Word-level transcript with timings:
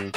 Hello, 0.00 0.08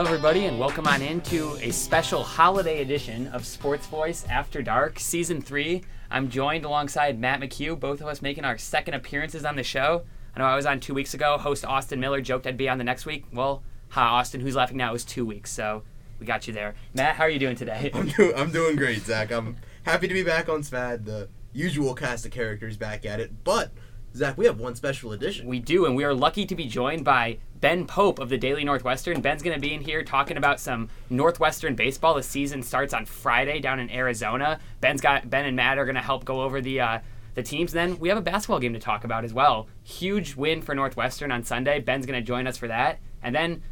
everybody, 0.00 0.46
and 0.46 0.58
welcome 0.58 0.88
on 0.88 1.02
into 1.02 1.56
a 1.60 1.70
special 1.70 2.24
holiday 2.24 2.82
edition 2.82 3.28
of 3.28 3.46
Sports 3.46 3.86
Voice 3.86 4.26
After 4.28 4.60
Dark, 4.60 4.98
Season 4.98 5.40
3. 5.40 5.84
I'm 6.10 6.28
joined 6.28 6.64
alongside 6.64 7.20
Matt 7.20 7.38
McHugh, 7.40 7.78
both 7.78 8.00
of 8.00 8.08
us 8.08 8.20
making 8.20 8.44
our 8.44 8.58
second 8.58 8.94
appearances 8.94 9.44
on 9.44 9.54
the 9.54 9.62
show. 9.62 10.02
I 10.34 10.40
know 10.40 10.46
I 10.46 10.56
was 10.56 10.66
on 10.66 10.80
two 10.80 10.94
weeks 10.94 11.14
ago. 11.14 11.38
Host 11.38 11.64
Austin 11.64 12.00
Miller 12.00 12.20
joked 12.20 12.44
I'd 12.44 12.56
be 12.56 12.68
on 12.68 12.78
the 12.78 12.84
next 12.84 13.06
week. 13.06 13.24
Well, 13.32 13.62
ha, 13.90 14.16
Austin, 14.16 14.40
who's 14.40 14.56
laughing 14.56 14.78
now, 14.78 14.90
it 14.90 14.94
was 14.94 15.04
two 15.04 15.24
weeks, 15.24 15.52
so 15.52 15.84
we 16.18 16.26
got 16.26 16.48
you 16.48 16.52
there. 16.52 16.74
Matt, 16.92 17.14
how 17.14 17.22
are 17.22 17.30
you 17.30 17.38
doing 17.38 17.54
today? 17.56 17.92
I'm, 17.94 18.08
do- 18.08 18.34
I'm 18.34 18.50
doing 18.50 18.74
great, 18.74 19.02
Zach. 19.02 19.30
I'm 19.30 19.56
happy 19.86 20.08
to 20.08 20.14
be 20.14 20.24
back 20.24 20.48
on 20.48 20.62
SVAD. 20.62 21.04
The 21.04 21.28
usual 21.52 21.94
cast 21.94 22.26
of 22.26 22.32
characters 22.32 22.76
back 22.76 23.06
at 23.06 23.20
it. 23.20 23.44
But, 23.44 23.70
Zach, 24.14 24.36
we 24.36 24.44
have 24.46 24.58
one 24.58 24.74
special 24.74 25.12
edition. 25.12 25.46
We 25.46 25.60
do, 25.60 25.86
and 25.86 25.94
we 25.94 26.02
are 26.02 26.12
lucky 26.12 26.44
to 26.44 26.56
be 26.56 26.66
joined 26.66 27.04
by 27.04 27.38
Ben 27.60 27.86
Pope 27.86 28.18
of 28.18 28.28
the 28.28 28.36
Daily 28.36 28.64
Northwestern. 28.64 29.20
Ben's 29.20 29.44
going 29.44 29.54
to 29.54 29.60
be 29.60 29.72
in 29.72 29.80
here 29.80 30.02
talking 30.02 30.36
about 30.36 30.58
some 30.58 30.88
Northwestern 31.08 31.76
baseball. 31.76 32.14
The 32.14 32.24
season 32.24 32.64
starts 32.64 32.92
on 32.92 33.06
Friday 33.06 33.60
down 33.60 33.78
in 33.78 33.88
Arizona. 33.90 34.58
Ben's 34.80 35.00
got 35.00 35.30
Ben 35.30 35.44
and 35.44 35.56
Matt 35.56 35.78
are 35.78 35.84
going 35.84 35.94
to 35.94 36.02
help 36.02 36.24
go 36.24 36.42
over 36.42 36.60
the 36.60 36.80
uh, 36.80 36.98
the 37.34 37.44
teams. 37.44 37.72
Then 37.72 37.96
we 38.00 38.08
have 38.08 38.18
a 38.18 38.22
basketball 38.22 38.58
game 38.58 38.72
to 38.72 38.80
talk 38.80 39.04
about 39.04 39.24
as 39.24 39.32
well. 39.32 39.68
Huge 39.84 40.34
win 40.34 40.62
for 40.62 40.74
Northwestern 40.74 41.30
on 41.30 41.44
Sunday. 41.44 41.78
Ben's 41.78 42.06
going 42.06 42.20
to 42.20 42.26
join 42.26 42.48
us 42.48 42.56
for 42.56 42.66
that, 42.66 42.98
and 43.22 43.34
then 43.34 43.62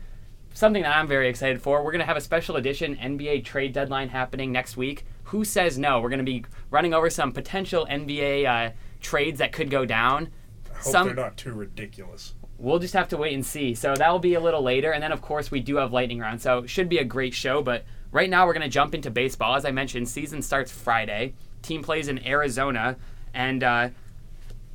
something 0.52 0.84
that 0.84 0.96
I'm 0.96 1.08
very 1.08 1.28
excited 1.28 1.60
for. 1.60 1.82
We're 1.82 1.90
going 1.90 2.00
to 2.00 2.06
have 2.06 2.16
a 2.16 2.20
special 2.20 2.54
edition 2.54 2.94
NBA 2.96 3.44
trade 3.44 3.72
deadline 3.72 4.10
happening 4.10 4.52
next 4.52 4.76
week. 4.76 5.04
Who 5.24 5.44
says 5.44 5.78
no? 5.78 6.00
We're 6.00 6.10
going 6.10 6.18
to 6.18 6.24
be 6.24 6.44
running 6.70 6.94
over 6.94 7.10
some 7.10 7.32
potential 7.32 7.86
NBA 7.90 8.46
uh, 8.46 8.72
trades 9.00 9.38
that 9.38 9.52
could 9.52 9.70
go 9.70 9.84
down. 9.84 10.30
I 10.70 10.76
hope 10.78 10.92
Some- 10.92 11.06
they're 11.06 11.16
not 11.16 11.36
too 11.36 11.52
ridiculous. 11.52 12.34
We'll 12.56 12.78
just 12.78 12.94
have 12.94 13.08
to 13.08 13.16
wait 13.16 13.34
and 13.34 13.44
see. 13.44 13.74
So 13.74 13.94
that 13.96 14.10
will 14.10 14.20
be 14.20 14.34
a 14.34 14.40
little 14.40 14.62
later. 14.62 14.92
And 14.92 15.02
then, 15.02 15.12
of 15.12 15.20
course, 15.20 15.50
we 15.50 15.60
do 15.60 15.76
have 15.76 15.92
lightning 15.92 16.20
round. 16.20 16.40
So 16.40 16.58
it 16.60 16.70
should 16.70 16.88
be 16.88 16.98
a 16.98 17.04
great 17.04 17.34
show. 17.34 17.62
But 17.62 17.84
right 18.12 18.30
now, 18.30 18.46
we're 18.46 18.52
going 18.52 18.62
to 18.62 18.68
jump 18.68 18.94
into 18.94 19.10
baseball. 19.10 19.56
As 19.56 19.64
I 19.64 19.72
mentioned, 19.72 20.08
season 20.08 20.40
starts 20.40 20.70
Friday. 20.70 21.34
Team 21.62 21.82
plays 21.82 22.06
in 22.06 22.24
Arizona. 22.24 22.96
And 23.34 23.64
uh, 23.64 23.88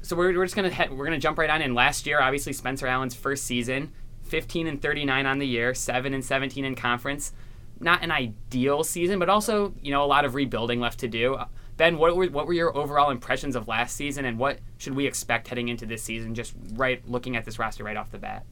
so 0.01 0.15
we're, 0.15 0.37
we're 0.37 0.45
just 0.45 0.55
going 0.55 0.69
to 0.69 0.87
we're 0.89 1.05
going 1.05 1.17
to 1.17 1.19
jump 1.19 1.37
right 1.37 1.49
on 1.49 1.61
in. 1.61 1.73
Last 1.73 2.05
year, 2.05 2.21
obviously, 2.21 2.51
Spencer 2.53 2.85
Allen's 2.85 3.15
first 3.15 3.45
season 3.45 3.93
15 4.23 4.67
and 4.67 4.81
39 4.81 5.25
on 5.25 5.39
the 5.39 5.47
year, 5.47 5.73
7 5.73 6.13
and 6.13 6.23
17 6.23 6.63
in 6.63 6.75
conference. 6.75 7.33
Not 7.79 8.03
an 8.03 8.11
ideal 8.11 8.83
season, 8.83 9.19
but 9.19 9.29
also, 9.29 9.73
you 9.81 9.91
know, 9.91 10.03
a 10.03 10.07
lot 10.07 10.25
of 10.25 10.35
rebuilding 10.35 10.79
left 10.79 10.99
to 10.99 11.07
do. 11.07 11.37
Ben, 11.77 11.97
what 11.97 12.15
were, 12.15 12.27
what 12.27 12.45
were 12.45 12.53
your 12.53 12.75
overall 12.75 13.09
impressions 13.09 13.55
of 13.55 13.69
last 13.69 13.95
season, 13.95 14.25
and 14.25 14.37
what 14.37 14.59
should 14.77 14.95
we 14.95 15.07
expect 15.07 15.47
heading 15.47 15.69
into 15.69 15.85
this 15.85 16.03
season? 16.03 16.35
Just 16.35 16.53
right 16.73 17.01
looking 17.07 17.37
at 17.37 17.45
this 17.45 17.57
roster 17.57 17.85
right 17.85 17.95
off 17.95 18.11
the 18.11 18.17
bat. 18.17 18.45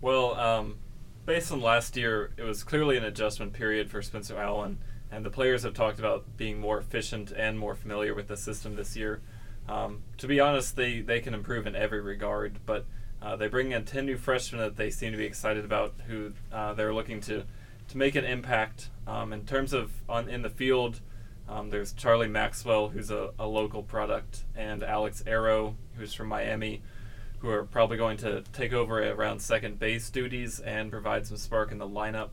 Well, 0.00 0.34
um, 0.40 0.78
based 1.26 1.52
on 1.52 1.60
last 1.60 1.96
year, 1.96 2.32
it 2.36 2.42
was 2.42 2.64
clearly 2.64 2.96
an 2.96 3.04
adjustment 3.04 3.52
period 3.52 3.90
for 3.90 4.00
Spencer 4.00 4.38
Allen, 4.38 4.78
and 5.10 5.24
the 5.24 5.30
players 5.30 5.62
have 5.64 5.74
talked 5.74 5.98
about 5.98 6.24
being 6.38 6.58
more 6.58 6.78
efficient 6.78 7.30
and 7.30 7.58
more 7.58 7.74
familiar 7.74 8.14
with 8.14 8.28
the 8.28 8.36
system 8.36 8.74
this 8.74 8.96
year. 8.96 9.20
Um, 9.68 10.02
to 10.16 10.26
be 10.26 10.40
honest, 10.40 10.74
they, 10.74 11.00
they 11.00 11.20
can 11.20 11.34
improve 11.34 11.66
in 11.66 11.76
every 11.76 12.00
regard, 12.00 12.58
but 12.66 12.86
uh, 13.20 13.36
they 13.36 13.46
bring 13.46 13.70
in 13.70 13.84
10 13.84 14.06
new 14.06 14.16
freshmen 14.16 14.60
that 14.60 14.76
they 14.76 14.90
seem 14.90 15.12
to 15.12 15.18
be 15.18 15.24
excited 15.24 15.64
about, 15.64 15.94
who 16.08 16.32
uh, 16.50 16.74
they're 16.74 16.94
looking 16.94 17.20
to, 17.20 17.44
to 17.92 17.98
make 17.98 18.14
an 18.14 18.24
impact. 18.24 18.90
Um, 19.06 19.32
in 19.32 19.44
terms 19.44 19.72
of 19.72 19.92
on 20.08 20.28
in 20.28 20.42
the 20.42 20.50
field, 20.50 21.00
um, 21.48 21.70
there's 21.70 21.92
Charlie 21.92 22.28
Maxwell, 22.28 22.88
who's 22.88 23.10
a, 23.10 23.30
a 23.38 23.46
local 23.46 23.82
product, 23.82 24.44
and 24.56 24.82
Alex 24.82 25.22
Erro, 25.26 25.76
who's 25.96 26.12
from 26.14 26.28
Miami 26.28 26.82
who 27.42 27.50
are 27.50 27.64
probably 27.64 27.96
going 27.96 28.16
to 28.16 28.42
take 28.52 28.72
over 28.72 29.02
around 29.10 29.40
second 29.40 29.76
base 29.76 30.08
duties 30.10 30.60
and 30.60 30.92
provide 30.92 31.26
some 31.26 31.36
spark 31.36 31.72
in 31.72 31.78
the 31.78 31.88
lineup. 31.88 32.30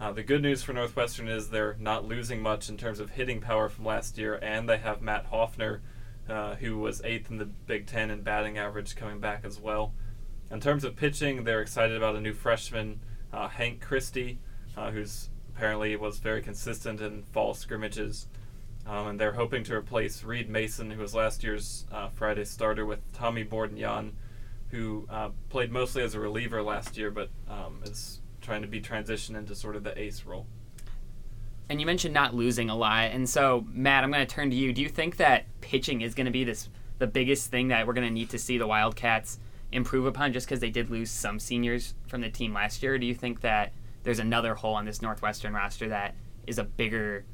Uh, 0.00 0.10
the 0.10 0.22
good 0.24 0.42
news 0.42 0.64
for 0.64 0.72
Northwestern 0.72 1.28
is 1.28 1.50
they're 1.50 1.76
not 1.78 2.04
losing 2.04 2.42
much 2.42 2.68
in 2.68 2.76
terms 2.76 2.98
of 2.98 3.10
hitting 3.10 3.40
power 3.40 3.68
from 3.68 3.84
last 3.84 4.18
year, 4.18 4.34
and 4.42 4.68
they 4.68 4.78
have 4.78 5.00
Matt 5.00 5.30
Hopfner, 5.30 5.78
uh, 6.28 6.56
who 6.56 6.76
was 6.76 7.00
eighth 7.04 7.30
in 7.30 7.38
the 7.38 7.44
Big 7.44 7.86
Ten 7.86 8.10
in 8.10 8.22
batting 8.22 8.58
average, 8.58 8.96
coming 8.96 9.20
back 9.20 9.44
as 9.44 9.60
well. 9.60 9.92
In 10.50 10.60
terms 10.60 10.82
of 10.82 10.96
pitching, 10.96 11.44
they're 11.44 11.62
excited 11.62 11.96
about 11.96 12.16
a 12.16 12.20
new 12.20 12.34
freshman, 12.34 12.98
uh, 13.32 13.46
Hank 13.46 13.80
Christie, 13.80 14.40
uh, 14.78 14.90
who's 14.92 15.28
apparently 15.54 15.96
was 15.96 16.18
very 16.18 16.40
consistent 16.40 17.00
in 17.00 17.24
fall 17.24 17.52
scrimmages. 17.52 18.28
Um, 18.86 19.08
and 19.08 19.20
they're 19.20 19.32
hoping 19.32 19.64
to 19.64 19.74
replace 19.74 20.22
Reed 20.22 20.48
Mason, 20.48 20.90
who 20.92 21.02
was 21.02 21.14
last 21.14 21.42
year's 21.42 21.84
uh, 21.92 22.08
Friday 22.08 22.44
starter, 22.44 22.86
with 22.86 23.00
Tommy 23.12 23.44
Bordignon, 23.44 24.12
who 24.70 25.06
uh, 25.10 25.30
played 25.50 25.70
mostly 25.70 26.02
as 26.02 26.14
a 26.14 26.20
reliever 26.20 26.62
last 26.62 26.96
year, 26.96 27.10
but 27.10 27.28
um, 27.50 27.80
is 27.84 28.20
trying 28.40 28.62
to 28.62 28.68
be 28.68 28.80
transitioned 28.80 29.36
into 29.36 29.54
sort 29.54 29.76
of 29.76 29.84
the 29.84 29.98
ace 29.98 30.24
role. 30.24 30.46
And 31.68 31.80
you 31.80 31.86
mentioned 31.86 32.14
not 32.14 32.34
losing 32.34 32.70
a 32.70 32.76
lot, 32.76 33.10
and 33.10 33.28
so 33.28 33.66
Matt, 33.72 34.04
I'm 34.04 34.10
going 34.10 34.26
to 34.26 34.34
turn 34.34 34.48
to 34.48 34.56
you. 34.56 34.72
Do 34.72 34.80
you 34.80 34.88
think 34.88 35.18
that 35.18 35.44
pitching 35.60 36.00
is 36.00 36.14
going 36.14 36.26
to 36.26 36.32
be 36.32 36.44
this 36.44 36.70
the 36.98 37.06
biggest 37.06 37.50
thing 37.50 37.68
that 37.68 37.86
we're 37.86 37.92
going 37.92 38.06
to 38.06 38.12
need 38.12 38.30
to 38.30 38.38
see 38.38 38.58
the 38.58 38.66
Wildcats 38.66 39.38
improve 39.70 40.06
upon, 40.06 40.32
just 40.32 40.46
because 40.46 40.60
they 40.60 40.70
did 40.70 40.88
lose 40.88 41.10
some 41.10 41.38
seniors 41.38 41.94
from 42.06 42.22
the 42.22 42.30
team 42.30 42.54
last 42.54 42.82
year? 42.82 42.96
Do 42.98 43.06
you 43.06 43.14
think 43.14 43.42
that 43.42 43.72
there's 44.04 44.18
another 44.18 44.54
hole 44.54 44.74
on 44.74 44.84
this 44.84 45.02
Northwestern 45.02 45.52
roster 45.54 45.88
that 45.88 46.14
is 46.46 46.58
a 46.58 46.64
bigger 46.64 47.24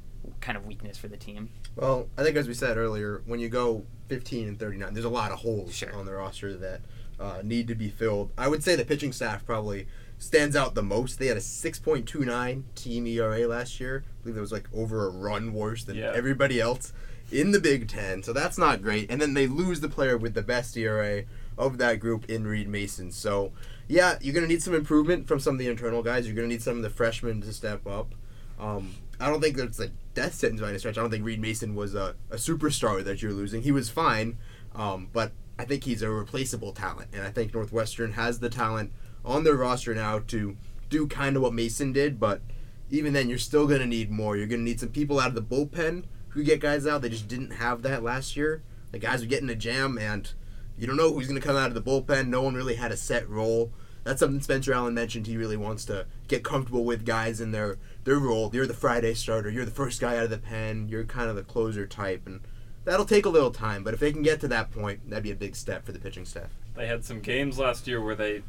kind 0.40 0.56
of 0.56 0.64
weakness 0.66 0.96
for 0.98 1.08
the 1.08 1.16
team? 1.16 1.50
Well, 1.76 2.08
I 2.16 2.22
think 2.22 2.36
as 2.36 2.48
we 2.48 2.54
said 2.54 2.76
earlier, 2.76 3.22
when 3.26 3.40
you 3.40 3.48
go 3.48 3.84
15 4.08 4.48
and 4.48 4.58
39, 4.58 4.92
there's 4.94 5.04
a 5.04 5.08
lot 5.10 5.32
of 5.32 5.40
holes 5.40 5.74
Sure. 5.74 5.94
on 5.94 6.06
the 6.06 6.12
roster 6.12 6.56
that 6.56 6.80
uh, 7.20 7.40
need 7.44 7.68
to 7.68 7.74
be 7.74 7.88
filled. 7.90 8.32
I 8.36 8.48
would 8.48 8.62
say 8.62 8.74
the 8.76 8.84
pitching 8.84 9.12
staff 9.12 9.44
probably 9.46 9.86
stands 10.18 10.56
out 10.56 10.74
the 10.74 10.82
most. 10.82 11.18
They 11.18 11.26
had 11.26 11.36
a 11.36 11.40
6.29 11.40 12.62
team 12.74 13.06
ERA 13.06 13.46
last 13.46 13.80
year. 13.80 14.04
I 14.06 14.22
believe 14.22 14.36
it 14.38 14.40
was 14.40 14.52
like 14.52 14.68
over 14.74 15.06
a 15.06 15.10
run 15.10 15.52
worse 15.52 15.84
than 15.84 15.96
Yeah. 15.96 16.12
everybody 16.14 16.60
else 16.60 16.92
in 17.30 17.50
the 17.52 17.60
Big 17.60 17.88
Ten. 17.88 18.22
So 18.22 18.32
that's 18.32 18.58
not 18.58 18.82
great. 18.82 19.10
And 19.10 19.20
then 19.20 19.34
they 19.34 19.46
lose 19.46 19.80
the 19.80 19.88
player 19.88 20.16
with 20.16 20.34
the 20.34 20.42
best 20.42 20.76
ERA 20.76 21.24
of 21.56 21.78
that 21.78 22.00
group 22.00 22.28
in 22.28 22.46
Reed 22.46 22.68
Mason. 22.68 23.10
So 23.12 23.52
yeah, 23.88 24.18
you're 24.20 24.34
gonna 24.34 24.46
need 24.46 24.62
some 24.62 24.74
improvement 24.74 25.28
from 25.28 25.40
some 25.40 25.54
of 25.54 25.58
the 25.58 25.68
internal 25.68 26.02
guys. 26.02 26.26
You're 26.26 26.34
gonna 26.34 26.48
need 26.48 26.62
some 26.62 26.76
of 26.76 26.82
the 26.82 26.90
freshmen 26.90 27.40
to 27.42 27.52
step 27.52 27.86
up. 27.86 28.14
Um, 28.58 28.94
I 29.20 29.28
don't 29.28 29.40
think 29.40 29.56
that's 29.56 29.80
a 29.80 29.90
death 30.14 30.34
sentence 30.34 30.60
by 30.60 30.70
any 30.70 30.78
stretch. 30.78 30.98
I 30.98 31.00
don't 31.00 31.10
think 31.10 31.24
Reed 31.24 31.40
Mason 31.40 31.74
was 31.74 31.94
a, 31.94 32.14
a 32.30 32.36
superstar 32.36 33.04
that 33.04 33.22
you're 33.22 33.32
losing. 33.32 33.62
He 33.62 33.72
was 33.72 33.90
fine, 33.90 34.38
um, 34.74 35.08
but 35.12 35.32
I 35.58 35.64
think 35.64 35.84
he's 35.84 36.02
a 36.02 36.10
replaceable 36.10 36.72
talent, 36.72 37.10
and 37.12 37.22
I 37.22 37.30
think 37.30 37.54
Northwestern 37.54 38.12
has 38.12 38.40
the 38.40 38.48
talent 38.48 38.92
on 39.24 39.44
their 39.44 39.54
roster 39.54 39.94
now 39.94 40.20
to 40.28 40.56
do 40.88 41.06
kind 41.06 41.36
of 41.36 41.42
what 41.42 41.52
Mason 41.52 41.92
did. 41.92 42.18
But 42.18 42.42
even 42.90 43.12
then, 43.12 43.28
you're 43.28 43.38
still 43.38 43.66
gonna 43.66 43.86
need 43.86 44.10
more. 44.10 44.36
You're 44.36 44.46
gonna 44.46 44.62
need 44.62 44.80
some 44.80 44.90
people 44.90 45.20
out 45.20 45.28
of 45.28 45.34
the 45.34 45.42
bullpen 45.42 46.04
who 46.30 46.42
get 46.42 46.60
guys 46.60 46.86
out. 46.86 47.02
They 47.02 47.08
just 47.08 47.28
didn't 47.28 47.52
have 47.52 47.82
that 47.82 48.02
last 48.02 48.36
year. 48.36 48.62
The 48.92 48.98
guys 48.98 49.20
were 49.20 49.28
getting 49.28 49.50
a 49.50 49.54
jam, 49.54 49.98
and 49.98 50.32
you 50.78 50.86
don't 50.86 50.96
know 50.96 51.12
who's 51.12 51.28
gonna 51.28 51.40
come 51.40 51.56
out 51.56 51.68
of 51.68 51.74
the 51.74 51.82
bullpen. 51.82 52.28
No 52.28 52.42
one 52.42 52.54
really 52.54 52.74
had 52.74 52.92
a 52.92 52.96
set 52.96 53.28
role. 53.28 53.72
That's 54.04 54.20
something 54.20 54.40
Spencer 54.42 54.74
Allen 54.74 54.92
mentioned. 54.94 55.26
He 55.26 55.36
really 55.36 55.56
wants 55.56 55.86
to 55.86 56.06
get 56.28 56.44
comfortable 56.44 56.84
with 56.84 57.06
guys 57.06 57.40
in 57.40 57.52
their 57.52 57.78
their 58.04 58.18
role. 58.18 58.50
You're 58.52 58.66
the 58.66 58.74
Friday 58.74 59.14
starter. 59.14 59.50
You're 59.50 59.64
the 59.64 59.70
first 59.70 60.00
guy 60.00 60.16
out 60.16 60.24
of 60.24 60.30
the 60.30 60.38
pen. 60.38 60.88
You're 60.88 61.04
kind 61.04 61.30
of 61.30 61.36
the 61.36 61.42
closer 61.42 61.86
type, 61.86 62.26
and 62.26 62.40
that'll 62.84 63.06
take 63.06 63.24
a 63.24 63.30
little 63.30 63.50
time. 63.50 63.82
But 63.82 63.94
if 63.94 64.00
they 64.00 64.12
can 64.12 64.22
get 64.22 64.40
to 64.40 64.48
that 64.48 64.70
point, 64.70 65.08
that'd 65.08 65.24
be 65.24 65.30
a 65.30 65.36
big 65.36 65.56
step 65.56 65.86
for 65.86 65.92
the 65.92 65.98
pitching 65.98 66.26
staff. 66.26 66.50
They 66.74 66.86
had 66.86 67.04
some 67.04 67.20
games 67.20 67.58
last 67.58 67.86
year 67.86 68.02
where 68.02 68.14
they, 68.14 68.42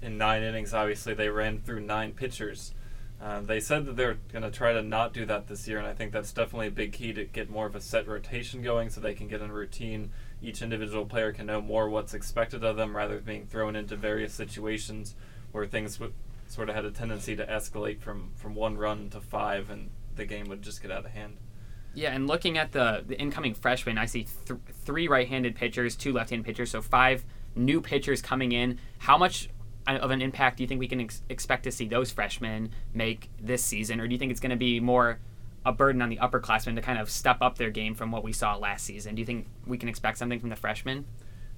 in 0.00 0.16
nine 0.16 0.42
innings, 0.42 0.72
obviously 0.72 1.12
they 1.12 1.28
ran 1.28 1.60
through 1.60 1.80
nine 1.80 2.12
pitchers. 2.12 2.72
Uh, 3.20 3.40
they 3.40 3.60
said 3.60 3.86
that 3.86 3.96
they're 3.96 4.18
going 4.32 4.42
to 4.42 4.50
try 4.50 4.72
to 4.72 4.82
not 4.82 5.12
do 5.12 5.24
that 5.24 5.48
this 5.48 5.66
year, 5.66 5.78
and 5.78 5.86
I 5.86 5.94
think 5.94 6.12
that's 6.12 6.32
definitely 6.32 6.66
a 6.68 6.72
big 6.72 6.92
key 6.92 7.12
to 7.12 7.24
get 7.24 7.48
more 7.48 7.66
of 7.66 7.74
a 7.74 7.80
set 7.80 8.06
rotation 8.06 8.62
going 8.62 8.90
so 8.90 9.00
they 9.00 9.14
can 9.14 9.28
get 9.28 9.40
in 9.40 9.50
routine. 9.52 10.10
Each 10.44 10.60
individual 10.60 11.06
player 11.06 11.32
can 11.32 11.46
know 11.46 11.62
more 11.62 11.88
what's 11.88 12.12
expected 12.12 12.62
of 12.62 12.76
them 12.76 12.94
rather 12.94 13.14
than 13.16 13.24
being 13.24 13.46
thrown 13.46 13.74
into 13.74 13.96
various 13.96 14.34
situations 14.34 15.14
where 15.52 15.64
things 15.64 15.98
would 15.98 16.12
sort 16.46 16.68
of 16.68 16.74
had 16.74 16.84
a 16.84 16.90
tendency 16.90 17.34
to 17.34 17.46
escalate 17.46 18.00
from, 18.00 18.30
from 18.36 18.54
one 18.54 18.76
run 18.76 19.08
to 19.08 19.22
five, 19.22 19.70
and 19.70 19.88
the 20.16 20.26
game 20.26 20.46
would 20.48 20.60
just 20.60 20.82
get 20.82 20.90
out 20.90 21.06
of 21.06 21.12
hand. 21.12 21.38
Yeah, 21.94 22.10
and 22.10 22.26
looking 22.26 22.58
at 22.58 22.72
the, 22.72 23.02
the 23.06 23.18
incoming 23.18 23.54
freshmen, 23.54 23.96
I 23.96 24.04
see 24.04 24.26
th- 24.46 24.60
three 24.84 25.08
right-handed 25.08 25.54
pitchers, 25.54 25.96
two 25.96 26.12
left-handed 26.12 26.44
pitchers, 26.44 26.72
so 26.72 26.82
five 26.82 27.24
new 27.56 27.80
pitchers 27.80 28.20
coming 28.20 28.52
in. 28.52 28.78
How 28.98 29.16
much 29.16 29.48
uh, 29.86 29.92
of 29.92 30.10
an 30.10 30.20
impact 30.20 30.58
do 30.58 30.64
you 30.64 30.68
think 30.68 30.78
we 30.78 30.88
can 30.88 31.00
ex- 31.00 31.22
expect 31.30 31.64
to 31.64 31.72
see 31.72 31.86
those 31.86 32.10
freshmen 32.10 32.70
make 32.92 33.30
this 33.40 33.64
season, 33.64 33.98
or 33.98 34.06
do 34.06 34.12
you 34.12 34.18
think 34.18 34.30
it's 34.30 34.40
going 34.40 34.50
to 34.50 34.56
be 34.56 34.78
more 34.78 35.20
a 35.64 35.72
burden 35.72 36.02
on 36.02 36.08
the 36.08 36.16
upperclassmen 36.18 36.74
to 36.76 36.82
kind 36.82 36.98
of 36.98 37.08
step 37.10 37.38
up 37.40 37.56
their 37.58 37.70
game 37.70 37.94
from 37.94 38.10
what 38.10 38.22
we 38.22 38.32
saw 38.32 38.56
last 38.56 38.84
season? 38.84 39.14
Do 39.14 39.20
you 39.20 39.26
think 39.26 39.46
we 39.66 39.78
can 39.78 39.88
expect 39.88 40.18
something 40.18 40.40
from 40.40 40.50
the 40.50 40.56
freshmen? 40.56 41.06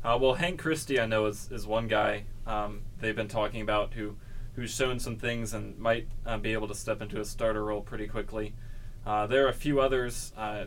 Uh, 0.04 0.16
well, 0.20 0.34
Hank 0.34 0.60
Christie, 0.60 1.00
I 1.00 1.06
know, 1.06 1.26
is, 1.26 1.48
is 1.50 1.66
one 1.66 1.88
guy 1.88 2.24
um, 2.46 2.82
they've 3.00 3.16
been 3.16 3.28
talking 3.28 3.60
about 3.60 3.94
who 3.94 4.16
who's 4.54 4.70
shown 4.74 4.98
some 4.98 5.16
things 5.16 5.52
and 5.52 5.78
might 5.78 6.08
uh, 6.24 6.38
be 6.38 6.52
able 6.54 6.66
to 6.68 6.74
step 6.74 7.02
into 7.02 7.20
a 7.20 7.24
starter 7.26 7.62
role 7.64 7.82
pretty 7.82 8.06
quickly. 8.06 8.54
Uh, 9.04 9.26
there 9.26 9.44
are 9.44 9.48
a 9.50 9.54
few 9.54 9.80
others. 9.80 10.32
Uh, 10.36 10.64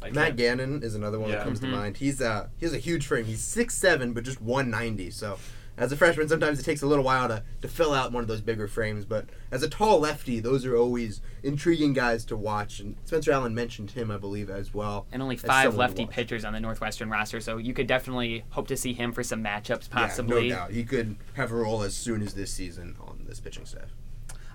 I 0.00 0.10
Matt 0.10 0.36
Gannon 0.36 0.82
is 0.82 0.94
another 0.94 1.18
one 1.18 1.28
Yeah. 1.30 1.36
that 1.36 1.44
comes 1.44 1.58
Mhm. 1.58 1.62
to 1.62 1.68
mind. 1.68 1.96
He's 1.98 2.20
uh 2.22 2.48
he 2.58 2.64
has 2.66 2.72
a 2.74 2.78
huge 2.78 3.06
frame. 3.06 3.24
He's 3.24 3.42
six 3.42 3.74
seven, 3.74 4.12
but 4.12 4.24
just 4.24 4.40
one 4.40 4.70
ninety. 4.70 5.10
So 5.10 5.38
as 5.78 5.92
a 5.92 5.96
freshman, 5.96 6.28
sometimes 6.28 6.58
it 6.58 6.64
takes 6.64 6.82
a 6.82 6.86
little 6.86 7.04
while 7.04 7.28
to, 7.28 7.42
to 7.60 7.68
fill 7.68 7.92
out 7.92 8.12
one 8.12 8.22
of 8.22 8.28
those 8.28 8.40
bigger 8.40 8.66
frames. 8.66 9.04
But 9.04 9.26
as 9.50 9.62
a 9.62 9.68
tall 9.68 10.00
lefty, 10.00 10.40
those 10.40 10.64
are 10.64 10.76
always 10.76 11.20
intriguing 11.42 11.92
guys 11.92 12.24
to 12.26 12.36
watch. 12.36 12.80
And 12.80 12.96
Spencer 13.04 13.32
Allen 13.32 13.54
mentioned 13.54 13.90
him, 13.90 14.10
I 14.10 14.16
believe, 14.16 14.48
as 14.48 14.72
well. 14.72 15.06
and 15.12 15.22
only 15.22 15.36
five 15.36 15.74
lefty 15.74 16.06
pitchers 16.06 16.44
on 16.44 16.52
the 16.52 16.60
Northwestern 16.60 17.10
roster, 17.10 17.40
so 17.40 17.58
you 17.58 17.74
could 17.74 17.86
definitely 17.86 18.44
hope 18.50 18.68
to 18.68 18.76
see 18.76 18.94
him 18.94 19.12
for 19.12 19.22
some 19.22 19.42
matchups, 19.44 19.90
possibly. 19.90 20.48
Yeah, 20.48 20.54
no 20.54 20.60
doubt. 20.60 20.70
He 20.72 20.84
could 20.84 21.16
have 21.34 21.52
a 21.52 21.56
role 21.56 21.82
as 21.82 21.94
soon 21.94 22.22
as 22.22 22.34
this 22.34 22.50
season 22.50 22.96
on 23.00 23.24
this 23.28 23.40
pitching 23.40 23.66
staff. 23.66 23.94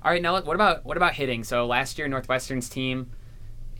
All 0.03 0.11
right, 0.11 0.21
now 0.21 0.41
what 0.41 0.55
about 0.55 0.83
what 0.83 0.97
about 0.97 1.13
hitting? 1.13 1.43
So 1.43 1.67
last 1.67 1.99
year 1.99 2.07
Northwestern's 2.07 2.67
team 2.69 3.11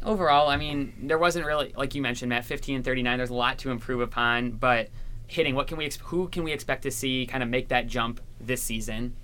overall, 0.04 0.50
I 0.50 0.58
mean, 0.58 0.94
there 1.02 1.18
wasn't 1.18 1.46
really 1.48 1.74
like 1.76 1.96
you 1.96 2.02
mentioned, 2.04 2.30
Matt, 2.30 2.46
15 2.46 2.76
and 2.78 2.86
39. 2.86 3.18
There's 3.18 3.30
a 3.32 3.34
lot 3.34 3.58
to 3.60 3.72
improve 3.72 4.02
upon, 4.02 4.52
but 4.52 4.90
hitting, 5.32 5.56
what 5.56 5.68
can 5.68 5.78
we 5.78 5.90
who 6.04 6.28
can 6.28 6.44
we 6.44 6.52
expect 6.52 6.84
to 6.84 6.92
see 6.92 7.26
kind 7.26 7.42
of 7.42 7.50
make 7.50 7.70
that 7.70 7.88
jump 7.88 8.20
this 8.40 8.62
season? 8.62 9.16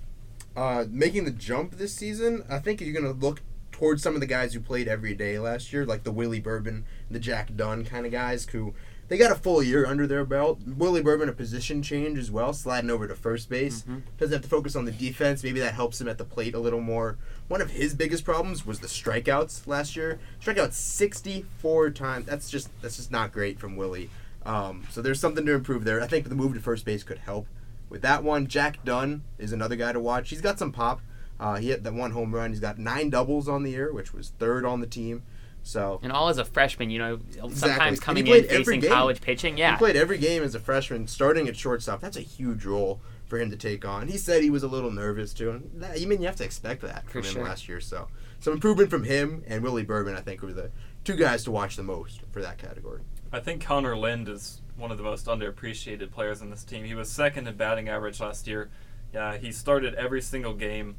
Uh, 0.56 0.84
making 0.90 1.24
the 1.24 1.30
jump 1.30 1.76
this 1.76 1.94
season, 1.94 2.44
I 2.50 2.58
think 2.58 2.80
you're 2.80 2.98
going 2.98 3.04
to 3.04 3.26
look 3.26 3.42
towards 3.70 4.02
some 4.02 4.14
of 4.14 4.20
the 4.20 4.26
guys 4.26 4.54
who 4.54 4.60
played 4.60 4.88
every 4.88 5.14
day 5.14 5.38
last 5.38 5.72
year, 5.72 5.86
like 5.86 6.02
the 6.02 6.10
Willie 6.10 6.40
Bourbon, 6.40 6.84
the 7.10 7.20
Jack 7.20 7.54
Dunn 7.54 7.84
kind 7.84 8.06
of 8.06 8.10
guys 8.10 8.44
who 8.46 8.74
they 9.06 9.16
got 9.16 9.30
a 9.30 9.36
full 9.36 9.62
year 9.62 9.86
under 9.86 10.06
their 10.06 10.24
belt. 10.24 10.58
Willie 10.66 11.02
Bourbon 11.02 11.28
a 11.28 11.32
position 11.32 11.82
change 11.82 12.18
as 12.18 12.30
well, 12.30 12.52
sliding 12.52 12.90
over 12.90 13.06
to 13.06 13.14
first 13.14 13.48
base. 13.48 13.82
Mhm. 13.82 14.02
Doesn't 14.18 14.32
have 14.32 14.42
to 14.42 14.48
focus 14.48 14.74
on 14.74 14.84
the 14.84 14.90
defense. 14.92 15.44
Maybe 15.44 15.60
that 15.60 15.74
helps 15.74 16.00
him 16.00 16.08
at 16.08 16.18
the 16.18 16.24
plate 16.24 16.54
a 16.54 16.58
little 16.58 16.80
more. 16.80 17.18
One 17.46 17.60
of 17.62 17.70
his 17.70 17.94
biggest 17.94 18.24
problems 18.24 18.66
was 18.66 18.80
the 18.80 18.88
strikeouts 18.88 19.66
last 19.66 19.94
year. 19.96 20.18
Strikeouts 20.42 20.72
64 20.74 21.90
times. 21.90 22.26
That's 22.26 22.50
just 22.50 22.68
that's 22.82 22.96
just 22.96 23.10
not 23.12 23.32
great 23.32 23.58
from 23.60 23.76
Willie. 23.76 24.10
Um, 24.44 24.84
so 24.90 25.02
there's 25.02 25.20
something 25.20 25.44
to 25.46 25.54
improve 25.54 25.84
there. 25.84 26.00
I 26.00 26.06
think 26.06 26.28
the 26.28 26.34
move 26.34 26.54
to 26.54 26.60
first 26.60 26.84
base 26.84 27.02
could 27.02 27.18
help 27.18 27.46
with 27.88 28.02
that 28.02 28.22
one. 28.24 28.46
Jack 28.46 28.84
Dunn 28.84 29.22
is 29.38 29.52
another 29.52 29.76
guy 29.76 29.92
to 29.92 30.00
watch. 30.00 30.30
He's 30.30 30.40
got 30.40 30.58
some 30.58 30.72
pop. 30.72 31.00
Uh, 31.40 31.56
he 31.56 31.68
hit 31.68 31.84
that 31.84 31.94
one 31.94 32.12
home 32.12 32.34
run. 32.34 32.50
He's 32.50 32.60
got 32.60 32.78
nine 32.78 33.10
doubles 33.10 33.48
on 33.48 33.62
the 33.62 33.70
year, 33.70 33.92
which 33.92 34.12
was 34.12 34.32
third 34.38 34.64
on 34.64 34.80
the 34.80 34.86
team. 34.86 35.22
So 35.62 36.00
And 36.02 36.12
all 36.12 36.28
as 36.28 36.38
a 36.38 36.44
freshman, 36.44 36.88
you 36.90 36.98
know, 36.98 37.14
Exactly. 37.28 37.54
sometimes 37.54 38.00
coming 38.00 38.26
in 38.26 38.44
facing 38.44 38.80
game. 38.80 38.90
college 38.90 39.20
pitching, 39.20 39.58
yeah. 39.58 39.72
he 39.72 39.76
played 39.78 39.96
every 39.96 40.16
game 40.18 40.42
as 40.42 40.54
a 40.54 40.60
freshman, 40.60 41.06
starting 41.06 41.46
at 41.46 41.56
shortstop. 41.56 42.00
That's 42.00 42.16
a 42.16 42.22
huge 42.22 42.64
role 42.64 43.00
for 43.26 43.38
him 43.38 43.50
to 43.50 43.56
take 43.56 43.84
on. 43.84 44.08
He 44.08 44.16
said 44.16 44.42
he 44.42 44.50
was 44.50 44.62
a 44.62 44.68
little 44.68 44.90
nervous 44.90 45.34
too. 45.34 45.50
And 45.50 45.70
that, 45.82 46.00
I 46.00 46.04
mean, 46.06 46.20
you 46.20 46.26
have 46.26 46.36
to 46.36 46.44
expect 46.44 46.80
that 46.82 47.04
For 47.10 47.22
from 47.22 47.40
him 47.40 47.42
last 47.46 47.68
year. 47.68 47.80
So 47.80 48.08
some 48.40 48.54
improvement 48.54 48.88
from 48.88 49.04
him 49.04 49.42
and 49.46 49.62
Willie 49.62 49.84
Bourbon, 49.84 50.16
I 50.16 50.20
think, 50.20 50.40
were 50.42 50.52
the 50.54 50.70
two 51.04 51.16
guys 51.16 51.44
to 51.44 51.50
watch 51.50 51.76
the 51.76 51.82
most 51.82 52.22
for 52.32 52.40
that 52.40 52.56
category. 52.56 53.02
I 53.30 53.40
think 53.40 53.62
Connor 53.62 53.94
Lind 53.94 54.26
is 54.26 54.62
one 54.76 54.90
of 54.90 54.96
the 54.96 55.04
most 55.04 55.26
underappreciated 55.26 56.10
players 56.10 56.40
on 56.40 56.48
this 56.48 56.64
team. 56.64 56.84
He 56.84 56.94
was 56.94 57.10
second 57.10 57.46
in 57.46 57.56
batting 57.56 57.88
average 57.88 58.20
last 58.20 58.46
year. 58.46 58.70
Yeah, 59.12 59.36
he 59.36 59.52
started 59.52 59.94
every 59.94 60.22
single 60.22 60.54
game 60.54 60.96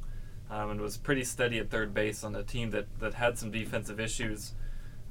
um, 0.51 0.69
and 0.69 0.81
was 0.81 0.95
pretty 0.95 1.23
steady 1.23 1.57
at 1.57 1.71
third 1.71 1.91
base 1.91 2.23
on 2.23 2.35
a 2.35 2.43
team 2.43 2.69
that, 2.69 2.87
that 2.99 3.15
had 3.15 3.39
some 3.39 3.49
defensive 3.49 3.99
issues. 3.99 4.53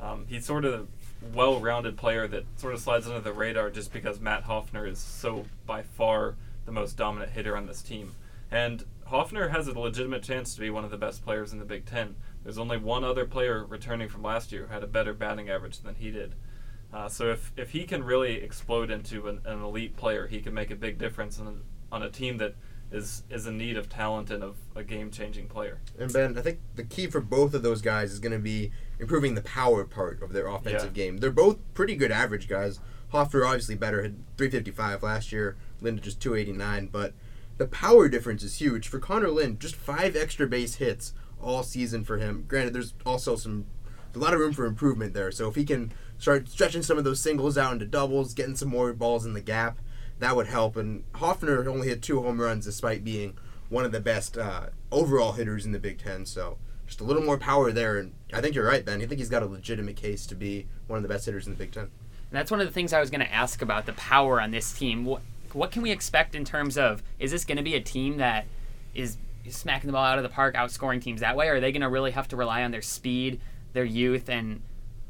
Um, 0.00 0.26
he's 0.28 0.46
sort 0.46 0.64
of 0.64 0.74
a 0.74 0.86
well-rounded 1.34 1.96
player 1.96 2.28
that 2.28 2.44
sort 2.54 2.72
of 2.72 2.80
slides 2.80 3.08
under 3.08 3.20
the 3.20 3.32
radar 3.32 3.70
just 3.70 3.92
because 3.92 4.20
Matt 4.20 4.44
Hopfner 4.44 4.88
is 4.88 5.00
so 5.00 5.44
by 5.66 5.82
far 5.82 6.36
the 6.66 6.72
most 6.72 6.96
dominant 6.96 7.32
hitter 7.32 7.56
on 7.56 7.66
this 7.66 7.82
team. 7.82 8.14
And 8.48 8.84
Hopfner 9.10 9.50
has 9.50 9.66
a 9.66 9.76
legitimate 9.76 10.22
chance 10.22 10.54
to 10.54 10.60
be 10.60 10.70
one 10.70 10.84
of 10.84 10.92
the 10.92 10.96
best 10.96 11.24
players 11.24 11.52
in 11.52 11.58
the 11.58 11.64
Big 11.64 11.84
Ten. 11.84 12.14
There's 12.44 12.58
only 12.58 12.76
one 12.76 13.02
other 13.02 13.24
player 13.24 13.64
returning 13.64 14.08
from 14.08 14.22
last 14.22 14.52
year 14.52 14.66
who 14.66 14.72
had 14.72 14.84
a 14.84 14.86
better 14.88 15.12
batting 15.12 15.50
average 15.50 15.80
than 15.80 15.96
he 15.96 16.12
did. 16.12 16.36
Uh, 16.92 17.08
so 17.08 17.30
if, 17.30 17.52
if 17.56 17.70
he 17.70 17.84
can 17.84 18.02
really 18.02 18.36
explode 18.36 18.90
into 18.90 19.28
an, 19.28 19.40
an 19.44 19.62
elite 19.62 19.96
player, 19.96 20.26
he 20.26 20.40
can 20.40 20.54
make 20.54 20.70
a 20.70 20.76
big 20.76 20.98
difference 20.98 21.38
on, 21.38 21.62
on 21.92 22.02
a 22.02 22.10
team 22.10 22.38
that 22.38 22.54
is 22.90 23.22
is 23.28 23.46
in 23.46 23.58
need 23.58 23.76
of 23.76 23.86
talent 23.90 24.30
and 24.30 24.42
of 24.42 24.56
a 24.74 24.82
game 24.82 25.10
changing 25.10 25.46
player. 25.46 25.78
And 25.98 26.10
Ben, 26.10 26.38
I 26.38 26.40
think 26.40 26.60
the 26.74 26.84
key 26.84 27.06
for 27.06 27.20
both 27.20 27.52
of 27.52 27.62
those 27.62 27.82
guys 27.82 28.10
is 28.12 28.18
going 28.18 28.32
to 28.32 28.38
be 28.38 28.70
improving 28.98 29.34
the 29.34 29.42
power 29.42 29.84
part 29.84 30.22
of 30.22 30.32
their 30.32 30.46
offensive 30.46 30.96
Yeah. 30.96 31.04
game. 31.04 31.18
They're 31.18 31.30
both 31.30 31.58
pretty 31.74 31.94
good 31.96 32.10
average 32.10 32.48
guys. 32.48 32.80
Hopfner 33.12 33.46
obviously 33.46 33.74
better, 33.74 34.02
had 34.02 34.16
355 34.38 35.02
last 35.02 35.32
year. 35.32 35.56
Linda 35.82 36.00
just 36.00 36.20
289, 36.20 36.88
but 36.90 37.12
the 37.58 37.66
power 37.66 38.08
difference 38.08 38.42
is 38.42 38.58
huge 38.58 38.88
for 38.88 38.98
Connor 38.98 39.28
Lind. 39.28 39.60
Just 39.60 39.76
five 39.76 40.16
extra 40.16 40.46
base 40.46 40.76
hits 40.76 41.12
all 41.42 41.62
season 41.62 42.04
for 42.04 42.16
him. 42.16 42.44
Granted, 42.48 42.72
there's 42.72 42.94
also 43.04 43.36
some 43.36 43.66
a 44.14 44.18
lot 44.18 44.32
of 44.34 44.40
room 44.40 44.52
for 44.54 44.64
improvement 44.64 45.12
there. 45.12 45.30
So 45.30 45.48
if 45.48 45.54
he 45.54 45.64
can 45.64 45.92
start 46.18 46.48
stretching 46.48 46.82
some 46.82 46.98
of 46.98 47.04
those 47.04 47.20
singles 47.20 47.56
out 47.56 47.72
into 47.72 47.86
doubles, 47.86 48.34
getting 48.34 48.56
some 48.56 48.68
more 48.68 48.92
balls 48.92 49.24
in 49.24 49.32
the 49.32 49.40
gap, 49.40 49.78
that 50.18 50.36
would 50.36 50.48
help. 50.48 50.76
And 50.76 51.10
Hopfner 51.12 51.66
only 51.66 51.88
hit 51.88 52.02
two 52.02 52.20
home 52.22 52.40
runs 52.40 52.64
despite 52.64 53.04
being 53.04 53.36
one 53.68 53.84
of 53.84 53.92
the 53.92 54.00
best 54.00 54.36
uh, 54.36 54.66
overall 54.90 55.32
hitters 55.32 55.64
in 55.64 55.72
the 55.72 55.78
Big 55.78 55.98
Ten. 55.98 56.26
So 56.26 56.58
just 56.86 57.00
a 57.00 57.04
little 57.04 57.22
more 57.22 57.38
power 57.38 57.70
there. 57.70 57.98
And 57.98 58.14
I 58.32 58.40
think 58.40 58.54
you're 58.54 58.66
right, 58.66 58.84
Ben. 58.84 59.00
I 59.00 59.06
think 59.06 59.18
he's 59.18 59.28
got 59.28 59.42
a 59.42 59.46
legitimate 59.46 59.96
case 59.96 60.26
to 60.26 60.34
be 60.34 60.66
one 60.86 60.96
of 60.96 61.02
the 61.02 61.08
best 61.08 61.26
hitters 61.26 61.46
in 61.46 61.52
the 61.52 61.58
Big 61.58 61.72
Ten. 61.72 61.84
And 61.84 61.90
that's 62.38 62.50
one 62.50 62.60
of 62.60 62.66
the 62.66 62.72
things 62.72 62.92
I 62.92 63.00
was 63.00 63.10
going 63.10 63.20
to 63.20 63.32
ask 63.32 63.62
about 63.62 63.86
the 63.86 63.92
power 63.94 64.40
on 64.40 64.50
this 64.50 64.72
team. 64.72 65.04
What, 65.04 65.22
what 65.52 65.70
can 65.70 65.82
we 65.82 65.90
expect 65.90 66.34
in 66.34 66.44
terms 66.44 66.76
of 66.76 67.02
is 67.18 67.30
this 67.30 67.44
going 67.44 67.56
to 67.56 67.62
be 67.62 67.74
a 67.74 67.80
team 67.80 68.18
that 68.18 68.46
is 68.94 69.16
smacking 69.48 69.88
the 69.88 69.92
ball 69.92 70.04
out 70.04 70.18
of 70.18 70.22
the 70.22 70.28
park, 70.28 70.54
outscoring 70.54 71.00
teams 71.00 71.20
that 71.20 71.36
way? 71.36 71.48
Or 71.48 71.54
are 71.54 71.60
they 71.60 71.72
going 71.72 71.82
to 71.82 71.88
really 71.88 72.10
have 72.10 72.28
to 72.28 72.36
rely 72.36 72.64
on 72.64 72.70
their 72.70 72.82
speed, 72.82 73.40
their 73.72 73.84
youth, 73.84 74.28
and 74.28 74.62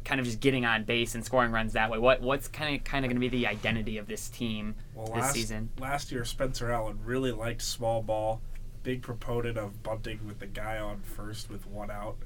kind 0.09 0.19
of 0.21 0.25
just 0.25 0.41
getting 0.41 0.65
on 0.65 0.85
base 0.85 1.15
and 1.15 1.25
scoring 1.25 1.53
runs 1.53 1.75
that 1.75 1.91
way? 1.91 1.99
What 1.99 2.23
what's 2.23 2.49
kind 2.49 2.75
of 2.75 2.83
kind 2.83 3.05
of 3.05 3.11
going 3.11 3.17
to 3.17 3.21
be 3.21 3.29
the 3.29 3.47
identity 3.47 3.99
of 3.99 4.07
this 4.09 4.29
team 4.31 4.75
Well, 4.95 5.07
this 5.07 5.15
last, 5.17 5.35
season? 5.35 5.69
last 5.79 6.11
year, 6.11 6.25
Spencer 6.25 6.73
Allen 6.73 6.99
really 7.05 7.31
liked 7.31 7.61
small 7.63 8.03
ball. 8.03 8.41
Big 8.83 9.03
proponent 9.03 9.59
of 9.59 9.83
bunting 9.83 10.21
with 10.27 10.39
the 10.39 10.47
guy 10.47 10.79
on 10.79 11.01
first 11.03 11.51
with 11.51 11.67
one 11.67 11.91
out. 11.91 12.17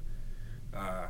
Uh, 0.73 1.07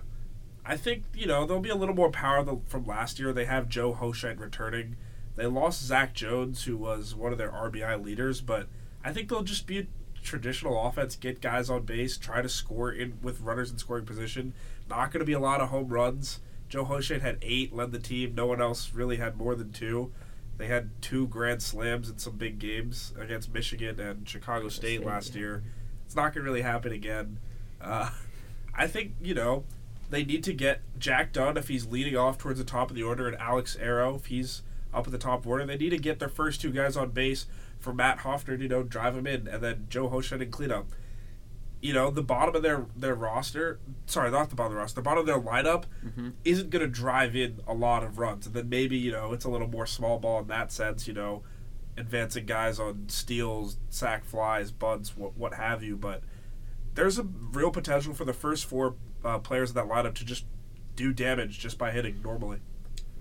I 0.65 0.77
think, 0.77 1.03
you 1.13 1.27
know, 1.27 1.45
there'll 1.45 1.61
be 1.61 1.69
a 1.69 1.75
little 1.75 1.93
more 1.95 2.09
power 2.09 2.43
than, 2.43 2.61
from 2.61 2.85
last 2.85 3.19
year. 3.19 3.33
They 3.33 3.45
have 3.45 3.69
Joe 3.69 3.93
Hoscheit 3.93 4.39
returning. 4.39 4.95
They 5.35 5.45
lost 5.45 5.83
Zach 5.83 6.13
Jones, 6.13 6.63
who 6.63 6.77
was 6.77 7.13
one 7.13 7.31
of 7.31 7.37
their 7.37 7.51
RBI 7.51 8.03
leaders, 8.03 8.39
but 8.41 8.67
I 9.03 9.11
think 9.11 9.29
they'll 9.29 9.43
just 9.43 9.67
be 9.67 9.79
a 9.79 9.87
traditional 10.23 10.81
offense, 10.87 11.15
get 11.17 11.41
guys 11.41 11.69
on 11.69 11.83
base, 11.83 12.17
try 12.17 12.41
to 12.41 12.49
score 12.49 12.91
in 12.91 13.19
with 13.21 13.41
runners 13.41 13.69
in 13.71 13.77
scoring 13.77 14.05
position. 14.05 14.53
Not 14.89 15.11
going 15.11 15.19
to 15.19 15.25
be 15.25 15.33
a 15.33 15.39
lot 15.39 15.59
of 15.61 15.69
home 15.69 15.89
runs. 15.89 16.39
Joe 16.73 16.85
Hoscheit 16.85 17.21
had 17.21 17.37
eight, 17.43 17.71
led 17.71 17.91
the 17.91 17.99
team. 17.99 18.33
No 18.33 18.47
one 18.47 18.59
else 18.59 18.95
really 18.95 19.17
had 19.17 19.37
more 19.37 19.53
than 19.53 19.71
two. 19.71 20.11
They 20.57 20.65
had 20.65 20.89
two 21.03 21.27
grand 21.27 21.61
slams 21.61 22.09
in 22.09 22.17
some 22.17 22.35
big 22.35 22.57
games 22.57 23.13
against 23.15 23.53
Michigan 23.53 23.99
and 23.99 24.27
Chicago 24.27 24.69
State 24.69 25.01
State, 25.01 25.05
last 25.05 25.35
yeah. 25.35 25.39
year. 25.39 25.63
It's 26.03 26.15
not 26.15 26.33
going 26.33 26.43
to 26.43 26.49
really 26.49 26.63
happen 26.63 26.91
again. 26.91 27.37
Uh, 27.79 28.09
I 28.75 28.87
think, 28.87 29.13
you 29.21 29.35
know, 29.35 29.65
they 30.09 30.25
need 30.25 30.43
to 30.45 30.53
get 30.53 30.81
Jack 30.97 31.31
Dunn 31.31 31.57
if 31.57 31.67
he's 31.67 31.85
leading 31.85 32.17
off 32.17 32.39
towards 32.39 32.57
the 32.57 32.65
top 32.65 32.89
of 32.89 32.95
the 32.95 33.03
order 33.03 33.27
and 33.27 33.37
Alex 33.37 33.77
Erro 33.79 34.15
if 34.15 34.25
he's 34.25 34.63
up 34.91 35.05
at 35.05 35.11
the 35.11 35.19
top 35.19 35.45
order. 35.45 35.67
They 35.67 35.77
need 35.77 35.91
to 35.91 35.99
get 35.99 36.17
their 36.17 36.27
first 36.27 36.59
two 36.59 36.71
guys 36.71 36.97
on 36.97 37.11
base 37.11 37.45
for 37.79 37.93
Matt 37.93 38.21
Hopfner 38.21 38.57
to, 38.57 38.63
you 38.63 38.69
know, 38.69 38.81
drive 38.81 39.15
him 39.15 39.27
in 39.27 39.47
and 39.47 39.61
then 39.61 39.85
Joe 39.91 40.09
Hoscheit 40.09 40.41
and 40.41 40.51
cleanup. 40.51 40.87
You 41.83 41.91
know, 41.93 42.09
the 42.09 42.23
bottom 42.23 42.55
of 42.55 42.63
their, 42.63 42.85
their 42.95 43.13
roster, 43.13 43.77
sorry, 44.05 44.31
not 44.31 44.49
the 44.49 44.55
bottom 44.55 44.71
of 44.71 44.75
the 44.75 44.79
roster, 44.79 44.95
the 44.95 45.01
bottom 45.01 45.19
of 45.19 45.25
their 45.25 45.39
lineup 45.39 45.83
Mm-hmm. 46.05 46.29
isn't 46.45 46.69
going 46.69 46.81
to 46.81 46.87
drive 46.87 47.35
in 47.35 47.59
a 47.67 47.73
lot 47.73 48.03
of 48.03 48.17
runs. 48.17 48.45
And 48.47 48.55
then 48.55 48.69
maybe, 48.69 48.97
you 48.97 49.11
know, 49.11 49.33
it's 49.33 49.43
a 49.43 49.49
little 49.49 49.67
more 49.67 49.85
small 49.85 50.17
ball 50.17 50.39
in 50.39 50.47
that 50.47 50.71
sense, 50.71 51.07
you 51.09 51.13
know, 51.13 51.43
advancing 51.97 52.45
guys 52.45 52.79
on 52.79 53.09
steals, 53.09 53.77
sack 53.89 54.23
flies, 54.23 54.71
bunts, 54.71 55.17
what, 55.17 55.35
what 55.37 55.55
have 55.55 55.83
you. 55.83 55.97
But 55.97 56.21
there's 56.95 57.19
a 57.19 57.23
real 57.23 57.69
potential 57.71 58.13
for 58.13 58.23
the 58.25 58.33
first 58.33 58.63
four 58.65 58.95
uh, 59.25 59.39
players 59.39 59.69
in 59.71 59.75
that 59.75 59.87
lineup 59.87 60.13
to 60.15 60.25
just 60.25 60.45
do 60.95 61.11
damage 61.11 61.59
just 61.59 61.77
by 61.77 61.91
hitting 61.91 62.21
normally. 62.23 62.59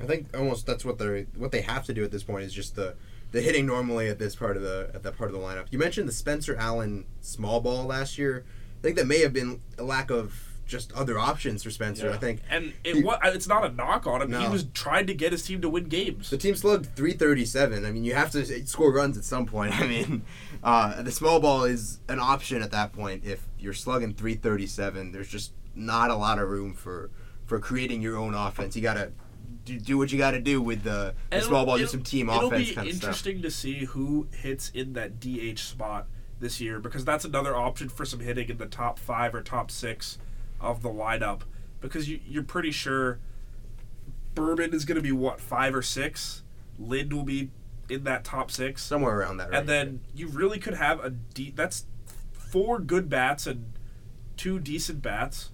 I 0.00 0.04
think 0.06 0.28
almost 0.36 0.66
that's 0.66 0.84
what 0.84 0.98
they 0.98 1.26
what 1.36 1.50
they 1.52 1.62
have 1.62 1.84
to 1.86 1.94
do 1.94 2.04
at 2.04 2.10
this 2.12 2.22
point 2.22 2.44
is 2.44 2.52
just 2.52 2.76
the 2.76 2.94
the 3.32 3.40
hitting 3.42 3.66
normally 3.66 4.08
at 4.08 4.18
this 4.18 4.34
part 4.36 4.56
of 4.56 4.62
the 4.62 4.90
at 4.94 5.02
that 5.02 5.16
part 5.18 5.28
of 5.30 5.34
the 5.34 5.42
lineup. 5.42 5.66
You 5.70 5.78
mentioned 5.78 6.08
the 6.08 6.12
Spencer 6.12 6.54
Allen 6.56 7.04
small 7.20 7.60
ball 7.60 7.84
last 7.84 8.16
year. 8.18 8.44
I 8.78 8.82
think 8.82 8.96
that 8.96 9.06
may 9.06 9.20
have 9.20 9.32
been 9.32 9.60
a 9.78 9.82
lack 9.82 10.10
of 10.10 10.48
just 10.66 10.90
other 10.92 11.18
options 11.18 11.62
for 11.62 11.70
Spencer. 11.70 12.10
I 12.10 12.16
think 12.16 12.40
And 12.48 12.72
it, 12.82 12.96
He- 12.96 13.02
wa- 13.02 13.18
it's 13.24 13.46
not 13.48 13.64
a 13.64 13.68
knock 13.68 14.06
on 14.06 14.22
him. 14.22 14.32
He 14.40 14.48
was 14.48 14.64
trying 14.72 15.06
to 15.08 15.14
get 15.14 15.32
his 15.32 15.42
team 15.44 15.60
to 15.60 15.68
win 15.68 15.84
games. 15.84 16.30
the 16.30 16.38
team 16.38 16.54
slugged 16.54 16.86
337. 16.96 17.84
I 17.84 17.90
mean, 17.90 18.04
you 18.04 18.14
have 18.14 18.30
to 18.30 18.66
score 18.66 18.90
runs 18.92 19.18
at 19.18 19.24
some 19.24 19.44
point. 19.44 19.78
I 19.80 19.86
mean, 19.86 20.22
uh, 20.64 21.02
the 21.02 21.12
small 21.12 21.40
ball 21.40 21.64
is 21.64 21.98
an 22.08 22.20
option 22.20 22.62
at 22.62 22.70
that 22.70 22.92
point. 22.92 23.24
If 23.24 23.46
you're 23.58 23.74
slugging 23.74 24.14
337, 24.14 25.12
there's 25.12 25.28
just 25.28 25.52
not 25.74 26.10
a 26.10 26.14
lot 26.16 26.38
of 26.38 26.48
room 26.48 26.74
for 26.74 27.10
for 27.44 27.58
creating 27.58 28.00
your 28.00 28.16
own 28.16 28.34
offense. 28.34 28.74
You 28.74 28.82
gotta 28.82 29.12
do, 29.64 29.78
do 29.78 29.98
what 29.98 30.10
you 30.12 30.18
gotta 30.18 30.40
do 30.40 30.60
with 30.60 30.82
the, 30.82 31.14
the 31.30 31.40
small 31.40 31.62
it'll- 31.62 31.66
ball, 31.66 31.76
do 31.76 31.82
it'll- 31.84 31.92
some 31.92 32.02
team 32.02 32.28
offense. 32.28 32.42
it'll 32.44 32.58
be 32.58 32.62
of 32.62 32.72
stuff. 32.72 32.86
interesting 32.86 33.42
to 33.42 33.50
see 33.50 33.84
who 33.86 34.26
hits 34.32 34.70
in 34.70 34.92
that 34.94 35.20
DH 35.20 35.58
spot 35.58 36.06
this 36.40 36.60
year 36.60 36.80
because 36.80 37.04
that's 37.04 37.24
another 37.24 37.54
option 37.54 37.88
for 37.88 38.04
some 38.04 38.20
hitting 38.20 38.48
in 38.48 38.58
the 38.58 38.66
top 38.66 38.98
five 38.98 39.34
or 39.34 39.42
top 39.42 39.70
six 39.70 40.18
of 40.60 40.82
the 40.82 40.88
lineup 40.88 41.42
because 41.80 42.08
you, 42.08 42.18
you're 42.26 42.42
pretty 42.42 42.70
sure 42.72 43.18
Bourbon 44.34 44.72
is 44.72 44.84
going 44.84 44.96
to 44.96 45.02
be 45.02 45.12
what 45.12 45.40
five 45.40 45.74
or 45.74 45.82
six. 45.82 46.42
Lind 46.78 47.12
will 47.12 47.22
be 47.24 47.50
in 47.88 48.04
that 48.04 48.24
top 48.24 48.50
six, 48.50 48.82
somewhere 48.82 49.18
around 49.20 49.36
that. 49.36 49.50
Range. 49.50 49.60
and 49.60 49.68
then 49.68 50.00
you 50.14 50.28
really 50.28 50.58
could 50.58 50.74
have 50.74 51.04
a 51.04 51.10
de- 51.10 51.50
that's 51.54 51.84
four 52.32 52.78
good 52.78 53.08
bats 53.10 53.46
and 53.46 53.72
two 54.36 54.58
decent 54.58 55.02
bats. 55.02 55.50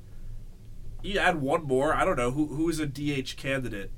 You 1.02 1.18
add 1.18 1.40
one 1.40 1.64
more. 1.64 1.92
I 1.94 2.04
don't 2.04 2.16
know 2.16 2.30
who 2.30 2.46
who 2.48 2.68
is 2.68 2.78
a 2.78 2.86
DH 2.86 3.36
candidate. 3.36 3.90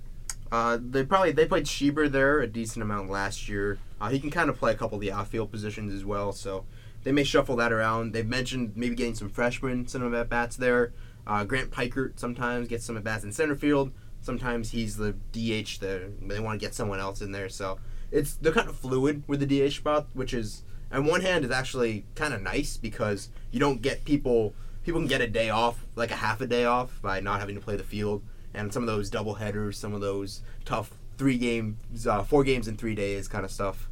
Uh, 0.52 0.78
they 0.80 1.04
probably 1.04 1.32
they 1.32 1.46
played 1.46 1.64
Schieber 1.64 2.10
there 2.10 2.40
a 2.40 2.46
decent 2.46 2.82
amount 2.82 3.10
last 3.10 3.48
year. 3.48 3.78
Uh, 4.00 4.08
he 4.08 4.18
can 4.18 4.30
kind 4.30 4.50
of 4.50 4.58
play 4.58 4.72
a 4.72 4.74
couple 4.74 4.96
of 4.96 5.00
the 5.00 5.12
outfield 5.12 5.50
positions 5.50 5.92
as 5.92 6.04
well, 6.04 6.32
so 6.32 6.64
they 7.04 7.12
may 7.12 7.24
shuffle 7.24 7.56
that 7.56 7.72
around. 7.72 8.12
They've 8.12 8.26
mentioned 8.26 8.72
maybe 8.74 8.94
getting 8.94 9.14
some 9.14 9.28
freshmen 9.28 9.86
some 9.86 10.12
at 10.14 10.28
bats 10.28 10.56
there. 10.56 10.92
Uh, 11.26 11.44
Grant 11.44 11.70
Pikert 11.70 12.18
sometimes 12.18 12.66
gets 12.66 12.84
some 12.84 12.96
at 12.96 13.04
bats 13.04 13.22
in 13.22 13.32
center 13.32 13.54
field. 13.54 13.92
Sometimes 14.22 14.70
he's 14.70 14.96
the 14.96 15.12
DH. 15.32 15.78
The 15.80 16.10
they 16.20 16.40
want 16.40 16.60
to 16.60 16.66
get 16.66 16.74
someone 16.74 16.98
else 16.98 17.20
in 17.20 17.30
there, 17.32 17.48
so 17.48 17.78
it's 18.10 18.34
they're 18.34 18.52
kind 18.52 18.68
of 18.68 18.76
fluid 18.76 19.22
with 19.28 19.40
the 19.40 19.68
DH 19.68 19.74
spot, 19.74 20.08
which 20.14 20.34
is 20.34 20.64
on 20.90 21.04
one 21.04 21.20
hand 21.20 21.44
is 21.44 21.52
actually 21.52 22.04
kind 22.16 22.34
of 22.34 22.42
nice 22.42 22.76
because 22.76 23.28
you 23.52 23.60
don't 23.60 23.82
get 23.82 24.04
people 24.04 24.54
people 24.84 25.00
can 25.00 25.08
get 25.08 25.20
a 25.20 25.28
day 25.28 25.50
off, 25.50 25.86
like 25.94 26.10
a 26.10 26.16
half 26.16 26.40
a 26.40 26.46
day 26.46 26.64
off 26.64 27.00
by 27.02 27.20
not 27.20 27.38
having 27.38 27.54
to 27.54 27.60
play 27.60 27.76
the 27.76 27.84
field 27.84 28.22
and 28.54 28.72
some 28.72 28.82
of 28.82 28.86
those 28.86 29.10
double 29.10 29.34
headers, 29.34 29.78
some 29.78 29.94
of 29.94 30.00
those 30.00 30.42
tough 30.64 30.92
three 31.16 31.38
games, 31.38 32.06
uh, 32.06 32.22
four 32.22 32.44
games 32.44 32.66
in 32.66 32.76
three 32.76 32.94
days 32.94 33.28
kind 33.28 33.44
of 33.44 33.50
stuff. 33.50 33.88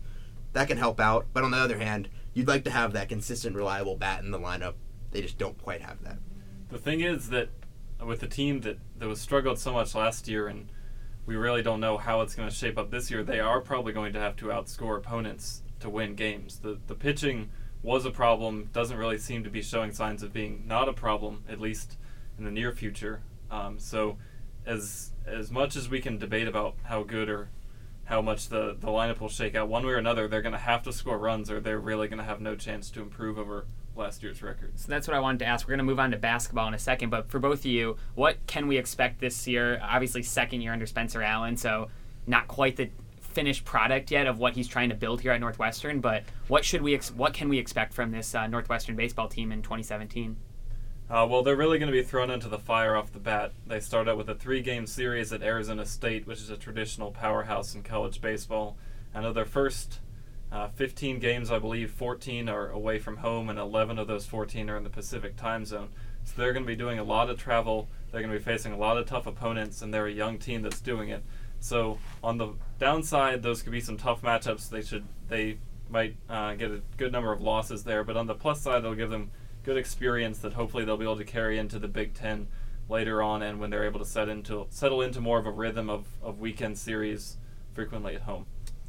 That 0.55 0.69
can 0.69 0.79
help 0.79 0.99
out. 0.99 1.27
But 1.33 1.45
on 1.45 1.50
the 1.50 1.59
other 1.59 1.79
hand, 1.79 2.09
you'd 2.33 2.49
like 2.49 2.65
to 2.65 2.71
have 2.71 2.93
that 2.95 3.09
consistent, 3.09 3.55
reliable 3.55 3.97
bat 3.97 4.23
in 4.23 4.31
the 4.31 4.38
lineup. 4.38 4.75
They 5.11 5.21
just 5.21 5.38
don't 5.38 5.61
quite 5.62 5.83
have 5.83 6.03
that. 6.05 6.19
The 6.71 6.79
thing 6.79 7.00
is 7.00 7.31
that 7.31 7.50
with 8.05 8.23
a 8.23 8.27
team 8.27 8.61
that, 8.62 8.79
that 8.99 9.09
was 9.09 9.21
struggled 9.21 9.59
so 9.59 9.73
much 9.73 9.95
last 9.95 10.29
year 10.29 10.49
and 10.49 10.69
we 11.27 11.37
really 11.37 11.62
don't 11.62 11.81
know 11.81 11.99
how 11.99 12.23
it's 12.23 12.35
going 12.35 12.49
to 12.49 12.55
shape 12.55 12.79
up 12.79 12.91
this 12.91 13.11
year, 13.11 13.23
they 13.23 13.41
are 13.41 13.61
probably 13.61 13.93
going 13.93 14.15
to 14.15 14.21
have 14.21 14.37
to 14.37 14.47
outscore 14.47 14.97
opponents 14.97 15.62
to 15.81 15.91
win 15.91 16.15
games. 16.15 16.61
The, 16.61 16.79
the 16.87 16.95
pitching 16.95 17.50
was 17.83 18.07
a 18.07 18.11
problem, 18.11 18.71
doesn't 18.73 18.97
really 18.97 19.19
seem 19.19 19.45
to 19.45 19.50
be 19.50 19.62
showing 19.62 19.93
signs 19.93 20.23
of 20.23 20.33
being 20.33 20.65
not 20.67 20.88
a 20.88 20.93
problem, 20.93 21.45
at 21.49 21.61
least 21.61 21.99
in 22.38 22.45
the 22.45 22.50
near 22.50 22.73
future. 22.73 23.21
Um, 23.50 23.79
so 23.79 24.17
as 24.68 25.10
as 25.26 25.50
much 25.50 25.76
as 25.76 25.88
we 25.88 26.00
can 26.00 26.18
debate 26.18 26.46
about 26.48 26.75
how 26.84 27.02
good 27.02 27.28
or 27.28 27.50
how 28.04 28.22
much 28.22 28.48
the, 28.48 28.75
the 28.80 28.87
lineup 28.87 29.20
will 29.20 29.28
shake 29.28 29.54
out, 29.54 29.68
one 29.68 29.84
way 29.84 29.92
or 29.92 29.96
another, 29.96 30.26
they're 30.26 30.40
going 30.40 30.54
to 30.54 30.58
have 30.58 30.82
to 30.82 30.92
score 30.92 31.18
runs 31.18 31.50
or 31.50 31.60
they're 31.60 31.78
really 31.78 32.08
going 32.08 32.18
to 32.18 32.25
have 32.25 32.40
no 32.40 32.56
chance 32.56 32.88
to 32.90 33.02
improve 33.02 33.38
over 33.38 33.66
last 33.94 34.22
year's 34.22 34.42
records. 34.42 34.82
So 34.82 34.88
that's 34.88 35.06
what 35.06 35.14
I 35.14 35.20
wanted 35.20 35.40
to 35.40 35.44
ask. 35.44 35.66
We're 35.66 35.72
going 35.72 35.78
to 35.78 35.84
move 35.84 36.00
on 36.00 36.12
to 36.12 36.16
basketball 36.16 36.68
in 36.68 36.75
a 36.75 36.78
second, 36.78 37.10
but 37.10 37.28
for 37.28 37.38
both 37.38 37.60
of 37.60 37.66
you, 37.66 37.96
what 38.14 38.38
can 38.46 38.66
we 38.66 38.78
expect 38.78 39.20
this 39.20 39.46
year? 39.46 39.78
Obviously, 39.82 40.22
second 40.22 40.62
year 40.62 40.72
under 40.72 40.87
Spencer 40.87 41.20
Allen, 41.20 41.58
so 41.58 41.88
not 42.26 42.48
quite 42.48 42.76
the 42.76 42.88
finished 43.20 43.66
product 43.66 44.10
yet 44.10 44.26
of 44.26 44.38
what 44.38 44.54
he's 44.54 44.68
trying 44.68 44.88
to 44.88 44.94
build 44.94 45.20
here 45.20 45.32
at 45.32 45.40
Northwestern. 45.40 46.00
But 46.00 46.25
what 46.48 46.64
should 46.64 46.80
we 46.80 46.94
ex- 46.94 47.10
what 47.10 47.34
can 47.34 47.50
we 47.50 47.58
expect 47.58 47.92
from 47.92 48.10
this 48.10 48.34
uh, 48.34 48.46
Northwestern 48.46 48.96
baseball 48.96 49.28
team 49.28 49.52
in 49.52 49.60
2017? 49.60 50.37
Uh, 51.11 51.27
well, 51.29 51.43
they're 51.43 51.57
really 51.57 51.79
going 51.79 51.91
to 51.91 51.97
be 51.97 52.03
thrown 52.03 52.31
into 52.31 52.49
the 52.49 52.59
fire 52.59 52.95
off 52.95 53.12
the 53.12 53.19
bat. 53.19 53.53
They 53.67 53.81
start 53.81 54.09
out 54.09 54.19
with 54.19 54.29
a 54.29 54.35
three 54.35 54.61
game 54.61 54.87
series 54.87 55.33
at 55.33 55.43
Arizona 55.43 55.87
State, 55.87 56.27
which 56.27 56.38
is 56.38 56.50
a 56.50 56.57
traditional 56.57 57.11
powerhouse 57.11 57.75
in 57.75 57.83
college 57.83 58.21
baseball. 58.21 58.77
And 59.15 59.25
of 59.25 59.35
their 59.35 59.47
first 59.47 60.00
uh, 60.53 60.69
15 60.69 61.19
games, 61.19 61.50
I 61.50 61.59
believe 61.59 61.91
14 61.91 62.50
are 62.50 62.69
away 62.69 62.99
from 62.99 63.19
home, 63.19 63.49
and 63.49 63.59
11 63.59 63.99
of 63.99 64.07
those 64.07 64.27
14 64.27 64.69
are 64.69 64.77
in 64.77 64.85
the 64.85 64.91
Pacific 64.91 65.35
time 65.37 65.65
zone. 65.65 65.88
So 66.25 66.35
they're 66.37 66.53
going 66.53 66.65
to 66.65 66.71
be 66.71 66.77
doing 66.77 66.99
a 66.99 67.05
lot 67.05 67.31
of 67.31 67.38
travel. 67.38 67.88
They're 68.12 68.21
going 68.21 68.33
to 68.33 68.38
be 68.38 68.45
facing 68.45 68.73
a 68.73 68.79
lot 68.79 68.99
of 68.99 69.07
tough 69.07 69.27
opponents, 69.27 69.81
and 69.81 69.95
they're 69.95 70.07
a 70.07 70.12
young 70.12 70.37
team 70.37 70.61
that's 70.61 70.81
doing 70.81 71.09
it. 71.09 71.25
So 71.59 71.99
on 72.23 72.37
the 72.37 72.53
downside, 72.79 73.43
those 73.43 73.62
could 73.62 73.73
be 73.73 73.81
some 73.81 73.97
tough 73.97 74.21
matchups. 74.21 74.69
They 74.69 74.83
should 74.83 75.05
they 75.29 75.57
might 75.88 76.17
uh, 76.29 76.55
get 76.55 76.71
a 76.71 76.83
good 76.99 77.12
number 77.12 77.33
of 77.33 77.41
losses 77.41 77.85
there, 77.85 78.05
but 78.05 78.17
on 78.19 78.27
the 78.27 78.35
plus 78.35 78.61
side, 78.61 78.85
they'll 78.85 78.95
give 78.95 79.11
them 79.11 79.31
good 79.68 79.76
experience 79.76 80.38
that 80.38 80.54
hopefully 80.54 80.82
they'll 80.82 80.96
be 80.96 81.04
able 81.04 81.18
to 81.18 81.25
carry 81.25 81.58
into 81.58 81.78
the 81.78 81.88
Big 81.88 82.14
Ten 82.14 82.46
later 82.88 83.22
on, 83.22 83.42
and 83.42 83.60
when 83.60 83.68
they're 83.68 83.84
able 83.84 83.98
to 83.98 84.06
set 84.06 84.26
into 84.26 84.66
settle 84.70 85.02
into 85.02 85.20
more 85.20 85.38
of 85.38 85.44
a 85.44 85.50
rhythm 85.50 85.90
of, 85.90 86.06
of 86.22 86.40
weekend 86.40 86.78
series 86.78 87.37
frequently 87.75 88.14
at 88.14 88.22
home. 88.22 88.46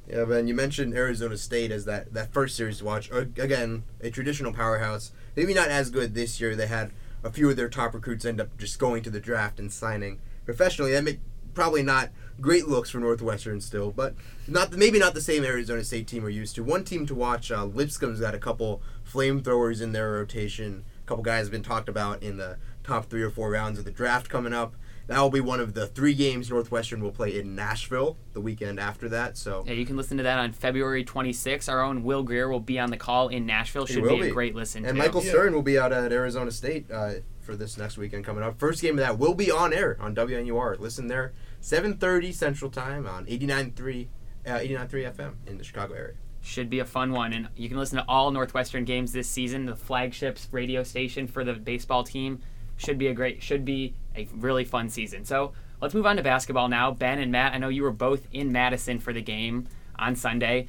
Yeah, 0.07 0.23
Ben, 0.23 0.47
you 0.47 0.55
mentioned 0.55 0.93
Arizona 0.95 1.35
State 1.35 1.69
as 1.71 1.83
that, 1.83 2.13
that 2.13 2.31
first 2.31 2.55
series 2.55 2.77
to 2.77 2.85
watch. 2.85 3.11
Again, 3.11 3.83
a 3.99 4.09
traditional 4.09 4.53
powerhouse. 4.53 5.11
Maybe 5.35 5.53
not 5.53 5.67
as 5.67 5.89
good 5.89 6.15
this 6.15 6.39
year. 6.39 6.55
They 6.55 6.67
had 6.67 6.91
a 7.25 7.29
few 7.29 7.49
of 7.49 7.57
their 7.57 7.67
top 7.67 7.93
recruits 7.93 8.23
end 8.23 8.39
up 8.39 8.57
just 8.57 8.79
going 8.79 9.03
to 9.03 9.09
the 9.09 9.19
draft 9.19 9.59
and 9.59 9.69
signing 9.69 10.19
professionally. 10.45 10.93
That 10.93 11.03
make 11.03 11.19
probably 11.53 11.83
not 11.83 12.09
great 12.39 12.69
looks 12.69 12.89
for 12.89 12.99
Northwestern 12.99 13.59
still, 13.59 13.91
but 13.91 14.15
not 14.47 14.71
maybe 14.71 14.97
not 14.97 15.13
the 15.13 15.19
same 15.19 15.43
Arizona 15.43 15.83
State 15.83 16.07
team 16.07 16.23
we're 16.23 16.29
used 16.29 16.55
to. 16.55 16.63
One 16.63 16.85
team 16.85 17.05
to 17.07 17.13
watch, 17.13 17.51
uh, 17.51 17.65
Lipscomb's 17.65 18.21
got 18.21 18.33
a 18.33 18.39
couple 18.39 18.81
flamethrowers 19.11 19.81
in 19.81 19.91
their 19.91 20.11
rotation. 20.11 20.85
A 21.03 21.07
couple 21.07 21.23
guys 21.23 21.45
have 21.45 21.51
been 21.51 21.63
talked 21.63 21.89
about 21.89 22.21
in 22.21 22.37
the 22.37 22.57
top 22.83 23.05
three 23.05 23.21
or 23.21 23.29
four 23.29 23.49
rounds 23.49 23.79
of 23.79 23.85
the 23.85 23.91
draft 23.91 24.29
coming 24.29 24.53
up. 24.53 24.75
That 25.07 25.19
will 25.21 25.31
be 25.31 25.41
one 25.41 25.59
of 25.59 25.73
the 25.73 25.87
three 25.87 26.13
games 26.13 26.51
Northwestern 26.51 27.01
will 27.01 27.11
play 27.11 27.39
in 27.39 27.55
Nashville 27.55 28.15
the 28.33 28.41
weekend 28.41 28.79
after 28.79 29.09
that. 29.09 29.37
So 29.37 29.63
yeah, 29.65 29.73
you 29.73 29.83
can 29.83 29.97
listen 29.97 30.17
to 30.17 30.23
that 30.23 30.37
on 30.37 30.53
February 30.53 31.03
26th. 31.03 31.67
Our 31.67 31.81
own 31.81 32.03
Will 32.03 32.21
Greer 32.21 32.47
will 32.47 32.59
be 32.59 32.77
on 32.77 32.91
the 32.91 32.97
call 32.97 33.29
in 33.29 33.47
Nashville. 33.47 33.87
Should 33.87 34.03
be, 34.03 34.19
be, 34.19 34.27
a 34.27 34.31
great 34.31 34.53
listen. 34.53 34.85
And 34.85 34.95
too. 34.95 35.01
Michael 35.01 35.21
Stern 35.21 35.55
will 35.55 35.63
be 35.63 35.79
out 35.79 35.91
at 35.91 36.11
Arizona 36.11 36.51
State 36.51 36.91
uh, 36.91 37.13
for 37.39 37.55
this 37.55 37.75
next 37.75 37.97
weekend 37.97 38.23
coming 38.23 38.43
up. 38.43 38.59
First 38.59 38.83
game 38.83 38.99
of 38.99 38.99
that 38.99 39.17
will 39.17 39.33
be 39.33 39.49
on 39.49 39.73
air 39.73 39.97
on 39.99 40.13
WNUR. 40.13 40.77
Listen 40.77 41.07
there 41.07 41.33
7:30 41.59 42.31
Central 42.31 42.69
Time 42.69 43.07
on 43.07 43.25
89.3 43.25 44.09
uh, 44.45 44.51
89.3 44.51 45.15
FM 45.15 45.33
in 45.47 45.57
the 45.57 45.63
Chicago 45.63 45.95
area. 45.95 46.15
Should 46.49 46.69
be 46.69 46.79
a 46.79 46.85
fun 46.85 47.11
one, 47.11 47.33
and 47.33 47.47
you 47.55 47.69
can 47.69 47.77
listen 47.77 47.97
to 47.97 48.05
all 48.07 48.31
Northwestern 48.31 48.83
games 48.85 49.13
this 49.13 49.27
season. 49.27 49.65
The 49.65 49.75
flagships 49.75 50.47
radio 50.51 50.83
station 50.83 51.27
for 51.27 51.43
the 51.43 51.53
baseball 51.53 52.03
team 52.03 52.41
should 52.77 52.97
be 52.97 53.07
a 53.07 53.13
great, 53.13 53.43
should 53.43 53.63
be 53.63 53.93
a 54.15 54.27
really 54.33 54.65
fun 54.65 54.89
season. 54.89 55.25
So 55.25 55.53
let's 55.81 55.93
move 55.93 56.05
on 56.05 56.17
to 56.17 56.23
basketball 56.23 56.67
now. 56.67 56.91
Ben 56.91 57.19
and 57.19 57.31
Matt, 57.31 57.53
I 57.53 57.57
know 57.59 57.69
you 57.69 57.83
were 57.83 57.91
both 57.91 58.27
in 58.31 58.51
Madison 58.51 58.99
for 58.99 59.13
the 59.13 59.21
game 59.21 59.67
on 59.97 60.15
Sunday. 60.15 60.67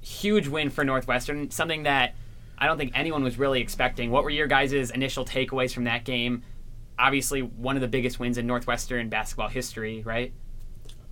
Huge 0.00 0.46
win 0.46 0.70
for 0.70 0.84
Northwestern, 0.84 1.50
something 1.50 1.82
that 1.82 2.14
I 2.56 2.66
don't 2.66 2.78
think 2.78 2.92
anyone 2.94 3.24
was 3.24 3.38
really 3.38 3.60
expecting. 3.60 4.10
What 4.10 4.22
were 4.24 4.30
your 4.30 4.46
guys' 4.46 4.90
initial 4.90 5.24
takeaways 5.24 5.74
from 5.74 5.84
that 5.84 6.04
game? 6.04 6.44
obviously 6.98 7.42
one 7.42 7.76
of 7.76 7.82
the 7.82 7.88
biggest 7.88 8.18
wins 8.18 8.38
in 8.38 8.46
Northwestern 8.46 9.08
basketball 9.08 9.48
history, 9.48 10.02
right? 10.04 10.32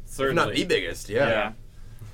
Certainly. 0.05 0.43
If 0.43 0.49
not 0.49 0.55
the 0.55 0.65
biggest, 0.65 1.09
yeah. 1.09 1.29
yeah. 1.29 1.53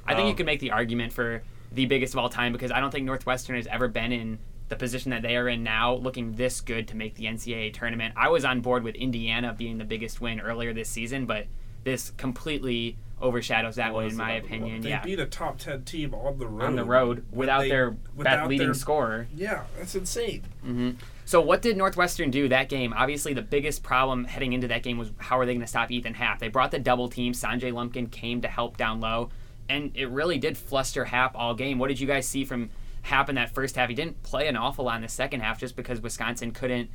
I 0.06 0.14
think 0.14 0.25
um, 0.25 0.28
you 0.28 0.34
could 0.34 0.46
make 0.46 0.61
the 0.61 0.72
argument 0.72 1.12
for 1.12 1.42
the 1.74 1.86
biggest 1.86 2.14
of 2.14 2.18
all 2.18 2.28
time 2.28 2.52
because 2.52 2.70
I 2.70 2.80
don't 2.80 2.90
think 2.90 3.06
Northwestern 3.06 3.56
has 3.56 3.66
ever 3.66 3.88
been 3.88 4.12
in 4.12 4.38
the 4.68 4.76
position 4.76 5.10
that 5.10 5.22
they 5.22 5.36
are 5.36 5.48
in 5.48 5.62
now, 5.62 5.94
looking 5.94 6.32
this 6.32 6.60
good 6.60 6.88
to 6.88 6.96
make 6.96 7.14
the 7.16 7.24
NCAA 7.24 7.74
tournament. 7.74 8.14
I 8.16 8.28
was 8.28 8.44
on 8.44 8.60
board 8.60 8.84
with 8.84 8.94
Indiana 8.94 9.54
being 9.56 9.78
the 9.78 9.84
biggest 9.84 10.20
win 10.20 10.40
earlier 10.40 10.72
this 10.72 10.88
season, 10.88 11.26
but 11.26 11.46
this 11.84 12.10
completely 12.16 12.96
overshadows 13.20 13.76
that 13.76 13.94
one 13.94 14.06
in 14.06 14.16
my 14.16 14.32
opinion. 14.32 14.82
They 14.82 14.90
yeah. 14.90 15.02
beat 15.02 15.20
a 15.20 15.26
top 15.26 15.58
ten 15.58 15.84
team 15.84 16.12
on 16.14 16.38
the 16.38 16.46
road. 16.46 16.66
On 16.66 16.76
the 16.76 16.84
road 16.84 17.24
without 17.30 17.60
they, 17.60 17.68
their 17.68 17.96
without 18.14 18.48
leading 18.48 18.68
their, 18.68 18.74
scorer. 18.74 19.28
Yeah, 19.34 19.64
that's 19.78 19.94
insane. 19.94 20.42
Mm-hmm. 20.64 20.90
So 21.24 21.40
what 21.40 21.62
did 21.62 21.76
Northwestern 21.76 22.30
do 22.30 22.48
that 22.48 22.68
game? 22.68 22.92
Obviously, 22.96 23.32
the 23.32 23.42
biggest 23.42 23.82
problem 23.82 24.24
heading 24.24 24.52
into 24.52 24.68
that 24.68 24.82
game 24.82 24.98
was 24.98 25.12
how 25.18 25.38
are 25.38 25.46
they 25.46 25.52
going 25.52 25.60
to 25.60 25.66
stop 25.66 25.90
Ethan 25.90 26.14
Happ? 26.14 26.40
They 26.40 26.48
brought 26.48 26.72
the 26.72 26.78
double 26.78 27.08
team. 27.08 27.32
Sanjay 27.32 27.72
Lumpkin 27.72 28.08
came 28.08 28.40
to 28.42 28.48
help 28.48 28.76
down 28.76 29.00
low, 29.00 29.30
and 29.69 29.90
it 29.95 30.09
really 30.11 30.38
did 30.38 30.57
fluster 30.57 31.04
Happ 31.04 31.33
all 31.35 31.54
game. 31.54 31.78
What 31.78 31.88
did 31.88 32.00
you 32.00 32.07
guys 32.07 32.26
see 32.26 32.45
from 32.45 32.71
Happ 33.02 33.28
in 33.28 33.35
that 33.37 33.54
first 33.54 33.76
half? 33.76 33.88
He 33.88 33.95
didn't 33.95 34.23
play 34.23 34.49
an 34.49 34.57
awful 34.57 34.85
lot 34.85 34.97
in 34.97 35.02
the 35.02 35.09
second 35.09 35.40
half 35.40 35.59
just 35.59 35.76
because 35.76 36.00
Wisconsin 36.00 36.52
couldn't 36.52 36.90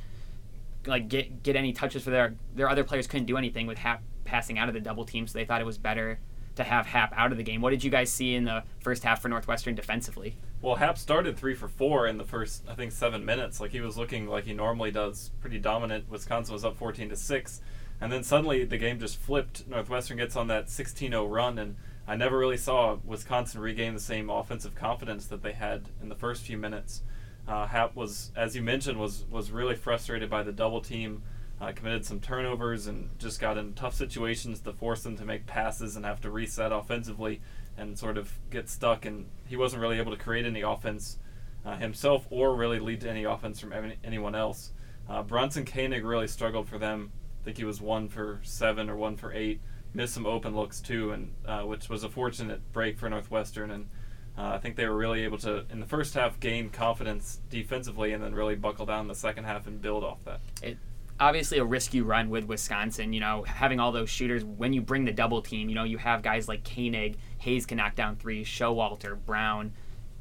like 0.86 1.08
get 1.08 1.42
get 1.42 1.56
any 1.56 1.72
touches 1.72 2.02
for 2.02 2.10
their 2.10 2.34
their 2.54 2.68
other 2.68 2.84
players 2.84 3.06
couldn't 3.06 3.26
do 3.26 3.36
anything 3.36 3.66
with 3.66 3.78
Happ 3.78 4.02
passing 4.24 4.58
out 4.58 4.68
of 4.68 4.74
the 4.74 4.80
double 4.80 5.04
team, 5.04 5.26
so 5.26 5.38
they 5.38 5.44
thought 5.44 5.60
it 5.60 5.66
was 5.66 5.78
better 5.78 6.18
to 6.56 6.64
have 6.64 6.86
Happ 6.86 7.12
out 7.16 7.32
of 7.32 7.38
the 7.38 7.44
game. 7.44 7.60
What 7.60 7.70
did 7.70 7.82
you 7.82 7.90
guys 7.90 8.12
see 8.12 8.34
in 8.34 8.44
the 8.44 8.62
first 8.80 9.02
half 9.04 9.22
for 9.22 9.28
Northwestern 9.28 9.74
defensively? 9.74 10.36
Well, 10.60 10.74
Happ 10.74 10.98
started 10.98 11.36
three 11.36 11.54
for 11.54 11.68
four 11.68 12.06
in 12.06 12.18
the 12.18 12.24
first, 12.24 12.64
I 12.68 12.74
think, 12.74 12.92
seven 12.92 13.24
minutes. 13.24 13.60
Like 13.60 13.70
he 13.70 13.80
was 13.80 13.96
looking 13.96 14.26
like 14.26 14.44
he 14.44 14.52
normally 14.52 14.90
does, 14.90 15.30
pretty 15.40 15.58
dominant. 15.58 16.10
Wisconsin 16.10 16.52
was 16.52 16.64
up 16.64 16.76
14 16.76 17.08
to 17.10 17.16
six, 17.16 17.60
and 18.00 18.12
then 18.12 18.24
suddenly 18.24 18.64
the 18.64 18.76
game 18.76 18.98
just 18.98 19.16
flipped. 19.16 19.68
Northwestern 19.68 20.16
gets 20.16 20.36
on 20.36 20.48
that 20.48 20.66
16-0 20.66 21.30
run, 21.30 21.58
and 21.58 21.76
I 22.08 22.16
never 22.16 22.38
really 22.38 22.56
saw 22.56 22.96
Wisconsin 23.04 23.60
regain 23.60 23.92
the 23.92 24.00
same 24.00 24.30
offensive 24.30 24.74
confidence 24.74 25.26
that 25.26 25.42
they 25.42 25.52
had 25.52 25.90
in 26.00 26.08
the 26.08 26.14
first 26.14 26.42
few 26.42 26.56
minutes. 26.56 27.02
Uh, 27.46 27.66
Happ 27.66 27.94
was, 27.94 28.32
as 28.34 28.56
you 28.56 28.62
mentioned, 28.62 28.98
was 28.98 29.26
was 29.30 29.50
really 29.50 29.74
frustrated 29.74 30.30
by 30.30 30.42
the 30.42 30.52
double 30.52 30.80
team. 30.80 31.22
Uh, 31.60 31.72
committed 31.72 32.06
some 32.06 32.20
turnovers 32.20 32.86
and 32.86 33.10
just 33.18 33.40
got 33.40 33.58
in 33.58 33.74
tough 33.74 33.92
situations 33.92 34.60
to 34.60 34.72
force 34.72 35.02
them 35.02 35.16
to 35.16 35.24
make 35.24 35.44
passes 35.44 35.96
and 35.96 36.04
have 36.04 36.20
to 36.20 36.30
reset 36.30 36.70
offensively 36.72 37.40
and 37.76 37.98
sort 37.98 38.16
of 38.16 38.38
get 38.48 38.70
stuck. 38.70 39.04
And 39.04 39.26
he 39.44 39.56
wasn't 39.56 39.82
really 39.82 39.98
able 39.98 40.12
to 40.12 40.16
create 40.16 40.46
any 40.46 40.62
offense 40.62 41.18
uh, 41.66 41.76
himself 41.76 42.26
or 42.30 42.54
really 42.54 42.78
lead 42.78 43.00
to 43.02 43.10
any 43.10 43.24
offense 43.24 43.58
from 43.58 43.72
any, 43.72 43.96
anyone 44.04 44.36
else. 44.36 44.70
Uh, 45.08 45.22
Bronson 45.22 45.64
Koenig 45.64 46.04
really 46.04 46.28
struggled 46.28 46.68
for 46.68 46.78
them. 46.78 47.10
I 47.42 47.44
think 47.44 47.56
he 47.56 47.64
was 47.64 47.80
one 47.80 48.08
for 48.08 48.38
seven 48.44 48.88
or 48.88 48.96
one 48.96 49.16
for 49.16 49.32
eight 49.32 49.60
missed 49.94 50.14
some 50.14 50.26
open 50.26 50.54
looks 50.54 50.80
too, 50.80 51.12
and 51.12 51.32
uh, 51.46 51.62
which 51.62 51.88
was 51.88 52.04
a 52.04 52.08
fortunate 52.08 52.72
break 52.72 52.98
for 52.98 53.08
Northwestern. 53.08 53.70
And 53.70 53.88
uh, 54.36 54.52
I 54.54 54.58
think 54.58 54.76
they 54.76 54.86
were 54.86 54.96
really 54.96 55.24
able 55.24 55.38
to, 55.38 55.64
in 55.70 55.80
the 55.80 55.86
first 55.86 56.14
half, 56.14 56.38
gain 56.40 56.70
confidence 56.70 57.40
defensively, 57.50 58.12
and 58.12 58.22
then 58.22 58.34
really 58.34 58.54
buckle 58.54 58.86
down 58.86 59.02
in 59.02 59.08
the 59.08 59.14
second 59.14 59.44
half 59.44 59.66
and 59.66 59.80
build 59.80 60.04
off 60.04 60.18
that. 60.24 60.40
It, 60.62 60.78
obviously 61.20 61.58
a 61.58 61.64
risky 61.64 62.00
run 62.00 62.30
with 62.30 62.44
Wisconsin. 62.44 63.12
You 63.12 63.20
know, 63.20 63.42
having 63.42 63.80
all 63.80 63.92
those 63.92 64.10
shooters 64.10 64.44
when 64.44 64.72
you 64.72 64.80
bring 64.80 65.04
the 65.04 65.12
double 65.12 65.42
team. 65.42 65.68
You 65.68 65.74
know, 65.74 65.84
you 65.84 65.98
have 65.98 66.22
guys 66.22 66.48
like 66.48 66.64
Koenig, 66.64 67.16
Hayes 67.38 67.66
can 67.66 67.78
knock 67.78 67.94
down 67.94 68.16
threes, 68.16 68.46
Showalter, 68.46 69.18
Brown. 69.24 69.72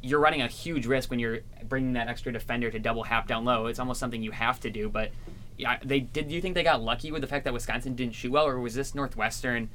You're 0.01 0.19
running 0.19 0.41
a 0.41 0.47
huge 0.47 0.85
risk 0.85 1.09
when 1.09 1.19
you're 1.19 1.39
bringing 1.67 1.93
that 1.93 2.07
extra 2.07 2.31
defender 2.31 2.69
to 2.69 2.79
double 2.79 3.03
half 3.03 3.27
down 3.27 3.45
low. 3.45 3.65
It's 3.65 3.79
almost 3.79 3.99
something 3.99 4.21
you 4.21 4.31
have 4.31 4.59
to 4.61 4.69
do. 4.69 4.89
But 4.89 5.11
yeah, 5.57 5.77
they 5.83 5.99
did. 6.01 6.31
You 6.31 6.41
think 6.41 6.55
they 6.55 6.63
got 6.63 6.81
lucky 6.81 7.11
with 7.11 7.21
the 7.21 7.27
fact 7.27 7.43
that 7.45 7.53
Wisconsin 7.53 7.95
didn't 7.95 8.15
shoot 8.15 8.31
well, 8.31 8.45
or 8.47 8.59
was 8.59 8.75
this 8.75 8.93
Northwestern? 8.95 9.69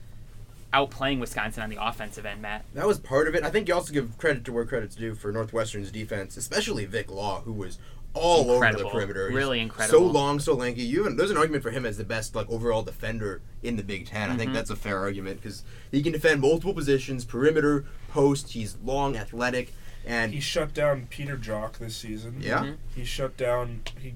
outplaying 0.73 1.21
Wisconsin 1.21 1.63
on 1.63 1.69
the 1.69 1.77
offensive 1.79 2.25
end, 2.25 2.41
Matt. 2.41 2.65
That 2.73 2.87
was 2.87 2.99
part 2.99 3.29
of 3.29 3.35
it. 3.35 3.45
I 3.45 3.51
think 3.51 3.69
you 3.69 3.75
also 3.75 3.93
give 3.93 4.17
credit 4.17 4.43
to 4.47 4.53
where 4.55 4.65
credit's 4.65 4.97
due 4.97 5.15
for 5.15 5.31
Northwestern's 5.31 5.91
defense, 5.91 6.39
especially 6.39 6.87
Vic 6.87 7.11
Law, 7.11 7.43
who 7.43 7.53
was 7.53 7.79
all 8.15 8.55
Incredible. 8.55 8.81
over 8.81 8.89
the 8.91 8.91
perimeter. 8.91 9.29
He's 9.29 9.37
Really 9.37 9.61
incredible. 9.61 9.99
So 9.99 10.05
long, 10.07 10.39
so 10.41 10.55
lanky. 10.55 10.81
You 10.83 11.01
even, 11.03 11.17
there's 11.19 11.31
an 11.31 11.37
argument 11.37 11.63
for 11.63 11.73
him 11.73 11.85
as 11.85 11.99
the 11.99 12.05
best 12.05 12.35
like 12.35 12.49
overall 12.49 12.83
defender 12.83 13.43
in 13.63 13.77
the 13.77 13.83
Big 13.83 14.07
10 14.07 14.23
I 14.23 14.27
Mm-hmm. 14.29 14.39
think 14.39 14.53
that's 14.55 14.71
a 14.71 14.77
fair 14.77 14.99
argument 14.99 15.43
because 15.43 15.63
he 15.91 16.03
can 16.03 16.13
defend 16.13 16.41
multiple 16.41 16.73
positions: 16.73 17.27
perimeter, 17.27 17.85
post. 18.11 18.53
He's 18.53 18.79
long, 18.83 19.15
athletic, 19.15 19.75
and 20.07 20.33
He 20.33 20.41
shut 20.41 20.73
down 20.73 21.07
Peter 21.11 21.37
Jok 21.37 21.77
this 21.79 21.97
season. 21.97 22.37
yeah, 22.41 22.61
Mhm. 22.61 22.77
He 22.97 23.05
shut 23.05 23.37
down. 23.37 23.83
He 24.01 24.15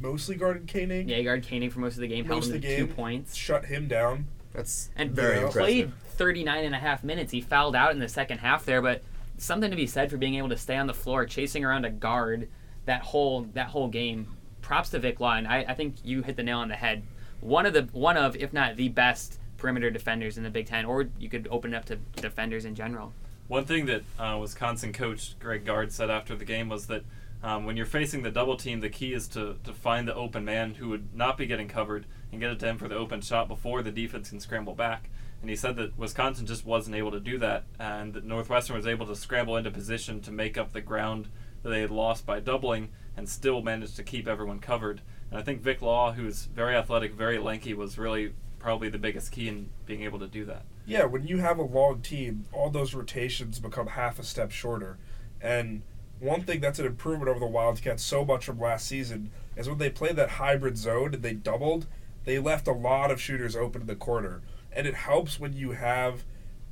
mostly 0.00 0.36
guarded 0.36 0.68
Koenig. 0.70 1.08
Yeah, 1.08 1.16
he 1.18 1.24
guarded 1.24 1.48
Koenig 1.48 1.72
for 1.72 1.80
most 1.80 1.94
of 1.94 2.00
the 2.00 2.08
game, 2.08 2.24
held 2.24 2.44
him 2.44 2.54
of 2.54 2.62
to 2.62 2.68
the 2.68 2.76
two 2.76 2.86
points. 2.86 3.34
Shut 3.34 3.66
him 3.66 3.88
down. 3.88 4.26
that's 4.52 4.90
and 4.96 5.10
very 5.10 5.40
Yeah. 5.40 5.48
played 5.50 5.84
impressive. 5.86 6.12
39 6.16 6.64
and 6.64 6.74
a 6.74 6.78
half 6.78 7.04
minutes. 7.04 7.32
He 7.32 7.40
fouled 7.42 7.76
out 7.76 7.92
in 7.92 7.98
the 7.98 8.08
second 8.08 8.38
half 8.38 8.64
there, 8.64 8.80
but 8.80 9.02
something 9.36 9.70
to 9.70 9.76
be 9.76 9.86
said 9.86 10.10
for 10.10 10.16
being 10.16 10.36
able 10.36 10.48
to 10.48 10.56
stay 10.56 10.76
on 10.76 10.86
the 10.86 10.94
floor, 10.94 11.26
chasing 11.26 11.62
around 11.64 11.84
a 11.84 11.90
guard 11.90 12.48
that 12.86 13.02
whole 13.02 13.42
that 13.54 13.68
whole 13.68 13.88
game. 13.88 14.28
Props 14.62 14.90
to 14.90 14.98
Vic 14.98 15.20
Law, 15.20 15.34
and 15.34 15.46
I, 15.46 15.64
I 15.68 15.74
think 15.74 15.96
you 16.02 16.22
hit 16.22 16.36
the 16.36 16.42
nail 16.42 16.58
on 16.58 16.68
the 16.68 16.74
head. 16.74 17.02
One 17.40 17.66
of 17.66 17.72
the 17.74 17.82
one 17.92 18.16
of, 18.16 18.34
if 18.34 18.52
not 18.52 18.76
the 18.76 18.88
best 18.88 19.38
perimeter 19.58 19.90
defenders 19.90 20.36
in 20.38 20.42
the 20.44 20.50
Big 20.50 20.66
Ten, 20.66 20.84
or 20.84 21.08
you 21.18 21.28
could 21.28 21.46
open 21.50 21.72
it 21.72 21.76
up 21.76 21.84
to 21.86 21.96
defenders 22.16 22.64
in 22.64 22.74
general. 22.74 23.12
One 23.48 23.64
thing 23.64 23.86
that 23.86 24.02
uh, 24.18 24.38
Wisconsin 24.40 24.92
coach 24.92 25.38
Greg 25.38 25.64
Gard 25.64 25.92
said 25.92 26.10
after 26.10 26.34
the 26.34 26.44
game 26.44 26.68
was 26.68 26.86
that 26.88 27.04
um, 27.42 27.64
when 27.64 27.76
you're 27.76 27.86
facing 27.86 28.22
the 28.22 28.30
double 28.30 28.56
team, 28.56 28.80
the 28.80 28.88
key 28.88 29.12
is 29.12 29.28
to, 29.28 29.56
to 29.64 29.72
find 29.72 30.08
the 30.08 30.14
open 30.14 30.44
man 30.44 30.74
who 30.74 30.88
would 30.88 31.14
not 31.14 31.36
be 31.36 31.46
getting 31.46 31.68
covered 31.68 32.06
and 32.32 32.40
get 32.40 32.50
it 32.50 32.58
to 32.60 32.66
him 32.66 32.78
for 32.78 32.88
the 32.88 32.96
open 32.96 33.20
shot 33.20 33.48
before 33.48 33.82
the 33.82 33.90
defense 33.90 34.30
can 34.30 34.40
scramble 34.40 34.74
back. 34.74 35.10
And 35.40 35.50
he 35.50 35.56
said 35.56 35.76
that 35.76 35.98
Wisconsin 35.98 36.46
just 36.46 36.64
wasn't 36.64 36.96
able 36.96 37.10
to 37.10 37.20
do 37.20 37.38
that, 37.38 37.64
and 37.78 38.14
that 38.14 38.24
Northwestern 38.24 38.76
was 38.76 38.86
able 38.86 39.06
to 39.06 39.14
scramble 39.14 39.56
into 39.56 39.70
position 39.70 40.20
to 40.22 40.32
make 40.32 40.56
up 40.56 40.72
the 40.72 40.80
ground 40.80 41.28
that 41.62 41.68
they 41.68 41.82
had 41.82 41.90
lost 41.90 42.24
by 42.24 42.40
doubling 42.40 42.88
and 43.16 43.28
still 43.28 43.62
managed 43.62 43.96
to 43.96 44.02
keep 44.02 44.26
everyone 44.26 44.58
covered. 44.58 45.02
And 45.30 45.38
I 45.38 45.42
think 45.42 45.60
Vic 45.60 45.82
Law, 45.82 46.12
who's 46.12 46.44
very 46.44 46.74
athletic, 46.74 47.12
very 47.12 47.38
lanky, 47.38 47.74
was 47.74 47.98
really 47.98 48.32
probably 48.58 48.88
the 48.88 48.98
biggest 48.98 49.30
key 49.30 49.48
in 49.48 49.68
being 49.84 50.02
able 50.02 50.18
to 50.18 50.26
do 50.26 50.44
that. 50.46 50.64
Yeah, 50.86 51.04
when 51.04 51.26
you 51.26 51.38
have 51.38 51.58
a 51.58 51.62
long 51.62 52.00
team, 52.00 52.46
all 52.52 52.70
those 52.70 52.94
rotations 52.94 53.58
become 53.58 53.88
half 53.88 54.18
a 54.18 54.22
step 54.22 54.50
shorter. 54.50 54.98
And 55.40 55.82
one 56.20 56.42
thing 56.42 56.60
that's 56.60 56.78
an 56.78 56.86
improvement 56.86 57.28
over 57.28 57.40
the 57.40 57.46
Wildcats 57.46 58.02
so 58.02 58.24
much 58.24 58.46
from 58.46 58.58
last 58.58 58.86
season 58.86 59.30
is 59.56 59.68
when 59.68 59.78
they 59.78 59.90
played 59.90 60.16
that 60.16 60.30
hybrid 60.30 60.78
zone 60.78 61.14
and 61.14 61.22
they 61.22 61.34
doubled, 61.34 61.86
they 62.24 62.38
left 62.38 62.66
a 62.66 62.72
lot 62.72 63.10
of 63.10 63.20
shooters 63.20 63.56
open 63.56 63.82
in 63.82 63.86
the 63.86 63.96
corner. 63.96 64.42
And 64.72 64.86
it 64.86 64.94
helps 64.94 65.38
when 65.38 65.52
you 65.52 65.72
have, 65.72 66.24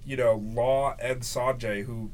you 0.05 0.17
know, 0.17 0.35
Law 0.35 0.97
and 1.01 1.23
Sanjay, 1.23 1.85
who 1.85 2.11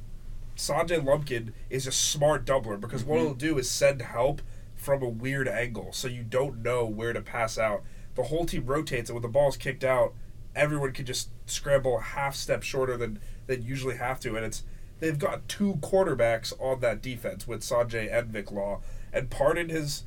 Sanjay 0.56 1.04
Lumpkin 1.04 1.52
is 1.68 1.86
a 1.86 1.92
smart 1.92 2.44
doubler 2.44 2.78
because 2.78 3.04
what 3.04 3.16
mm-hmm. 3.16 3.26
he'll 3.26 3.34
do 3.34 3.58
is 3.58 3.70
send 3.70 4.02
help 4.02 4.42
from 4.76 5.02
a 5.02 5.08
weird 5.08 5.48
angle 5.48 5.92
so 5.92 6.08
you 6.08 6.22
don't 6.22 6.62
know 6.62 6.84
where 6.84 7.12
to 7.12 7.20
pass 7.20 7.58
out. 7.58 7.82
The 8.14 8.24
whole 8.24 8.44
team 8.44 8.66
rotates, 8.66 9.08
and 9.08 9.14
when 9.14 9.22
the 9.22 9.28
ball's 9.28 9.56
kicked 9.56 9.84
out, 9.84 10.14
everyone 10.54 10.92
can 10.92 11.06
just 11.06 11.30
scramble 11.46 11.98
a 11.98 12.02
half 12.02 12.34
step 12.34 12.62
shorter 12.62 12.96
than 12.96 13.20
they 13.46 13.56
usually 13.56 13.96
have 13.96 14.20
to. 14.20 14.36
And 14.36 14.44
it's 14.44 14.64
they've 15.00 15.18
got 15.18 15.48
two 15.48 15.74
quarterbacks 15.76 16.52
on 16.60 16.80
that 16.80 17.02
defense 17.02 17.48
with 17.48 17.62
Sanjay 17.62 18.12
and 18.16 18.28
Vic 18.28 18.52
Law. 18.52 18.80
And 19.12 19.28
Pardon 19.28 19.70
has, 19.70 20.04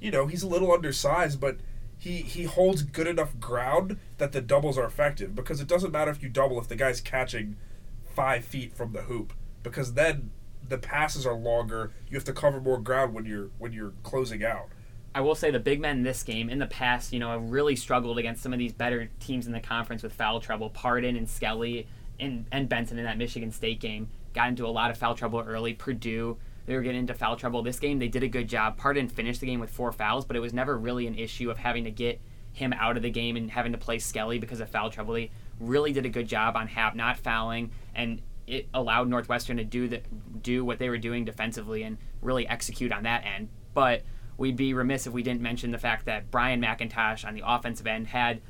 you 0.00 0.10
know, 0.10 0.26
he's 0.26 0.42
a 0.42 0.48
little 0.48 0.72
undersized, 0.72 1.40
but 1.40 1.56
he, 1.98 2.18
he 2.18 2.44
holds 2.44 2.82
good 2.82 3.06
enough 3.06 3.38
ground 3.40 3.98
that 4.18 4.32
the 4.32 4.40
doubles 4.40 4.76
are 4.76 4.84
effective 4.84 5.34
because 5.34 5.60
it 5.60 5.68
doesn't 5.68 5.92
matter 5.92 6.10
if 6.10 6.22
you 6.22 6.28
double 6.28 6.58
if 6.60 6.68
the 6.68 6.76
guy's 6.76 7.00
catching 7.00 7.56
five 8.04 8.44
feet 8.44 8.72
from 8.72 8.92
the 8.92 9.02
hoop 9.02 9.32
because 9.62 9.94
then 9.94 10.30
the 10.68 10.78
passes 10.78 11.24
are 11.24 11.34
longer. 11.34 11.92
You 12.10 12.16
have 12.16 12.24
to 12.24 12.32
cover 12.32 12.60
more 12.60 12.78
ground 12.78 13.14
when 13.14 13.24
you're 13.24 13.50
when 13.58 13.72
you're 13.72 13.92
closing 14.02 14.44
out. 14.44 14.68
I 15.14 15.20
will 15.20 15.34
say 15.34 15.50
the 15.50 15.60
big 15.60 15.80
men 15.80 15.98
in 15.98 16.02
this 16.02 16.22
game 16.22 16.48
in 16.48 16.58
the 16.58 16.66
past, 16.66 17.12
you 17.12 17.18
know, 17.18 17.30
have 17.30 17.50
really 17.50 17.76
struggled 17.76 18.18
against 18.18 18.42
some 18.42 18.52
of 18.52 18.58
these 18.58 18.72
better 18.72 19.10
teams 19.20 19.46
in 19.46 19.52
the 19.52 19.60
conference 19.60 20.02
with 20.02 20.12
foul 20.12 20.40
trouble. 20.40 20.70
Pardon 20.70 21.16
and 21.16 21.28
Skelly 21.28 21.86
and, 22.18 22.46
and 22.50 22.68
Benson 22.68 22.98
in 22.98 23.04
that 23.04 23.18
Michigan 23.18 23.52
State 23.52 23.78
game 23.78 24.08
got 24.32 24.48
into 24.48 24.66
a 24.66 24.68
lot 24.68 24.90
of 24.90 24.98
foul 24.98 25.14
trouble 25.14 25.40
early. 25.40 25.74
Purdue, 25.74 26.38
they 26.66 26.74
were 26.74 26.82
getting 26.82 27.00
into 27.00 27.14
foul 27.14 27.36
trouble. 27.36 27.62
This 27.62 27.78
game, 27.78 27.98
they 27.98 28.08
did 28.08 28.22
a 28.22 28.28
good 28.28 28.48
job. 28.48 28.76
Pardon 28.76 29.08
finished 29.08 29.40
the 29.40 29.46
game 29.46 29.60
with 29.60 29.70
four 29.70 29.92
fouls, 29.92 30.24
but 30.24 30.36
it 30.36 30.40
was 30.40 30.52
never 30.52 30.78
really 30.78 31.06
an 31.06 31.14
issue 31.14 31.50
of 31.50 31.58
having 31.58 31.84
to 31.84 31.90
get 31.90 32.20
him 32.52 32.72
out 32.74 32.96
of 32.96 33.02
the 33.02 33.10
game 33.10 33.36
and 33.36 33.50
having 33.50 33.72
to 33.72 33.78
play 33.78 33.98
Skelly 33.98 34.38
because 34.38 34.60
of 34.60 34.68
foul 34.68 34.90
trouble. 34.90 35.14
They 35.14 35.30
really 35.58 35.92
did 35.92 36.06
a 36.06 36.10
good 36.10 36.28
job 36.28 36.56
on 36.56 36.68
Happ 36.68 36.94
not 36.94 37.18
fouling, 37.18 37.70
and 37.94 38.20
it 38.46 38.68
allowed 38.74 39.08
Northwestern 39.08 39.56
to 39.56 39.64
do 39.64 39.88
the, 39.88 40.02
do 40.42 40.64
what 40.64 40.78
they 40.78 40.88
were 40.88 40.98
doing 40.98 41.24
defensively 41.24 41.82
and 41.82 41.98
really 42.20 42.46
execute 42.46 42.92
on 42.92 43.04
that 43.04 43.24
end. 43.24 43.48
But 43.74 44.02
we'd 44.36 44.56
be 44.56 44.74
remiss 44.74 45.06
if 45.06 45.12
we 45.12 45.22
didn't 45.22 45.40
mention 45.40 45.70
the 45.70 45.78
fact 45.78 46.06
that 46.06 46.30
Brian 46.30 46.60
McIntosh 46.60 47.26
on 47.26 47.34
the 47.34 47.42
offensive 47.44 47.86
end 47.86 48.08
had 48.08 48.40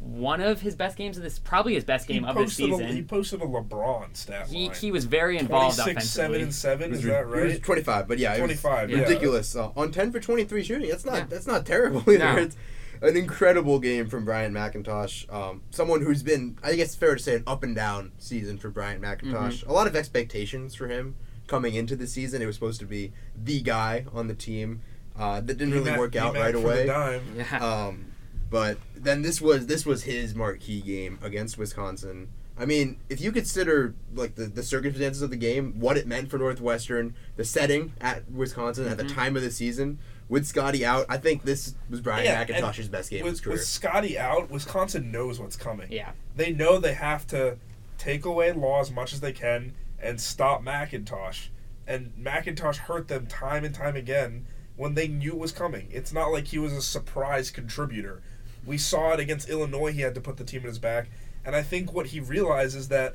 one 0.00 0.40
of 0.40 0.60
his 0.60 0.74
best 0.76 0.96
games 0.96 1.16
of 1.16 1.22
this, 1.22 1.38
probably 1.38 1.74
his 1.74 1.84
best 1.84 2.06
game 2.08 2.24
he 2.24 2.28
of 2.28 2.36
the 2.36 2.48
season. 2.48 2.86
A, 2.86 2.92
he 2.92 3.02
posted 3.02 3.40
a 3.42 3.46
LeBron 3.46 4.16
stat 4.16 4.48
He, 4.48 4.66
line. 4.68 4.76
he 4.76 4.92
was 4.92 5.04
very 5.04 5.38
involved 5.38 5.76
26, 5.78 6.08
seven 6.08 6.30
offensively. 6.36 6.42
and 6.42 6.54
seven. 6.54 6.90
It 6.92 6.96
Is 6.96 7.04
was, 7.04 7.12
that 7.12 7.20
it 7.22 7.26
was 7.26 7.52
right? 7.54 7.62
25, 7.62 8.08
but 8.08 8.18
yeah, 8.18 8.36
25, 8.36 8.90
yeah. 8.90 8.98
ridiculous. 9.00 9.56
Uh, 9.56 9.70
on 9.76 9.90
10 9.92 10.12
for 10.12 10.20
23 10.20 10.62
shooting, 10.62 10.88
that's 10.90 11.04
not 11.04 11.14
Yeah. 11.16 11.26
that's 11.28 11.46
not 11.46 11.64
terrible 11.66 12.00
either. 12.10 12.18
No. 12.18 12.36
It's 12.36 12.56
an 13.02 13.16
incredible 13.16 13.78
game 13.78 14.08
from 14.08 14.24
Brian 14.24 14.52
McIntosh. 14.54 15.30
Um, 15.32 15.62
someone 15.70 16.00
who's 16.02 16.22
been, 16.22 16.58
I 16.62 16.74
guess, 16.76 16.86
it's 16.88 16.94
fair 16.96 17.14
to 17.14 17.22
say, 17.22 17.34
an 17.36 17.42
up 17.46 17.62
and 17.62 17.74
down 17.76 18.12
season 18.18 18.56
for 18.58 18.70
Brian 18.70 19.02
McIntosh. 19.02 19.60
Mm-hmm. 19.60 19.70
A 19.70 19.72
lot 19.72 19.86
of 19.86 19.94
expectations 19.94 20.74
for 20.74 20.88
him 20.88 21.14
coming 21.46 21.74
into 21.74 21.94
the 21.94 22.06
season. 22.06 22.40
It 22.42 22.46
was 22.46 22.54
supposed 22.56 22.80
to 22.80 22.86
be 22.86 23.12
the 23.36 23.60
guy 23.60 24.06
on 24.14 24.28
the 24.28 24.34
team. 24.34 24.80
Uh, 25.18 25.36
that 25.40 25.58
didn't 25.58 25.72
really 25.72 25.90
He 25.92 25.98
work 25.98 26.14
ma- 26.14 26.20
he 26.20 26.26
out 26.28 26.34
right 26.34 26.54
for 26.54 26.60
the 26.60 26.66
away. 26.66 26.86
dime. 26.86 27.22
Yeah. 27.36 27.58
Um, 27.86 28.06
but 28.50 28.78
then 28.94 29.22
this 29.22 29.40
was 29.40 29.66
this 29.66 29.84
was 29.86 30.04
his 30.04 30.34
marquee 30.34 30.80
game 30.80 31.18
against 31.22 31.58
Wisconsin. 31.58 32.28
I 32.58 32.64
mean, 32.64 32.96
if 33.10 33.20
you 33.20 33.32
consider 33.32 33.94
like 34.14 34.34
the, 34.36 34.46
the 34.46 34.62
circumstances 34.62 35.20
of 35.22 35.30
the 35.30 35.36
game, 35.36 35.78
what 35.78 35.96
it 35.98 36.06
meant 36.06 36.30
for 36.30 36.38
Northwestern, 36.38 37.14
the 37.36 37.44
setting 37.44 37.92
at 38.00 38.30
Wisconsin 38.30 38.88
at 38.88 38.96
the 38.96 39.04
Mhm. 39.04 39.14
time 39.14 39.36
of 39.36 39.42
the 39.42 39.50
season, 39.50 39.98
with 40.28 40.46
Scotty 40.46 40.84
out, 40.84 41.04
I 41.08 41.18
think 41.18 41.42
this 41.44 41.74
was 41.90 42.00
Brian 42.00 42.24
Yeah, 42.24 42.44
McIntosh's 42.44 42.88
best 42.88 43.10
game 43.10 43.22
of 43.24 43.30
his 43.30 43.40
career. 43.42 43.56
with 43.56 43.64
Scotty 43.66 44.18
out, 44.18 44.50
Wisconsin 44.50 45.12
knows 45.12 45.38
what's 45.38 45.56
coming. 45.56 45.92
yeah. 45.92 46.12
They 46.34 46.52
know 46.52 46.78
they 46.78 46.94
have 46.94 47.26
to 47.28 47.58
take 47.98 48.24
away 48.24 48.52
Law 48.52 48.80
as 48.80 48.90
much 48.90 49.12
as 49.12 49.20
they 49.20 49.32
can 49.32 49.74
and 50.00 50.18
stop 50.20 50.62
McIntosh. 50.64 51.48
And 51.86 52.12
McIntosh 52.18 52.76
hurt 52.76 53.08
them 53.08 53.26
time 53.26 53.64
and 53.64 53.74
time 53.74 53.96
again 53.96 54.46
when 54.76 54.94
they 54.94 55.08
knew 55.08 55.32
it 55.32 55.38
was 55.38 55.52
coming. 55.52 55.88
It's 55.90 56.12
not 56.12 56.28
like 56.28 56.46
he 56.48 56.58
was 56.58 56.72
a 56.72 56.82
surprise 56.82 57.50
contributor. 57.50 58.22
We 58.66 58.76
saw 58.78 59.12
it 59.12 59.20
against 59.20 59.48
Illinois. 59.48 59.92
He 59.92 60.00
had 60.02 60.14
to 60.16 60.20
put 60.20 60.36
the 60.36 60.44
team 60.44 60.62
in 60.62 60.66
his 60.66 60.78
back. 60.78 61.08
And 61.44 61.54
I 61.54 61.62
think 61.62 61.92
what 61.92 62.06
he 62.08 62.20
realized 62.20 62.76
is 62.76 62.88
that 62.88 63.14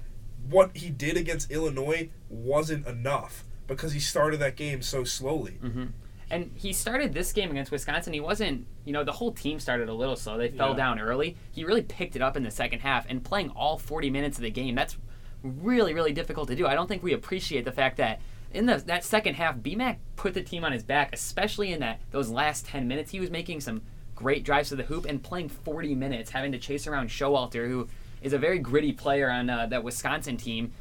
what 0.49 0.75
he 0.75 0.89
did 0.89 1.17
against 1.17 1.51
Illinois 1.51 2.09
wasn't 2.29 2.87
enough 2.87 3.43
because 3.67 3.91
he 3.93 3.99
started 3.99 4.39
that 4.39 4.55
game 4.55 4.81
so 4.81 5.03
slowly. 5.03 5.53
hmm 5.61 5.85
And 6.29 6.51
he 6.55 6.71
started 6.73 7.13
this 7.13 7.33
game 7.33 7.51
against 7.51 7.71
Wisconsin. 7.71 8.13
He 8.13 8.21
wasn't, 8.21 8.65
you 8.85 8.93
know, 8.93 9.03
the 9.03 9.11
whole 9.11 9.33
team 9.33 9.59
started 9.59 9.89
a 9.89 9.93
little 9.93 10.15
slow. 10.15 10.37
They 10.37 10.49
fell 10.49 10.69
Yeah. 10.71 10.75
down 10.77 10.99
early. 10.99 11.35
He 11.51 11.65
really 11.65 11.81
picked 11.83 12.15
it 12.15 12.21
up 12.21 12.37
in 12.37 12.43
the 12.43 12.51
second 12.51 12.79
half 12.79 13.05
and 13.09 13.23
playing 13.23 13.49
all 13.49 13.77
40 13.77 14.09
minutes 14.09 14.37
of 14.37 14.43
the 14.43 14.49
game. 14.51 14.75
That's 14.75 14.97
really, 15.43 15.93
really 15.93 16.13
difficult 16.13 16.47
to 16.49 16.55
do. 16.55 16.65
I 16.67 16.73
don't 16.73 16.87
think 16.87 17.03
we 17.03 17.13
appreciate 17.13 17.65
the 17.65 17.71
fact 17.71 17.97
that 17.97 18.21
in 18.53 18.65
the 18.65 18.77
that 18.87 19.03
second 19.03 19.35
half, 19.35 19.57
BMAC 19.57 19.97
put 20.15 20.33
the 20.33 20.41
team 20.43 20.63
on 20.63 20.71
his 20.71 20.83
back, 20.83 21.11
especially 21.13 21.71
in 21.71 21.79
that 21.81 21.99
those 22.11 22.29
last 22.29 22.65
10 22.65 22.87
minutes. 22.87 23.11
He 23.11 23.19
was 23.19 23.29
making 23.29 23.61
some 23.61 23.81
great 24.21 24.43
drives 24.43 24.69
to 24.69 24.75
the 24.75 24.84
hoop 24.84 25.05
and 25.05 25.21
playing 25.23 25.49
40 25.49 25.95
minutes, 25.95 26.29
having 26.31 26.51
to 26.51 26.60
chase 26.60 26.86
around 26.88 27.10
Showalter, 27.10 27.67
who 27.67 27.88
is 28.21 28.34
a 28.34 28.38
very 28.38 28.60
gritty 28.60 28.91
player 28.93 29.29
on 29.29 29.49
uh, 29.49 29.65
that 29.67 29.84
Wisconsin 29.84 30.38
team. 30.38 30.71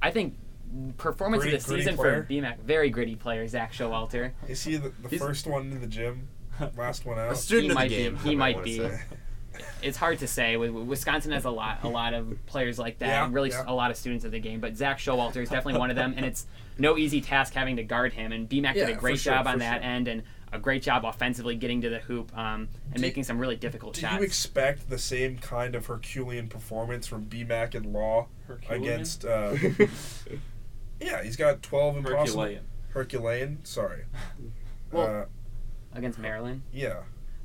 I 0.00 0.10
think 0.10 0.34
performance 0.96 1.42
Gritty- 1.42 1.56
of 1.58 1.66
the 1.66 1.76
season 1.76 1.96
player? 1.96 2.24
for 2.24 2.32
BMAC, 2.32 2.58
very 2.60 2.88
gritty 2.90 3.16
player, 3.16 3.46
Zak 3.46 3.72
Showalter. 3.72 4.32
Is 4.48 4.64
he 4.64 4.76
the, 4.76 4.88
the 5.02 5.08
He's- 5.10 5.20
first 5.22 5.46
one 5.46 5.70
in 5.72 5.80
the 5.80 5.86
gym? 5.86 6.28
Last 6.76 7.04
one 7.04 7.18
out. 7.18 7.26
a 7.26 7.30
out? 7.30 7.36
student 7.36 7.64
he 7.64 7.70
of 7.70 7.74
the 7.74 7.74
might 7.74 7.88
be- 7.90 7.96
game. 7.96 8.16
he 8.16 8.34
might 8.36 8.64
be. 8.64 8.78
say. 8.78 9.00
it's 9.82 9.96
hard 9.98 10.18
to 10.20 10.26
say. 10.26 10.56
Wisconsin 10.56 11.32
has 11.32 11.44
a 11.44 11.50
lot, 11.50 11.80
a 11.82 11.88
lot 11.88 12.14
of 12.14 12.34
players 12.46 12.78
like 12.78 12.98
that, 13.00 13.08
Yeah, 13.08 13.24
and 13.26 13.34
really 13.34 13.50
yeah. 13.50 13.64
a 13.66 13.74
lot 13.74 13.90
of 13.90 13.96
students 13.98 14.24
of 14.24 14.30
the 14.32 14.38
game. 14.40 14.58
But 14.60 14.76
Zak 14.76 14.98
Showalter 14.98 15.42
is 15.42 15.50
definitely 15.50 15.78
one 15.78 15.90
of 15.90 15.96
them, 15.96 16.14
and 16.16 16.24
it's 16.24 16.46
no 16.78 16.96
easy 16.96 17.20
task 17.20 17.52
having 17.52 17.76
to 17.76 17.82
guard 17.82 18.14
him. 18.14 18.32
And 18.32 18.48
BMAC 18.48 18.62
Yeah, 18.74 18.86
did 18.86 18.88
a 18.90 18.94
for 18.94 19.00
great 19.00 19.18
sure, 19.18 19.34
job 19.34 19.46
on 19.46 19.58
that 19.58 19.82
sure. 19.82 19.90
end, 19.90 20.08
and 20.08 20.22
a 20.52 20.58
great 20.58 20.82
job 20.82 21.04
offensively 21.04 21.54
getting 21.56 21.80
to 21.82 21.88
the 21.88 21.98
hoop 22.00 22.36
um, 22.36 22.68
and 22.86 22.96
Do- 22.96 23.00
making 23.02 23.24
some 23.24 23.38
really 23.38 23.56
difficult 23.56 23.94
Do 23.94 24.00
shots. 24.02 24.16
you 24.18 24.22
expect 24.24 24.90
the 24.90 24.98
same 24.98 25.38
kind 25.38 25.74
of 25.74 25.86
Herculean 25.86 26.48
performance 26.48 27.06
from 27.06 27.26
BMAC 27.26 27.74
and 27.74 27.92
Law 27.92 28.26
Herculean? 28.46 28.82
against? 28.82 29.24
Uh, 29.24 29.54
yeah, 31.00 31.22
he's 31.22 31.36
got 31.36 31.62
twelve 31.62 31.96
impossible. 31.96 32.42
Herculean. 32.42 32.64
Herculean. 32.90 33.64
Sorry. 33.64 34.04
Well- 34.92 35.22
uh, 35.22 35.24
against 35.98 36.18
Maryland. 36.18 36.62
yeah. 36.72 37.00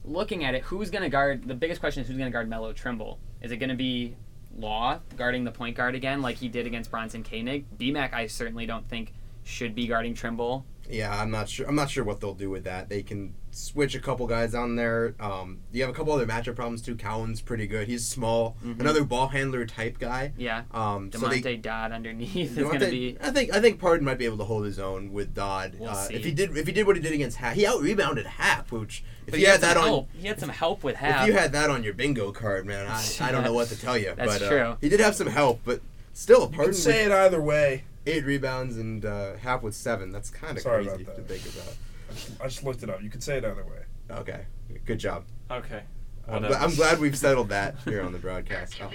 Looking 0.08 0.44
at 0.44 0.54
it, 0.54 0.62
who's 0.64 0.92
going 0.92 1.02
to 1.02 1.10
guard? 1.10 1.48
The 1.48 1.56
biggest 1.56 1.80
question 1.80 2.02
is 2.02 2.08
who's 2.08 2.18
going 2.18 2.30
to 2.30 2.34
guard 2.34 2.48
Melo 2.48 2.72
Trimble. 2.74 3.18
Is 3.42 3.52
it 3.52 3.58
going 3.58 3.72
to 3.72 3.76
be 3.76 4.16
Law 4.56 5.00
guarding 5.18 5.44
the 5.44 5.52
point 5.52 5.76
guard 5.76 5.96
again, 5.96 6.22
like 6.22 6.38
he 6.38 6.48
did 6.48 6.68
against 6.68 6.92
Bronson 6.92 7.24
Koenig? 7.24 7.66
BMAC, 7.80 8.14
I 8.14 8.28
certainly 8.28 8.68
don't 8.68 8.88
think 8.88 9.14
should 9.44 9.74
be 9.74 9.88
guarding 9.88 10.14
Trimble. 10.14 10.64
Yeah, 10.90 11.20
I'm 11.20 11.32
not 11.32 11.50
sure. 11.50 11.68
I'm 11.68 11.76
not 11.76 11.90
sure 11.90 12.04
what 12.04 12.22
they'll 12.22 12.34
do 12.34 12.50
with 12.50 12.64
that. 12.66 12.90
They 12.90 13.02
can 13.04 13.34
switch 13.52 13.96
a 13.96 14.00
couple 14.00 14.28
guys 14.28 14.54
on 14.54 14.76
there. 14.76 15.16
Um, 15.20 15.62
you 15.72 15.82
have 15.82 15.90
a 15.90 15.94
couple 15.94 16.12
other 16.14 16.26
matchup 16.28 16.56
problems 16.56 16.82
too. 16.82 16.96
Cowan's 16.96 17.42
pretty 17.42 17.68
good. 17.68 17.88
He's 17.88 18.06
small, 18.08 18.56
Mhm. 18.64 18.80
another 18.82 19.04
ball 19.04 19.28
handler 19.30 19.66
type 19.66 19.98
guy. 19.98 20.34
Yeah, 20.38 20.64
Um, 20.74 21.10
so 21.12 21.28
they, 21.30 21.56
Dodd 21.56 21.92
underneath 21.92 22.36
is 22.58 22.64
going 22.64 22.80
to 22.82 22.90
be. 22.92 23.18
I 23.22 23.32
think 23.32 23.54
I 23.54 23.60
think 23.62 23.80
Pardon 23.80 24.06
might 24.06 24.18
be 24.18 24.26
able 24.26 24.38
to 24.38 24.44
hold 24.44 24.66
his 24.66 24.78
own 24.78 25.12
with 25.14 25.34
Dodd. 25.34 25.76
We'll 25.80 25.90
uh, 25.90 25.94
see. 25.96 26.16
If 26.16 26.26
he 26.26 26.32
did, 26.32 26.56
if 26.58 26.68
he 26.68 26.74
did 26.74 26.86
what 26.86 26.96
he 26.96 27.02
did 27.02 27.14
against 27.14 27.38
Happ, 27.38 27.56
he 27.56 27.66
out 27.66 27.82
rebounded 27.82 28.26
Happ. 28.26 28.72
Which 28.72 29.04
if 29.26 29.32
But 29.32 29.40
you 29.40 29.46
he 29.46 29.52
had 29.52 29.62
that 29.62 29.78
some 29.78 29.90
on. 29.94 30.08
He 30.20 30.28
had 30.28 30.40
some 30.40 30.50
help 30.50 30.84
with 30.84 30.98
half. 30.98 31.22
if 31.24 31.28
you 31.28 31.34
had 31.40 31.52
that 31.54 31.70
on 31.70 31.84
your 31.84 31.94
bingo 31.94 32.32
card, 32.32 32.66
man, 32.66 32.86
I, 32.88 33.04
I 33.22 33.32
don't 33.32 33.44
know 33.44 33.54
what 33.54 33.70
to 33.70 33.80
tell 33.80 33.98
you. 33.98 34.14
That's 34.18 34.40
but, 34.40 34.42
uh, 34.44 34.50
true. 34.50 34.78
he 34.82 34.90
did 34.90 35.00
have 35.00 35.16
some 35.16 35.28
help, 35.28 35.62
but 35.66 35.82
still, 36.14 36.42
You 36.42 36.48
Pardon 36.50 36.66
can 36.66 36.74
say 36.74 37.06
it 37.06 37.12
either 37.12 37.42
way. 37.42 37.86
Eight 38.08 38.26
rebounds 38.26 38.78
and 38.78 39.04
uh, 39.06 39.36
Happ 39.38 39.64
with 39.64 39.76
seven. 39.76 40.12
That's 40.12 40.30
kind 40.30 40.58
of 40.58 40.64
crazy 40.64 40.90
about 40.90 41.16
to 41.16 41.22
think 41.24 41.42
about. 41.56 41.76
I 42.10 42.14
just, 42.14 42.42
I 42.42 42.44
just 42.48 42.64
looked 42.64 42.84
it 42.84 42.90
up. 42.90 43.02
You 43.02 43.10
can 43.10 43.22
say 43.22 43.38
it 43.38 43.46
either 43.46 43.64
way. 43.64 43.84
Okay, 44.12 44.46
good 44.86 45.00
job. 45.00 45.26
Okay. 45.50 45.82
I'm, 46.28 46.44
gl- 46.44 46.60
I'm 46.60 46.74
glad 46.76 47.00
we've 47.00 47.18
settled 47.18 47.50
that 47.50 47.76
here 47.86 48.02
on 48.04 48.12
the 48.12 48.20
broadcast. 48.20 48.80
Um, 48.82 48.90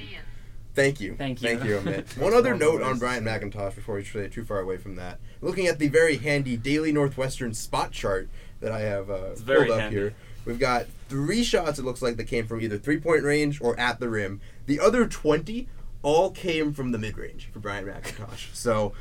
thank 0.74 1.00
you. 1.00 1.14
Thank 1.16 1.42
you. 1.42 1.48
Thank 1.48 1.64
you, 1.64 1.78
Amit. 1.78 2.16
One 2.16 2.32
other 2.32 2.50
one 2.54 2.54
of 2.54 2.58
the 2.60 2.78
note 2.78 2.82
on 2.82 2.94
to 2.94 3.00
Bryant 3.00 3.26
say 3.26 3.34
it. 3.34 3.42
McIntosh 3.42 3.74
before 3.74 3.96
we 3.96 4.04
stray 4.04 4.28
too 4.28 4.44
far 4.44 4.60
away 4.60 4.76
from 4.76 4.94
that. 4.96 5.18
Looking 5.40 5.66
at 5.66 5.78
the 5.80 5.88
very 5.88 6.16
handy 6.16 6.56
Daily 6.56 6.92
Northwestern 6.92 7.54
spot 7.54 7.90
chart 7.90 8.28
that 8.60 8.70
I 8.70 8.80
have 8.80 9.10
uh, 9.10 9.30
pulled 9.44 9.70
up 9.70 9.80
handy. 9.80 9.96
here, 9.96 10.14
we've 10.44 10.60
got 10.60 10.86
three 11.08 11.42
shots. 11.42 11.80
It 11.80 11.84
looks 11.84 12.00
like 12.02 12.16
that 12.18 12.28
came 12.28 12.46
from 12.46 12.60
either 12.60 12.78
three 12.78 13.00
point 13.00 13.24
range 13.24 13.60
or 13.60 13.78
at 13.80 13.98
the 13.98 14.08
rim. 14.08 14.40
The 14.66 14.78
other 14.78 15.06
twenty 15.06 15.66
all 16.02 16.30
came 16.30 16.72
from 16.72 16.92
the 16.92 16.98
mid 16.98 17.16
range 17.18 17.48
for 17.52 17.58
Brian 17.60 17.84
McIntosh. 17.86 18.54
So. 18.54 18.92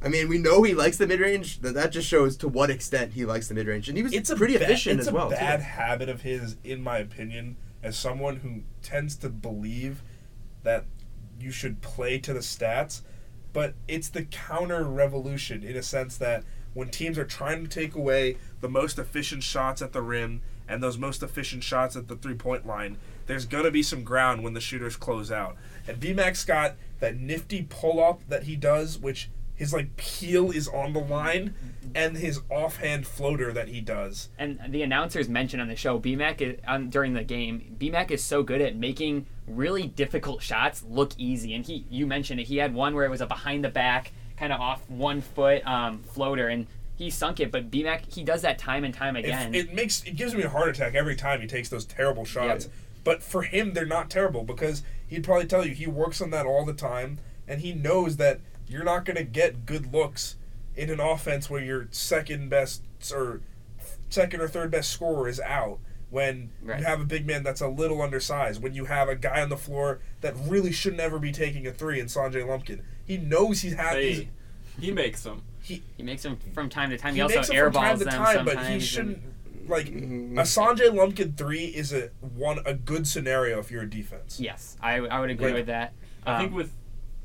I 0.00 0.06
mean, 0.06 0.28
we 0.28 0.38
know 0.38 0.62
he 0.62 0.74
likes 0.74 0.96
the 0.96 1.08
mid 1.08 1.18
range. 1.18 1.60
That 1.60 1.74
that 1.74 1.90
just 1.90 2.06
shows 2.06 2.36
to 2.36 2.46
what 2.46 2.70
extent 2.70 3.14
he 3.14 3.24
likes 3.24 3.48
the 3.48 3.54
mid 3.54 3.66
range, 3.66 3.88
and 3.88 3.96
he 3.96 4.04
was 4.04 4.12
It's 4.12 4.30
a 4.30 4.36
pretty 4.36 4.56
ba- 4.56 4.62
efficient 4.62 5.00
it's 5.00 5.08
as 5.08 5.12
well. 5.12 5.26
a 5.26 5.30
too. 5.30 5.40
bad 5.40 5.60
habit 5.60 6.08
of 6.08 6.22
his, 6.22 6.56
in 6.62 6.80
my 6.84 6.98
opinion, 6.98 7.56
as 7.82 7.96
someone 7.98 8.36
who 8.36 8.62
tends 8.80 9.16
to 9.16 9.28
believe 9.28 10.02
that 10.62 10.84
you 11.40 11.50
should 11.50 11.80
play 11.80 12.18
to 12.20 12.32
the 12.32 12.38
stats. 12.38 13.00
But 13.52 13.74
it's 13.88 14.08
the 14.08 14.22
counter 14.22 14.84
revolution 14.84 15.64
in 15.64 15.74
a 15.76 15.82
sense 15.82 16.16
that 16.18 16.44
when 16.74 16.90
teams 16.90 17.18
are 17.18 17.24
trying 17.24 17.64
to 17.64 17.68
take 17.68 17.96
away 17.96 18.36
the 18.60 18.68
most 18.68 19.00
efficient 19.00 19.42
shots 19.42 19.82
at 19.82 19.92
the 19.92 20.02
rim 20.02 20.42
and 20.68 20.82
those 20.82 20.98
most 20.98 21.22
efficient 21.22 21.64
shots 21.64 21.96
at 21.96 22.08
the 22.08 22.16
three 22.16 22.34
point 22.34 22.66
line, 22.66 22.98
there's 23.26 23.44
gonna 23.44 23.70
be 23.70 23.82
some 23.82 24.04
ground 24.04 24.42
when 24.42 24.54
the 24.54 24.60
shooters 24.60 24.96
close 24.96 25.30
out. 25.30 25.56
And 25.86 25.98
BMAX 25.98 26.46
got 26.46 26.76
that 27.00 27.16
nifty 27.16 27.66
pull 27.68 28.02
up 28.02 28.22
that 28.28 28.44
he 28.44 28.56
does, 28.56 28.98
which 28.98 29.30
his 29.58 29.72
like 29.72 29.96
peel 29.96 30.52
is 30.52 30.68
on 30.68 30.92
the 30.92 31.00
line, 31.00 31.54
and 31.94 32.16
his 32.16 32.40
offhand 32.48 33.06
floater 33.06 33.52
that 33.52 33.68
he 33.68 33.80
does. 33.80 34.28
And 34.38 34.60
the 34.68 34.82
announcers 34.82 35.28
mentioned 35.28 35.60
on 35.60 35.68
the 35.68 35.74
show, 35.74 35.98
BMAC 35.98 36.40
is, 36.40 36.60
um, 36.66 36.90
during 36.90 37.14
the 37.14 37.24
game, 37.24 37.76
BMAC 37.78 38.12
is 38.12 38.22
so 38.22 38.44
good 38.44 38.60
at 38.60 38.76
making 38.76 39.26
really 39.48 39.88
difficult 39.88 40.42
shots 40.42 40.84
look 40.88 41.12
easy. 41.18 41.54
And 41.54 41.66
he, 41.66 41.84
you 41.90 42.06
mentioned 42.06 42.38
it, 42.38 42.46
he 42.46 42.58
had 42.58 42.72
one 42.72 42.94
where 42.94 43.04
it 43.04 43.10
was 43.10 43.20
a 43.20 43.26
behind 43.26 43.64
the 43.64 43.68
back, 43.68 44.12
kind 44.36 44.52
of 44.52 44.60
off 44.60 44.88
one 44.88 45.20
foot 45.20 45.66
um, 45.66 46.02
floater, 46.04 46.48
and 46.48 46.68
he 46.98 47.08
sunk 47.10 47.38
it. 47.40 47.50
But 47.52 47.70
BMAC, 47.70 48.12
he 48.12 48.24
does 48.24 48.42
that 48.42 48.58
time 48.58 48.84
and 48.84 48.92
time 48.92 49.16
again. 49.16 49.54
it 49.54 49.72
makes 49.72 50.02
it 50.04 50.16
gives 50.16 50.34
me 50.34 50.42
a 50.42 50.48
heart 50.48 50.68
attack 50.68 50.94
every 50.94 51.14
time 51.16 51.40
he 51.40 51.46
takes 51.46 51.68
those 51.68 51.84
terrible 51.84 52.24
shots. 52.24 52.64
Yep. 52.66 52.74
But 53.04 53.22
for 53.22 53.42
him, 53.42 53.72
they're 53.72 53.86
not 53.86 54.10
terrible 54.10 54.42
because 54.42 54.82
he'd 55.06 55.24
probably 55.24 55.46
tell 55.46 55.64
you 55.64 55.72
he 55.74 55.86
works 55.86 56.20
on 56.20 56.30
that 56.30 56.44
all 56.44 56.64
the 56.66 56.74
time, 56.74 57.20
and 57.46 57.60
he 57.60 57.72
knows 57.72 58.16
that 58.16 58.40
you're 58.66 58.84
not 58.84 59.04
going 59.06 59.16
to 59.16 59.24
get 59.24 59.64
good 59.64 59.94
looks 59.94 60.36
in 60.76 60.90
an 60.90 61.00
offense 61.00 61.48
where 61.48 61.62
your 61.62 61.88
second 61.90 62.50
best 62.50 62.82
or 63.14 63.40
second 64.10 64.40
or 64.40 64.48
third 64.48 64.70
best 64.70 64.90
scorer 64.90 65.28
is 65.28 65.40
out. 65.40 65.78
When 66.10 66.50
Right. 66.62 66.80
you 66.80 66.86
have 66.86 67.02
a 67.02 67.04
big 67.04 67.26
man 67.26 67.42
that's 67.42 67.60
a 67.60 67.68
little 67.68 68.00
undersized, 68.00 68.62
when 68.62 68.72
you 68.74 68.86
have 68.86 69.08
a 69.10 69.14
guy 69.14 69.42
on 69.42 69.50
the 69.50 69.58
floor 69.58 70.00
that 70.22 70.34
really 70.46 70.72
should 70.72 70.96
never 70.96 71.18
be 71.18 71.32
taking 71.32 71.66
a 71.66 71.72
three 71.72 72.00
in 72.00 72.06
Sanjay 72.06 72.46
Lumpkin, 72.46 72.82
he 73.04 73.18
knows 73.18 73.60
he's 73.60 73.74
happy. 73.74 74.12
Hey, 74.14 74.28
he 74.80 74.90
makes 74.90 75.22
them. 75.22 75.42
He, 75.68 75.82
he 75.98 76.02
makes 76.02 76.22
them 76.22 76.38
from 76.54 76.70
time 76.70 76.88
to 76.90 76.96
time. 76.96 77.12
He, 77.12 77.18
he 77.18 77.22
also 77.22 77.36
makes 77.36 77.48
them 77.48 77.56
time 77.72 77.72
airballs 77.72 77.98
them 77.98 78.08
time, 78.08 78.44
but 78.46 78.54
sometimes. 78.54 78.68
he 78.74 78.80
shouldn't. 78.80 79.22
Like 79.68 79.86
Mhm. 79.88 80.38
a 80.38 80.42
Sanjay 80.44 80.94
Lumpkin 80.94 81.34
three 81.36 81.66
is 81.66 81.92
a 81.92 82.08
one 82.20 82.60
a 82.64 82.72
good 82.72 83.06
scenario 83.06 83.58
if 83.58 83.70
you're 83.70 83.82
a 83.82 83.90
defense. 83.90 84.40
Yes, 84.40 84.78
I, 84.80 84.94
I 84.96 85.20
would 85.20 85.28
agree 85.28 85.48
Like, 85.48 85.54
with 85.56 85.66
that. 85.66 85.92
I 86.24 86.38
think 86.38 86.52
Um, 86.52 86.56
with 86.56 86.72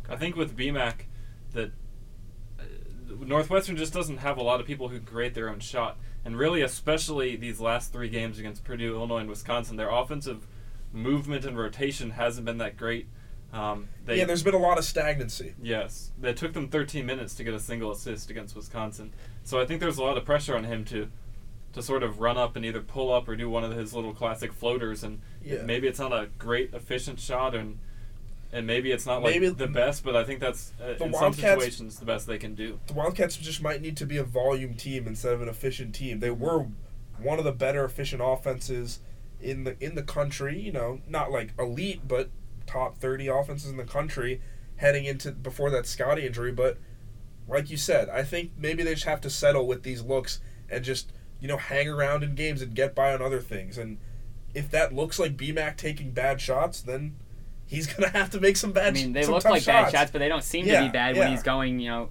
I 0.09 0.17
think 0.17 0.35
with 0.35 0.57
BMAC 0.57 1.05
that 1.53 1.71
uh, 2.59 2.63
Northwestern 3.25 3.77
just 3.77 3.93
doesn't 3.93 4.17
have 4.17 4.37
a 4.37 4.43
lot 4.43 4.59
of 4.59 4.65
people 4.67 4.89
who 4.89 4.99
create 4.99 5.33
their 5.35 5.47
own 5.49 5.61
shot, 5.61 5.97
and 6.25 6.37
really, 6.37 6.61
especially 6.61 7.37
these 7.37 7.61
last 7.61 7.93
three 7.93 8.09
games 8.09 8.39
against 8.39 8.65
Purdue, 8.65 8.93
Illinois, 8.95 9.19
and 9.19 9.29
Wisconsin, 9.29 9.77
their 9.77 9.89
offensive 9.89 10.45
movement 10.91 11.45
and 11.45 11.57
rotation 11.57 12.11
hasn't 12.11 12.45
been 12.45 12.57
that 12.57 12.75
great. 12.75 13.07
Um, 13.53 13.87
they, 14.05 14.17
yeah, 14.17 14.25
there's 14.25 14.41
been 14.43 14.55
a 14.55 14.59
lot 14.59 14.77
of 14.79 14.83
stagnancy. 14.83 15.53
Yes, 15.61 16.11
it 16.23 16.37
took 16.37 16.53
them 16.53 16.67
13 16.69 17.05
minutes 17.05 17.35
to 17.35 17.43
get 17.43 17.53
a 17.53 17.59
single 17.59 17.91
assist 17.91 18.29
against 18.31 18.55
Wisconsin. 18.55 19.13
So 19.43 19.61
I 19.61 19.65
think 19.65 19.79
there's 19.79 19.97
a 19.99 20.03
lot 20.03 20.17
of 20.17 20.25
pressure 20.25 20.55
on 20.57 20.63
him 20.63 20.83
to 20.85 21.09
to 21.73 21.81
sort 21.81 22.03
of 22.03 22.19
run 22.19 22.37
up 22.37 22.55
and 22.55 22.63
either 22.65 22.81
pull 22.81 23.11
up 23.11 23.27
or 23.27 23.35
do 23.35 23.49
one 23.49 23.63
of 23.63 23.71
his 23.75 23.93
little 23.95 24.13
classic 24.13 24.53
floaters 24.53 25.03
and 25.03 25.21
Yeah. 25.43 25.63
maybe 25.63 25.87
it's 25.87 25.97
not 25.97 26.13
a 26.13 26.27
great 26.37 26.71
efficient 26.73 27.19
shot 27.19 27.55
and 27.55 27.79
and 28.51 28.67
maybe 28.67 28.91
it's 28.91 29.07
not 29.07 29.23
like 29.23 29.33
Maybe- 29.33 29.49
the 29.49 29.65
best, 29.67 30.03
but 30.03 30.15
I 30.15 30.23
think 30.23 30.39
that's 30.39 30.73
uh, 30.79 31.03
in 31.03 31.11
some 31.13 31.33
situations 31.33 31.97
the 31.97 32.05
best 32.05 32.27
they 32.27 32.37
can 32.37 32.53
do. 32.53 32.79
The 32.85 32.93
Wildcats 32.93 33.35
just 33.37 33.63
might 33.63 33.81
need 33.81 33.97
to 33.97 34.05
be 34.05 34.17
a 34.17 34.23
volume 34.23 34.75
team 34.75 35.07
instead 35.07 35.33
of 35.33 35.41
an 35.41 35.49
efficient 35.49 35.95
team. 35.95 36.19
They 36.19 36.29
were 36.29 36.67
one 37.17 37.39
of 37.39 37.45
the 37.45 37.51
better 37.51 37.83
efficient 37.83 38.21
offenses 38.23 38.99
in 39.41 39.63
the 39.63 39.75
in 39.83 39.95
the 39.95 40.03
country. 40.03 40.59
You 40.59 40.71
know, 40.71 41.01
not 41.07 41.31
like 41.31 41.53
elite, 41.57 42.07
but 42.07 42.29
top 42.65 42.97
30 42.97 43.27
offenses 43.27 43.69
in 43.69 43.77
the 43.77 43.83
country 43.83 44.41
heading 44.77 45.05
into 45.05 45.31
before 45.31 45.69
that 45.69 45.85
Scotty 45.85 46.25
injury. 46.25 46.51
But 46.51 46.77
like 47.47 47.69
you 47.69 47.77
said, 47.77 48.09
I 48.09 48.23
think 48.23 48.51
maybe 48.57 48.83
they 48.83 48.93
just 48.93 49.05
have 49.05 49.21
to 49.21 49.29
settle 49.29 49.67
with 49.67 49.83
these 49.83 50.01
looks 50.01 50.39
and 50.69 50.83
just 50.83 51.11
you 51.39 51.47
know 51.47 51.57
hang 51.57 51.89
around 51.89 52.23
in 52.23 52.35
games 52.35 52.61
and 52.61 52.73
get 52.73 52.95
by 52.95 53.13
on 53.13 53.21
other 53.21 53.39
things. 53.39 53.77
And 53.77 53.97
if 54.53 54.69
that 54.71 54.93
looks 54.93 55.19
like 55.19 55.35
BMAC 55.37 55.77
taking 55.77 56.11
bad 56.11 56.39
shots, 56.39 56.81
then 56.81 57.15
he's 57.65 57.87
gonna 57.93 58.09
have 58.09 58.29
to 58.31 58.39
make 58.39 58.57
some 58.57 58.71
bad. 58.71 58.87
I 58.87 58.91
mean, 58.91 59.13
they 59.13 59.25
look 59.25 59.45
like 59.45 59.65
bad 59.65 59.91
shots, 59.91 60.11
but 60.11 60.19
they 60.19 60.29
don't 60.29 60.43
seem 60.43 60.65
to 60.65 60.79
be 60.79 60.89
bad 60.89 61.15
yeah. 61.15 61.23
when 61.23 61.31
he's 61.31 61.43
going, 61.43 61.79
you 61.79 61.89
know, 61.89 62.09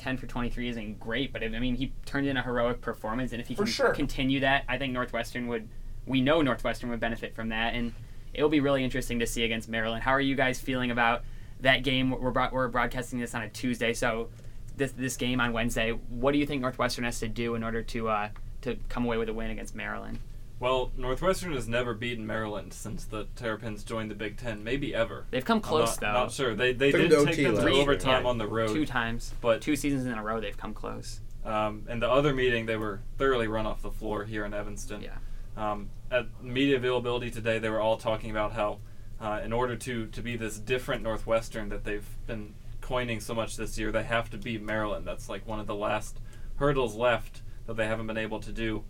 10 0.00 0.16
for 0.16 0.26
23 0.26 0.68
isn't 0.70 0.98
great, 0.98 1.30
but 1.32 1.44
I 1.44 1.48
mean, 1.48 1.76
he 1.76 1.92
turned 2.06 2.26
in 2.26 2.36
a 2.38 2.42
heroic 2.42 2.80
performance, 2.80 3.32
and 3.32 3.40
if 3.40 3.48
he 3.48 3.54
For 3.54 3.64
can 3.64 3.72
sure. 3.72 3.92
continue 3.92 4.40
that, 4.40 4.64
I 4.66 4.78
think 4.78 4.94
Northwestern 4.94 5.46
would, 5.48 5.68
we 6.06 6.22
know 6.22 6.40
Northwestern 6.40 6.88
would 6.88 7.00
benefit 7.00 7.34
from 7.34 7.50
that, 7.50 7.74
and 7.74 7.92
it'll 8.34 8.48
be 8.48 8.60
really 8.60 8.84
interesting 8.84 9.18
to 9.20 9.26
see 9.26 9.44
against 9.44 9.68
Maryland. 9.68 10.02
How 10.02 10.12
are 10.12 10.20
you 10.20 10.34
guys 10.34 10.60
feeling 10.60 10.90
about 10.90 11.22
that 11.60 11.82
game? 11.82 12.10
We're, 12.10 12.30
broad- 12.30 12.52
we're 12.52 12.68
broadcasting 12.68 13.18
this 13.18 13.34
on 13.34 13.42
a 13.42 13.48
Tuesday, 13.48 13.92
so 13.92 14.28
this, 14.76 14.92
this 14.92 15.16
game 15.16 15.40
on 15.40 15.52
Wednesday, 15.52 15.92
what 15.92 16.32
do 16.32 16.38
you 16.38 16.46
think 16.46 16.62
Northwestern 16.62 17.04
has 17.04 17.20
to 17.20 17.28
do 17.28 17.54
in 17.54 17.62
order 17.62 17.82
to, 17.82 18.08
uh, 18.08 18.28
to 18.62 18.76
come 18.88 19.04
away 19.04 19.16
with 19.16 19.28
a 19.28 19.34
win 19.34 19.50
against 19.50 19.74
Maryland? 19.74 20.18
Well, 20.58 20.92
Northwestern 20.98 21.54
has 21.54 21.66
never 21.68 21.94
beaten 21.94 22.26
Maryland 22.26 22.74
since 22.74 23.06
the 23.06 23.26
Terrapins 23.34 23.82
joined 23.82 24.10
the 24.10 24.14
Big 24.14 24.36
Ten, 24.36 24.62
maybe 24.62 24.94
ever. 24.94 25.24
They've 25.30 25.44
come 25.44 25.56
I'm 25.56 25.62
close, 25.62 25.98
not, 25.98 26.00
though. 26.00 26.12
Not 26.20 26.32
sure. 26.32 26.54
They 26.54 26.74
they 26.74 26.90
Took 26.92 27.00
did 27.00 27.10
them 27.12 27.24
take 27.24 27.34
OT 27.38 27.44
them 27.44 27.54
to 27.56 27.62
last 27.62 27.74
overtime 27.76 28.22
Yeah, 28.24 28.28
on 28.28 28.36
the 28.36 28.46
road. 28.46 28.68
Two 28.74 28.84
times. 28.84 29.32
But 29.40 29.62
Two 29.62 29.74
seasons 29.74 30.04
in 30.04 30.12
a 30.12 30.22
row, 30.22 30.38
they've 30.38 30.56
come 30.56 30.74
close. 30.74 31.20
Um, 31.46 31.86
and 31.88 32.02
the 32.02 32.10
other 32.10 32.34
meeting, 32.34 32.66
they 32.66 32.76
were 32.76 33.00
thoroughly 33.16 33.48
run 33.48 33.64
off 33.66 33.80
the 33.80 33.90
floor 33.90 34.24
here 34.24 34.44
in 34.44 34.52
Evanston. 34.52 35.00
Yeah. 35.00 35.16
Um, 35.56 35.88
at 36.10 36.42
media 36.42 36.76
availability 36.76 37.30
today, 37.30 37.58
they 37.58 37.68
were 37.68 37.80
all 37.80 37.96
talking 37.96 38.30
about 38.30 38.52
how, 38.52 38.78
uh, 39.20 39.40
in 39.44 39.52
order 39.52 39.76
to, 39.76 40.06
to 40.06 40.22
be 40.22 40.36
this 40.36 40.58
different 40.58 41.02
Northwestern 41.02 41.68
that 41.68 41.84
they've 41.84 42.08
been 42.26 42.54
coining 42.80 43.20
so 43.20 43.34
much 43.34 43.56
this 43.56 43.78
year, 43.78 43.92
they 43.92 44.02
have 44.02 44.30
to 44.30 44.38
beat 44.38 44.62
Maryland. 44.62 45.06
That's 45.06 45.28
like 45.28 45.46
one 45.46 45.60
of 45.60 45.66
the 45.66 45.74
last 45.74 46.18
hurdles 46.56 46.96
left 46.96 47.42
that 47.66 47.76
they 47.76 47.86
haven't 47.86 48.06
been 48.06 48.18
able 48.18 48.40
to 48.40 48.52
do. 48.52 48.84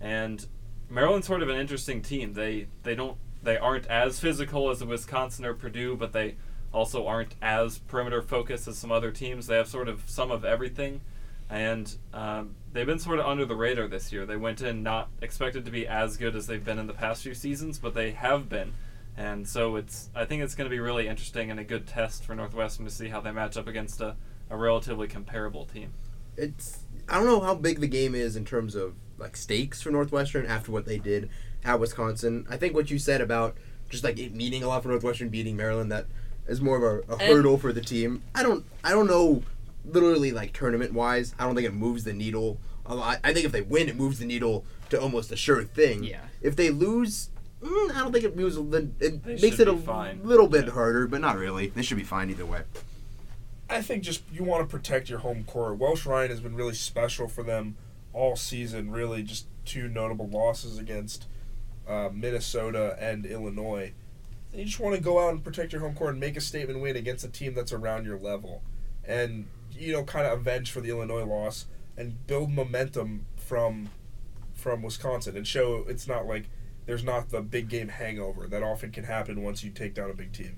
And 0.00 0.44
Maryland's 0.88 1.26
sort 1.26 1.42
of 1.42 1.48
an 1.48 1.56
interesting 1.56 2.02
team. 2.02 2.34
They 2.34 2.68
they 2.82 2.94
don't 2.94 3.16
they 3.42 3.56
aren't 3.56 3.86
as 3.86 4.18
physical 4.20 4.70
as 4.70 4.82
Wisconsin 4.84 5.44
or 5.44 5.54
Purdue, 5.54 5.96
but 5.96 6.12
they 6.12 6.36
also 6.72 7.06
aren't 7.06 7.34
as 7.40 7.78
perimeter 7.78 8.22
focused 8.22 8.68
as 8.68 8.76
some 8.76 8.92
other 8.92 9.10
teams. 9.10 9.46
They 9.46 9.56
have 9.56 9.68
sort 9.68 9.88
of 9.88 10.02
some 10.06 10.30
of 10.30 10.44
everything, 10.44 11.00
and 11.48 11.94
um, 12.12 12.54
they've 12.72 12.86
been 12.86 12.98
sort 12.98 13.18
of 13.18 13.26
under 13.26 13.44
the 13.44 13.54
radar 13.56 13.86
this 13.88 14.12
year. 14.12 14.26
They 14.26 14.36
went 14.36 14.60
in 14.62 14.82
not 14.82 15.08
expected 15.22 15.64
to 15.64 15.70
be 15.70 15.86
as 15.86 16.16
good 16.16 16.34
as 16.34 16.46
they've 16.46 16.64
been 16.64 16.78
in 16.78 16.86
the 16.86 16.92
past 16.92 17.22
few 17.22 17.34
seasons, 17.34 17.78
but 17.78 17.94
they 17.94 18.12
have 18.12 18.48
been. 18.48 18.72
And 19.16 19.48
so 19.48 19.76
it's 19.76 20.10
I 20.14 20.24
think 20.24 20.42
it's 20.42 20.54
going 20.54 20.68
to 20.68 20.74
be 20.74 20.80
really 20.80 21.08
interesting 21.08 21.50
and 21.50 21.58
a 21.58 21.64
good 21.64 21.86
test 21.86 22.24
for 22.24 22.34
Northwestern 22.34 22.84
to 22.84 22.90
see 22.90 23.08
how 23.08 23.20
they 23.20 23.30
match 23.32 23.56
up 23.56 23.66
against 23.66 24.00
a, 24.00 24.16
a 24.50 24.56
relatively 24.56 25.08
comparable 25.08 25.64
team. 25.64 25.92
It's 26.36 26.80
I 27.08 27.16
don't 27.16 27.26
know 27.26 27.40
how 27.40 27.54
big 27.54 27.80
the 27.80 27.86
game 27.88 28.14
is 28.14 28.36
in 28.36 28.44
terms 28.44 28.74
of 28.74 28.94
like 29.16 29.36
stakes 29.36 29.80
for 29.80 29.90
Northwestern 29.90 30.44
after 30.46 30.70
what 30.70 30.84
they 30.84 30.98
did 30.98 31.30
at 31.64 31.80
Wisconsin. 31.80 32.46
I 32.50 32.56
think 32.58 32.74
what 32.74 32.90
you 32.90 32.98
said 32.98 33.20
about 33.22 33.56
just 33.88 34.04
like 34.04 34.18
it 34.18 34.34
meaning 34.34 34.62
a 34.62 34.68
lot 34.68 34.82
for 34.82 34.88
Northwestern 34.90 35.28
beating 35.30 35.56
Maryland 35.56 35.90
that 35.92 36.06
is 36.46 36.60
more 36.60 36.76
of 36.76 36.82
a, 36.82 37.12
a 37.12 37.16
And- 37.16 37.22
hurdle 37.22 37.56
for 37.56 37.72
the 37.72 37.80
team. 37.80 38.22
I 38.34 38.42
don't 38.42 38.66
I 38.84 38.90
don't 38.90 39.06
know 39.06 39.42
literally 39.86 40.32
like 40.32 40.52
tournament 40.52 40.92
wise. 40.92 41.34
I 41.38 41.44
don't 41.44 41.54
think 41.54 41.66
it 41.66 41.74
moves 41.74 42.04
the 42.04 42.12
needle 42.12 42.58
a 42.84 42.94
lot. 42.94 43.18
I 43.24 43.32
think 43.32 43.46
if 43.46 43.52
they 43.52 43.62
win, 43.62 43.88
it 43.88 43.96
moves 43.96 44.18
the 44.18 44.26
needle 44.26 44.64
to 44.90 45.00
almost 45.00 45.32
a 45.32 45.36
sure 45.36 45.64
thing. 45.64 46.04
Yeah. 46.04 46.20
If 46.42 46.56
they 46.56 46.70
lose. 46.70 47.30
mm, 47.62 47.90
I 47.94 47.98
don't 48.00 48.12
think 48.12 48.24
it 48.24 48.36
moves. 48.36 48.56
the- 48.56 48.90
It 49.00 49.24
They 49.24 49.38
makes 49.40 49.58
it 49.58 49.66
a 49.68 49.76
fine. 49.76 50.20
little 50.22 50.46
bit 50.46 50.66
Yeah. 50.66 50.72
harder, 50.72 51.06
but 51.06 51.20
not 51.20 51.36
really. 51.38 51.68
They 51.68 51.82
should 51.82 51.96
be 51.96 52.04
fine 52.04 52.28
either 52.30 52.44
way. 52.46 52.62
I 53.68 53.82
think 53.82 54.04
just 54.04 54.22
you 54.32 54.44
want 54.44 54.68
to 54.68 54.70
protect 54.76 55.08
your 55.08 55.20
home 55.20 55.42
court. 55.44 55.78
Welsh 55.78 56.06
Ryan 56.06 56.30
has 56.30 56.40
been 56.40 56.54
really 56.54 56.74
special 56.74 57.26
for 57.28 57.42
them 57.42 57.76
all 58.12 58.36
season. 58.36 58.90
Really, 58.90 59.22
just 59.22 59.46
two 59.64 59.88
notable 59.88 60.28
losses 60.28 60.78
against 60.78 61.26
uh, 61.88 62.10
Minnesota 62.12 62.96
and 63.00 63.26
Illinois. 63.26 63.92
You 64.54 64.64
just 64.64 64.78
want 64.78 64.94
to 64.94 65.00
go 65.02 65.18
out 65.26 65.32
and 65.32 65.42
protect 65.42 65.72
your 65.72 65.80
home 65.80 65.94
court 65.94 66.10
and 66.12 66.20
make 66.20 66.36
a 66.36 66.40
statement 66.40 66.80
win 66.80 66.94
against 66.96 67.24
a 67.24 67.28
team 67.28 67.54
that's 67.54 67.72
around 67.72 68.04
your 68.04 68.18
level, 68.18 68.62
and 69.04 69.46
you 69.78 69.92
know, 69.92 70.04
kind 70.04 70.26
of 70.26 70.40
avenge 70.40 70.70
for 70.70 70.80
the 70.80 70.90
Illinois 70.90 71.24
loss 71.24 71.66
and 71.96 72.26
build 72.26 72.50
momentum 72.50 73.26
from 73.36 73.90
from 74.54 74.82
Wisconsin 74.82 75.36
and 75.36 75.46
show 75.46 75.84
it's 75.86 76.08
not 76.08 76.26
like 76.26 76.48
there's 76.86 77.04
not 77.04 77.28
the 77.28 77.42
big 77.42 77.68
game 77.68 77.88
hangover 77.88 78.46
that 78.46 78.62
often 78.62 78.90
can 78.90 79.04
happen 79.04 79.42
once 79.42 79.62
you 79.62 79.70
take 79.70 79.94
down 79.94 80.10
a 80.10 80.14
big 80.14 80.32
team. 80.32 80.56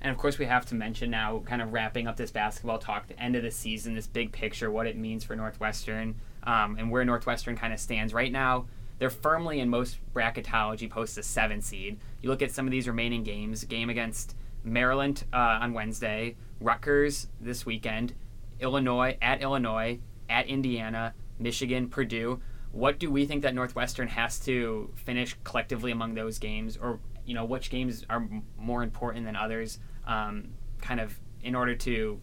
And 0.00 0.10
of 0.10 0.16
course, 0.16 0.38
we 0.38 0.46
have 0.46 0.64
to 0.66 0.74
mention 0.74 1.10
now, 1.10 1.42
kind 1.44 1.60
of 1.60 1.72
wrapping 1.72 2.06
up 2.06 2.16
this 2.16 2.30
basketball 2.30 2.78
talk, 2.78 3.08
the 3.08 3.20
end 3.20 3.36
of 3.36 3.42
the 3.42 3.50
season, 3.50 3.94
this 3.94 4.06
big 4.06 4.32
picture, 4.32 4.70
what 4.70 4.86
it 4.86 4.96
means 4.96 5.24
for 5.24 5.36
Northwestern, 5.36 6.14
um, 6.44 6.76
and 6.78 6.90
where 6.90 7.04
Northwestern 7.04 7.56
kind 7.56 7.72
of 7.72 7.80
stands 7.80 8.14
right 8.14 8.32
now. 8.32 8.66
They're 8.98 9.10
firmly 9.10 9.60
in 9.60 9.68
most 9.68 9.98
bracketology 10.14 10.88
posts 10.88 11.16
a 11.18 11.22
seven 11.22 11.60
seed. 11.60 11.98
You 12.22 12.30
look 12.30 12.42
at 12.42 12.50
some 12.50 12.66
of 12.66 12.70
these 12.70 12.86
remaining 12.86 13.22
games: 13.24 13.64
game 13.64 13.90
against 13.90 14.34
Maryland 14.64 15.24
uh, 15.32 15.58
on 15.60 15.72
Wednesday, 15.72 16.36
Rutgers 16.60 17.28
this 17.40 17.64
weekend, 17.64 18.14
Illinois 18.60 19.16
at 19.22 19.40
Illinois, 19.40 19.98
at 20.28 20.46
Indiana, 20.46 21.14
Michigan, 21.38 21.88
Purdue. 21.88 22.40
What 22.72 22.98
do 22.98 23.10
we 23.10 23.26
think 23.26 23.42
that 23.42 23.54
Northwestern 23.54 24.08
has 24.08 24.38
to 24.40 24.92
finish 24.94 25.36
collectively 25.42 25.90
among 25.90 26.14
those 26.14 26.38
games, 26.38 26.76
or 26.76 27.00
you 27.24 27.34
know, 27.34 27.44
which 27.44 27.70
games 27.70 28.04
are 28.08 28.18
m- 28.18 28.42
more 28.58 28.82
important 28.82 29.24
than 29.24 29.36
others? 29.36 29.78
Um, 30.06 30.50
kind 30.80 31.00
of 31.00 31.18
in 31.42 31.54
order 31.54 31.74
to 31.74 32.20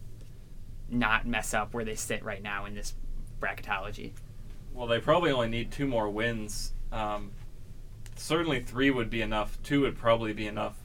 not 0.88 1.26
mess 1.26 1.54
up 1.54 1.74
where 1.74 1.84
they 1.84 1.94
sit 1.94 2.24
right 2.24 2.42
now 2.42 2.64
in 2.64 2.74
this 2.74 2.94
bracketology. 3.40 4.12
Well, 4.72 4.86
they 4.86 5.00
probably 5.00 5.30
only 5.30 5.48
need 5.48 5.70
two 5.70 5.86
more 5.86 6.08
wins. 6.08 6.72
Um, 6.92 7.32
certainly 8.16 8.60
three 8.62 8.90
would 8.90 9.10
be 9.10 9.22
enough. 9.22 9.58
Two 9.62 9.82
would 9.82 9.96
probably 9.96 10.32
be 10.32 10.46
enough. 10.46 10.76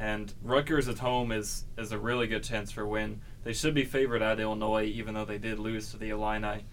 And 0.00 0.32
Rutgers 0.42 0.88
at 0.88 0.98
home 0.98 1.30
is 1.30 1.66
is 1.76 1.92
a 1.92 1.98
really 1.98 2.26
good 2.26 2.42
chance 2.42 2.72
for 2.72 2.86
win. 2.86 3.20
They 3.44 3.52
should 3.52 3.74
be 3.74 3.84
favored 3.84 4.22
at 4.22 4.40
Illinois, 4.40 4.86
even 4.86 5.12
though 5.12 5.26
they 5.26 5.36
did 5.36 5.58
lose 5.58 5.90
to 5.90 5.98
the 5.98 6.08
Illini. 6.08 6.64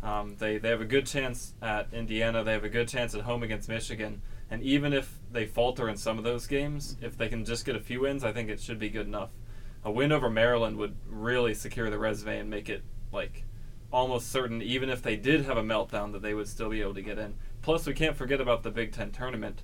Um, 0.00 0.36
they 0.38 0.58
they 0.58 0.68
have 0.68 0.80
a 0.80 0.86
good 0.86 1.04
chance 1.04 1.54
at 1.60 1.92
Indiana. 1.92 2.44
They 2.44 2.52
have 2.52 2.62
a 2.62 2.68
good 2.68 2.86
chance 2.86 3.16
at 3.16 3.22
home 3.22 3.42
against 3.42 3.68
Michigan. 3.68 4.22
And 4.48 4.62
even 4.62 4.92
if 4.92 5.18
they 5.30 5.44
falter 5.44 5.88
in 5.88 5.96
some 5.96 6.18
of 6.18 6.24
those 6.24 6.46
games, 6.46 6.96
if 7.02 7.18
they 7.18 7.28
can 7.28 7.44
just 7.44 7.66
get 7.66 7.74
a 7.74 7.80
few 7.80 8.02
wins, 8.02 8.22
I 8.22 8.32
think 8.32 8.48
it 8.48 8.60
should 8.60 8.78
be 8.78 8.88
good 8.88 9.06
enough. 9.06 9.30
A 9.84 9.90
win 9.90 10.12
over 10.12 10.30
Maryland 10.30 10.76
would 10.76 10.94
really 11.06 11.54
secure 11.54 11.90
the 11.90 11.98
resume 11.98 12.38
and 12.38 12.48
make 12.48 12.68
it 12.68 12.82
like 13.12 13.44
almost 13.92 14.30
certain, 14.30 14.62
even 14.62 14.88
if 14.88 15.02
they 15.02 15.16
did 15.16 15.44
have 15.44 15.56
a 15.56 15.62
meltdown, 15.62 16.12
that 16.12 16.22
they 16.22 16.34
would 16.34 16.48
still 16.48 16.70
be 16.70 16.80
able 16.80 16.94
to 16.94 17.02
get 17.02 17.18
in. 17.18 17.34
Plus, 17.60 17.86
we 17.86 17.92
can't 17.92 18.16
forget 18.16 18.40
about 18.40 18.62
the 18.62 18.70
Big 18.70 18.92
Ten 18.92 19.10
tournament, 19.10 19.62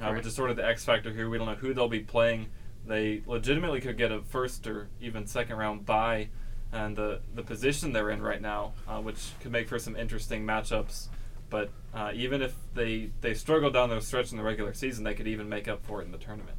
uh, 0.00 0.04
Correct. 0.04 0.16
which 0.18 0.26
is 0.26 0.34
sort 0.34 0.50
of 0.50 0.56
the 0.56 0.64
X 0.66 0.84
factor 0.84 1.12
here. 1.12 1.28
We 1.28 1.38
don't 1.38 1.46
know 1.46 1.54
who 1.54 1.74
they'll 1.74 1.88
be 1.88 2.00
playing. 2.00 2.46
They 2.86 3.22
legitimately 3.26 3.80
could 3.80 3.98
get 3.98 4.10
a 4.10 4.22
first 4.22 4.66
or 4.66 4.88
even 5.00 5.26
second 5.26 5.56
round 5.56 5.84
bye, 5.86 6.28
and 6.72 6.96
the 6.96 7.20
the 7.34 7.42
position 7.42 7.92
they're 7.92 8.10
in 8.10 8.22
right 8.22 8.40
now, 8.40 8.72
uh, 8.88 9.00
which 9.00 9.32
could 9.40 9.52
make 9.52 9.68
for 9.68 9.78
some 9.78 9.96
interesting 9.96 10.44
matchups. 10.44 11.08
But 11.50 11.70
uh, 11.92 12.12
even 12.14 12.42
if 12.42 12.54
they 12.74 13.10
they 13.20 13.34
struggle 13.34 13.70
down 13.70 13.90
their 13.90 14.00
stretch 14.00 14.30
in 14.30 14.38
the 14.38 14.44
regular 14.44 14.72
season, 14.72 15.04
they 15.04 15.14
could 15.14 15.26
even 15.28 15.48
make 15.48 15.68
up 15.68 15.84
for 15.84 16.00
it 16.00 16.06
in 16.06 16.12
the 16.12 16.18
tournament. 16.18 16.56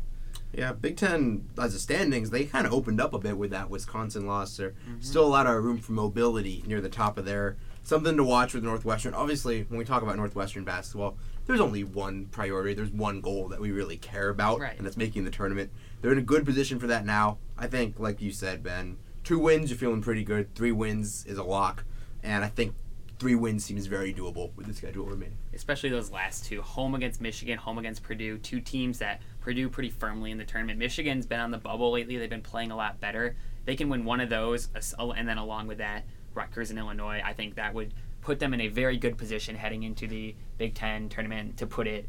Yeah, 0.54 0.74
Big 0.74 0.98
Ten 0.98 1.48
as 1.58 1.74
a 1.74 1.80
standings, 1.80 2.30
they 2.30 2.44
kind 2.44 2.68
of 2.68 2.74
opened 2.74 3.00
up 3.00 3.14
a 3.14 3.20
bit 3.20 3.38
with 3.38 3.52
that 3.52 3.70
Wisconsin 3.70 4.28
loss. 4.28 4.58
There's 4.58 4.74
Mm-hmm. 4.74 5.00
still 5.02 5.26
a 5.26 5.30
lot 5.30 5.48
of 5.48 5.64
room 5.64 5.78
for 5.78 5.94
mobility 5.94 6.62
near 6.68 6.82
the 6.82 6.90
top 6.90 7.18
of 7.18 7.24
there. 7.24 7.56
Something 7.84 8.18
to 8.18 8.24
watch 8.26 8.54
with 8.54 8.64
Northwestern. 8.64 9.14
Obviously, 9.14 9.64
when 9.70 9.78
we 9.80 9.86
talk 9.86 10.04
about 10.04 10.18
Northwestern 10.18 10.66
basketball, 10.66 11.18
there's 11.48 11.60
only 11.60 11.84
one 11.84 12.26
priority. 12.28 12.74
There's 12.74 12.92
one 12.92 13.22
goal 13.22 13.48
that 13.50 13.60
we 13.60 13.72
really 13.72 13.98
care 13.98 14.30
about, 14.30 14.60
Right. 14.60 14.78
and 14.78 14.86
that's 14.86 14.98
making 14.98 15.26
the 15.26 15.32
tournament. 15.32 15.72
They're 16.02 16.12
in 16.12 16.18
a 16.18 16.22
good 16.24 16.46
position 16.46 16.80
for 16.80 16.88
that 16.88 17.06
now. 17.06 17.38
I 17.58 17.68
think, 17.68 18.00
like 18.00 18.22
you 18.22 18.32
said, 18.32 18.64
Ben, 18.64 18.98
two 19.24 19.40
wins, 19.40 19.70
you're 19.70 19.78
feeling 19.78 20.02
pretty 20.02 20.24
good. 20.24 20.54
Three 20.56 20.72
wins 20.72 21.26
is 21.26 21.38
a 21.38 21.44
lock, 21.44 21.84
and 22.24 22.44
I 22.44 22.48
think 22.48 22.74
three 23.20 23.36
wins 23.36 23.64
seems 23.64 23.86
very 23.86 24.12
doable 24.14 24.50
with 24.56 24.66
the 24.66 24.74
schedule 24.74 25.06
remaining. 25.06 25.38
especially 25.54 25.90
those 25.90 26.10
last 26.10 26.44
two 26.46 26.60
home 26.62 26.96
against 26.96 27.22
Michigan, 27.22 27.56
home 27.58 27.78
against 27.78 28.02
Purdue, 28.02 28.38
two 28.40 28.60
teams 28.60 28.98
that 28.98 29.22
Purdue 29.42 29.70
pretty 29.70 29.90
firmly 29.92 30.32
in 30.32 30.40
the 30.40 30.44
tournament. 30.46 30.80
Michigan's 30.80 31.28
been 31.28 31.40
on 31.40 31.52
the 31.52 31.58
bubble 31.60 31.92
lately, 31.92 32.18
they've 32.18 32.30
been 32.30 32.42
playing 32.42 32.72
a 32.72 32.76
lot 32.76 33.00
better. 33.00 33.36
They 33.66 33.76
can 33.76 33.90
win 33.90 34.06
one 34.06 34.22
of 34.22 34.30
those, 34.30 34.70
and 34.98 35.28
then 35.28 35.38
along 35.38 35.68
with 35.68 35.78
that, 35.78 36.06
Rutgers 36.34 36.72
and 36.72 36.80
Illinois, 36.80 37.22
I 37.24 37.34
think 37.34 37.56
that 37.56 37.76
would 37.76 37.94
put 38.22 38.40
them 38.40 38.54
in 38.54 38.62
a 38.62 38.68
very 38.68 38.98
good 38.98 39.18
position 39.18 39.56
heading 39.56 39.84
into 39.84 40.08
the 40.08 40.36
Big 40.58 40.76
Ten 40.76 41.10
tournament, 41.10 41.58
to 41.58 41.68
put 41.68 41.88
it 41.88 42.08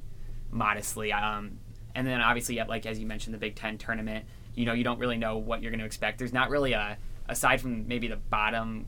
modestly. 0.50 1.12
Um, 1.12 1.58
and 1.94 2.06
then 2.06 2.20
obviously, 2.20 2.56
like 2.68 2.86
as 2.86 2.98
you 2.98 3.06
mentioned, 3.06 3.34
the 3.34 3.38
Big 3.38 3.54
Ten 3.54 3.78
tournament, 3.78 4.24
you 4.54 4.66
know, 4.66 4.72
you 4.72 4.84
don't 4.84 4.98
really 4.98 5.16
know 5.16 5.38
what 5.38 5.62
you're 5.62 5.70
going 5.70 5.80
to 5.80 5.86
expect. 5.86 6.18
There's 6.18 6.32
not 6.32 6.50
really 6.50 6.72
a, 6.72 6.98
aside 7.28 7.60
from 7.60 7.88
maybe 7.88 8.08
the 8.08 8.16
bottom 8.16 8.86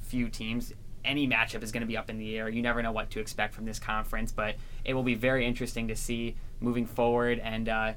few 0.00 0.28
teams, 0.28 0.72
any 1.04 1.28
matchup 1.28 1.62
is 1.62 1.72
going 1.72 1.82
to 1.82 1.86
be 1.86 1.96
up 1.96 2.08
in 2.08 2.18
the 2.18 2.38
air. 2.38 2.48
You 2.48 2.62
never 2.62 2.82
know 2.82 2.92
what 2.92 3.10
to 3.10 3.20
expect 3.20 3.54
from 3.54 3.64
this 3.64 3.78
conference, 3.78 4.32
but 4.32 4.56
it 4.84 4.94
will 4.94 5.02
be 5.02 5.14
very 5.14 5.46
interesting 5.46 5.88
to 5.88 5.96
see 5.96 6.36
moving 6.60 6.86
forward 6.86 7.40
and 7.40 7.68
uh, 7.68 7.92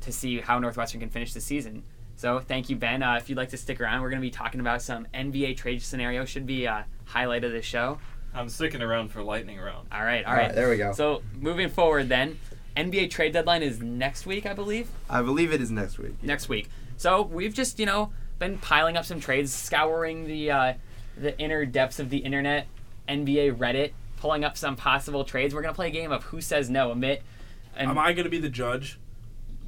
to 0.00 0.12
see 0.12 0.40
how 0.40 0.58
Northwestern 0.58 1.00
can 1.00 1.10
finish 1.10 1.34
the 1.34 1.40
season. 1.40 1.82
So 2.16 2.40
thank 2.40 2.70
you, 2.70 2.76
Ben. 2.76 3.02
Uh, 3.02 3.16
if 3.16 3.28
you'd 3.28 3.36
like 3.36 3.50
to 3.50 3.58
stick 3.58 3.80
around, 3.80 4.00
we're 4.00 4.08
going 4.10 4.22
to 4.22 4.26
be 4.26 4.30
talking 4.30 4.60
about 4.60 4.80
some 4.80 5.06
NBA 5.12 5.56
trade 5.58 5.82
scenario. 5.82 6.24
Should 6.24 6.46
be 6.46 6.64
a 6.64 6.86
highlight 7.06 7.44
of 7.44 7.52
the 7.52 7.62
show. 7.62 7.98
I'm 8.34 8.48
sticking 8.50 8.82
around 8.82 9.08
for 9.08 9.22
lightning 9.22 9.58
round. 9.58 9.88
All 9.90 10.04
right, 10.04 10.24
all 10.24 10.30
All 10.32 10.36
right. 10.36 10.46
right, 10.46 10.54
there 10.54 10.68
we 10.68 10.76
go. 10.76 10.92
So 10.92 11.22
moving 11.40 11.68
forward, 11.70 12.08
then 12.10 12.38
NBA 12.76 13.10
trade 13.10 13.32
deadline 13.32 13.62
is 13.62 13.80
next 13.80 14.26
week, 14.26 14.44
I 14.44 14.52
believe. 14.52 14.88
I 15.08 15.22
believe 15.22 15.52
it 15.52 15.60
is 15.62 15.70
next 15.70 15.98
week. 15.98 16.22
next 16.22 16.48
week. 16.48 16.68
So 16.98 17.22
we've 17.22 17.54
just 17.54 17.78
you 17.78 17.86
know 17.86 18.12
been 18.38 18.58
piling 18.58 18.96
up 18.96 19.04
some 19.06 19.20
trades, 19.20 19.52
scouring 19.52 20.26
the 20.26 20.50
uh, 20.50 20.74
the 21.16 21.38
inner 21.38 21.64
depths 21.64 21.98
of 21.98 22.10
the 22.10 22.18
internet, 22.18 22.66
NBA 23.08 23.56
Reddit, 23.56 23.92
pulling 24.18 24.44
up 24.44 24.56
some 24.58 24.76
possible 24.76 25.24
trades. 25.24 25.54
We're 25.54 25.62
gonna 25.62 25.72
play 25.74 25.88
a 25.88 25.90
game 25.90 26.12
of 26.12 26.24
Who 26.24 26.42
Says 26.42 26.68
No. 26.68 26.90
Amit, 26.94 27.20
and 27.74 27.88
Am 27.90 27.96
I 27.98 28.12
going 28.12 28.24
to 28.24 28.30
be 28.30 28.38
the 28.40 28.50
judge? 28.50 28.98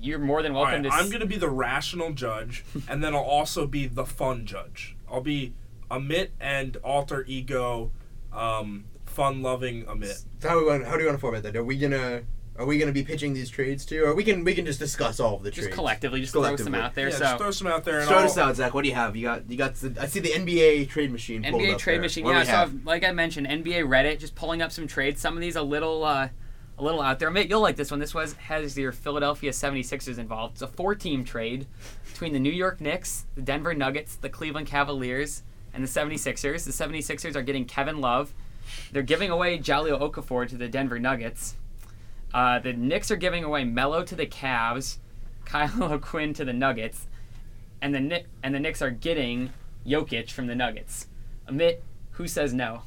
you're 0.00 0.18
more 0.20 0.42
than 0.42 0.54
welcome 0.54 0.74
right, 0.74 0.90
to. 0.90 0.94
I'm 0.94 1.04
s- 1.06 1.08
going 1.08 1.20
to 1.22 1.26
be 1.26 1.38
the 1.38 1.48
rational 1.50 2.12
judge, 2.12 2.64
and 2.88 3.02
then 3.02 3.14
I'll 3.16 3.20
also 3.22 3.66
be 3.66 3.86
the 3.88 4.04
fun 4.06 4.46
judge. 4.46 4.94
I'll 5.10 5.20
be 5.20 5.54
Amit 5.90 6.28
and 6.40 6.76
alter 6.78 7.24
ego, 7.26 7.90
um, 8.32 8.84
fun-loving 9.06 9.84
Amit. 9.86 10.24
So 10.40 10.48
how, 10.48 10.58
we 10.58 10.66
want, 10.66 10.86
how 10.86 10.94
do 10.94 11.00
you 11.00 11.06
want 11.06 11.16
to 11.18 11.20
format 11.20 11.42
that? 11.44 11.56
Are 11.56 11.64
we 11.64 11.76
gonna 11.76 12.22
are 12.56 12.66
we 12.66 12.76
gonna 12.78 12.92
be 12.92 13.04
pitching 13.04 13.34
these 13.34 13.48
trades 13.50 13.84
too, 13.84 14.04
or 14.04 14.14
we 14.14 14.24
can 14.24 14.44
we 14.44 14.54
can 14.54 14.66
just 14.66 14.78
discuss 14.78 15.20
all 15.20 15.36
of 15.36 15.42
the 15.42 15.50
just 15.50 15.62
trades? 15.64 15.74
collectively, 15.76 16.20
just 16.20 16.32
collectively. 16.32 16.56
throw 16.56 16.64
some 16.64 16.72
Collectively. 16.72 16.86
out 16.86 16.94
there. 16.94 17.08
yeah, 17.08 17.16
so 17.16 17.24
just 17.24 17.38
throw 17.38 17.50
some 17.52 17.66
out 17.68 17.84
there. 17.84 17.98
And 17.98 18.06
Start 18.06 18.20
I'll, 18.22 18.26
us 18.26 18.38
out, 18.38 18.56
Zach. 18.56 18.74
What 18.74 18.82
do 18.82 18.88
you 18.88 18.94
have? 18.96 19.16
You 19.16 19.22
got 19.22 19.48
you 19.50 19.56
got. 19.56 19.74
The, 19.76 19.96
I 20.00 20.06
see 20.06 20.20
the 20.20 20.30
NBA 20.30 20.88
trade 20.88 21.10
machine. 21.12 21.42
pulled 21.42 21.62
NBA 21.62 21.74
up 21.74 21.78
trade 21.78 21.94
there. 21.96 22.02
machine. 22.02 22.24
What 22.24 22.32
Yeah, 22.34 22.42
so? 22.44 22.56
I've- 22.62 22.78
like 22.84 23.04
I 23.04 23.12
mentioned, 23.12 23.46
NBA 23.46 23.84
Reddit, 23.88 24.18
just 24.18 24.34
pulling 24.34 24.60
up 24.60 24.72
some 24.72 24.86
trades. 24.86 25.20
Some 25.20 25.34
of 25.36 25.40
these 25.40 25.54
a 25.56 25.62
little 25.62 26.04
uh, 26.04 26.28
a 26.78 26.82
little 26.82 27.00
out 27.00 27.18
there. 27.18 27.30
Amit, 27.30 27.48
you'll 27.48 27.60
like 27.60 27.76
this 27.76 27.90
one. 27.90 28.00
This 28.00 28.14
was 28.14 28.34
has 28.34 28.76
your 28.76 28.92
Philadelphia 28.92 29.50
76ers 29.52 30.18
involved. 30.18 30.54
It's 30.54 30.62
a 30.62 30.68
four-team 30.68 31.24
trade 31.24 31.66
between 32.12 32.32
the 32.32 32.40
New 32.40 32.52
York 32.52 32.80
Knicks, 32.80 33.26
the 33.34 33.42
Denver 33.42 33.74
Nuggets, 33.74 34.16
the 34.16 34.28
Cleveland 34.28 34.66
Cavaliers, 34.66 35.42
and 35.78 35.86
the 35.86 35.90
76ers. 35.90 36.64
The 36.64 36.72
76ers 36.72 37.36
are 37.36 37.42
getting 37.42 37.64
Kevin 37.64 38.00
Love. 38.00 38.34
They're 38.90 39.02
giving 39.02 39.30
away 39.30 39.58
Jahlil 39.58 40.00
Okafor 40.00 40.48
to 40.48 40.56
the 40.56 40.66
Denver 40.66 40.98
Nuggets. 40.98 41.54
Uh, 42.34 42.58
the 42.58 42.72
Knicks 42.72 43.12
are 43.12 43.16
giving 43.16 43.44
away 43.44 43.62
Melo 43.62 44.02
to 44.02 44.16
the 44.16 44.26
Cavs, 44.26 44.98
Kyle 45.44 45.84
O'Quinn 45.84 46.34
to 46.34 46.44
the 46.44 46.52
Nuggets, 46.52 47.06
and 47.80 47.94
the 47.94 48.00
Kni- 48.00 48.24
and 48.42 48.54
the 48.54 48.60
Knicks 48.60 48.82
are 48.82 48.90
getting 48.90 49.52
Jokic 49.86 50.30
from 50.32 50.48
the 50.48 50.56
Nuggets. 50.56 51.06
Amit, 51.48 51.78
who 52.12 52.26
says 52.26 52.52
no? 52.52 52.82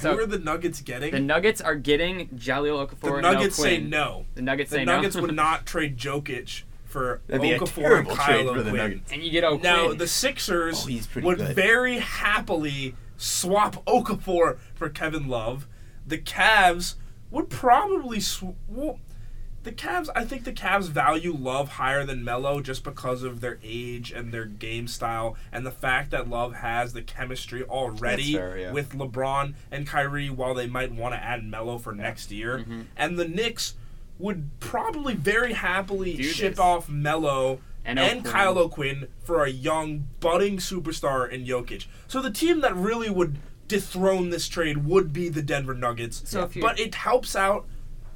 Who 0.00 0.18
are 0.18 0.26
the 0.26 0.38
Nuggets 0.38 0.80
getting? 0.80 1.12
The 1.12 1.20
Nuggets 1.20 1.60
are 1.60 1.76
getting 1.76 2.28
Jahlil 2.30 2.88
Okafor. 2.88 3.00
The 3.00 3.12
and 3.14 3.22
Nuggets 3.22 3.56
say 3.56 3.78
no. 3.78 4.24
The 4.34 4.40
Nuggets 4.40 4.70
say 4.70 4.78
no. 4.78 4.84
The 4.84 4.90
say 4.92 4.96
Nuggets 4.96 5.16
no. 5.16 5.22
would 5.22 5.34
not 5.36 5.66
trade 5.66 5.98
Jokic 5.98 6.62
for 6.96 7.20
That'd 7.26 7.42
be 7.42 7.52
a 7.52 7.58
Okafor 7.58 7.66
and 7.66 7.84
terrible 7.84 8.16
Kyle 8.16 8.26
trade 8.26 8.46
for 8.48 8.62
the 8.62 8.70
O'Quinn. 8.70 8.76
Nuggets. 8.76 9.12
and 9.12 9.22
you 9.22 9.30
get 9.30 9.44
O'Quinn. 9.44 9.62
Now 9.62 9.92
the 9.92 10.06
Sixers 10.06 10.84
Oh, 10.84 10.86
he's 10.86 11.06
pretty 11.06 11.26
would 11.26 11.38
good. 11.38 11.54
very 11.54 11.98
happily 11.98 12.94
swap 13.18 13.84
Okafor 13.84 14.56
for 14.74 14.88
Kevin 14.88 15.28
Love. 15.28 15.66
The 16.06 16.18
Cavs 16.18 16.94
would 17.30 17.50
probably 17.50 18.20
sw- 18.20 18.54
well, 18.68 18.98
the 19.64 19.72
Cavs. 19.72 20.08
I 20.14 20.24
think 20.24 20.44
the 20.44 20.52
Cavs 20.52 20.88
value 20.88 21.34
Love 21.36 21.70
higher 21.70 22.04
than 22.04 22.22
Melo 22.24 22.60
just 22.60 22.84
because 22.84 23.22
of 23.24 23.40
their 23.40 23.58
age 23.64 24.12
and 24.12 24.32
their 24.32 24.44
game 24.44 24.86
style, 24.86 25.36
and 25.50 25.66
the 25.66 25.72
fact 25.72 26.12
that 26.12 26.30
Love 26.30 26.54
has 26.54 26.92
the 26.92 27.02
chemistry 27.02 27.64
already 27.64 28.32
That's 28.32 28.36
fair, 28.36 28.58
yeah. 28.58 28.72
with 28.72 28.92
LeBron 28.92 29.54
and 29.72 29.86
Kyrie. 29.86 30.30
While 30.30 30.54
they 30.54 30.68
might 30.68 30.92
want 30.92 31.14
to 31.14 31.22
add 31.22 31.44
Melo 31.44 31.78
for 31.78 31.92
next 31.92 32.30
year, 32.30 32.58
Mm-hmm. 32.60 32.82
and 32.96 33.18
the 33.18 33.26
Knicks 33.26 33.74
would 34.18 34.50
probably 34.60 35.14
very 35.14 35.52
happily 35.52 36.16
Do 36.16 36.22
ship 36.22 36.52
this. 36.52 36.58
off 36.58 36.88
Melo 36.88 37.60
And 37.84 37.98
and, 37.98 38.18
O'Quinn. 38.20 38.32
Kyle 38.32 38.58
O'Quinn 38.58 39.08
for 39.24 39.44
a 39.44 39.50
young, 39.50 40.06
budding 40.20 40.56
superstar 40.58 41.30
in 41.30 41.44
Jokic. 41.44 41.86
So 42.08 42.20
the 42.22 42.30
team 42.30 42.60
that 42.62 42.74
really 42.74 43.10
would 43.10 43.38
dethrone 43.68 44.30
this 44.30 44.48
trade 44.48 44.84
would 44.86 45.12
be 45.12 45.28
the 45.28 45.42
Denver 45.42 45.74
Nuggets. 45.74 46.22
So 46.28 46.44
if 46.44 46.60
but 46.60 46.78
it 46.80 46.94
helps 46.94 47.34
out 47.36 47.66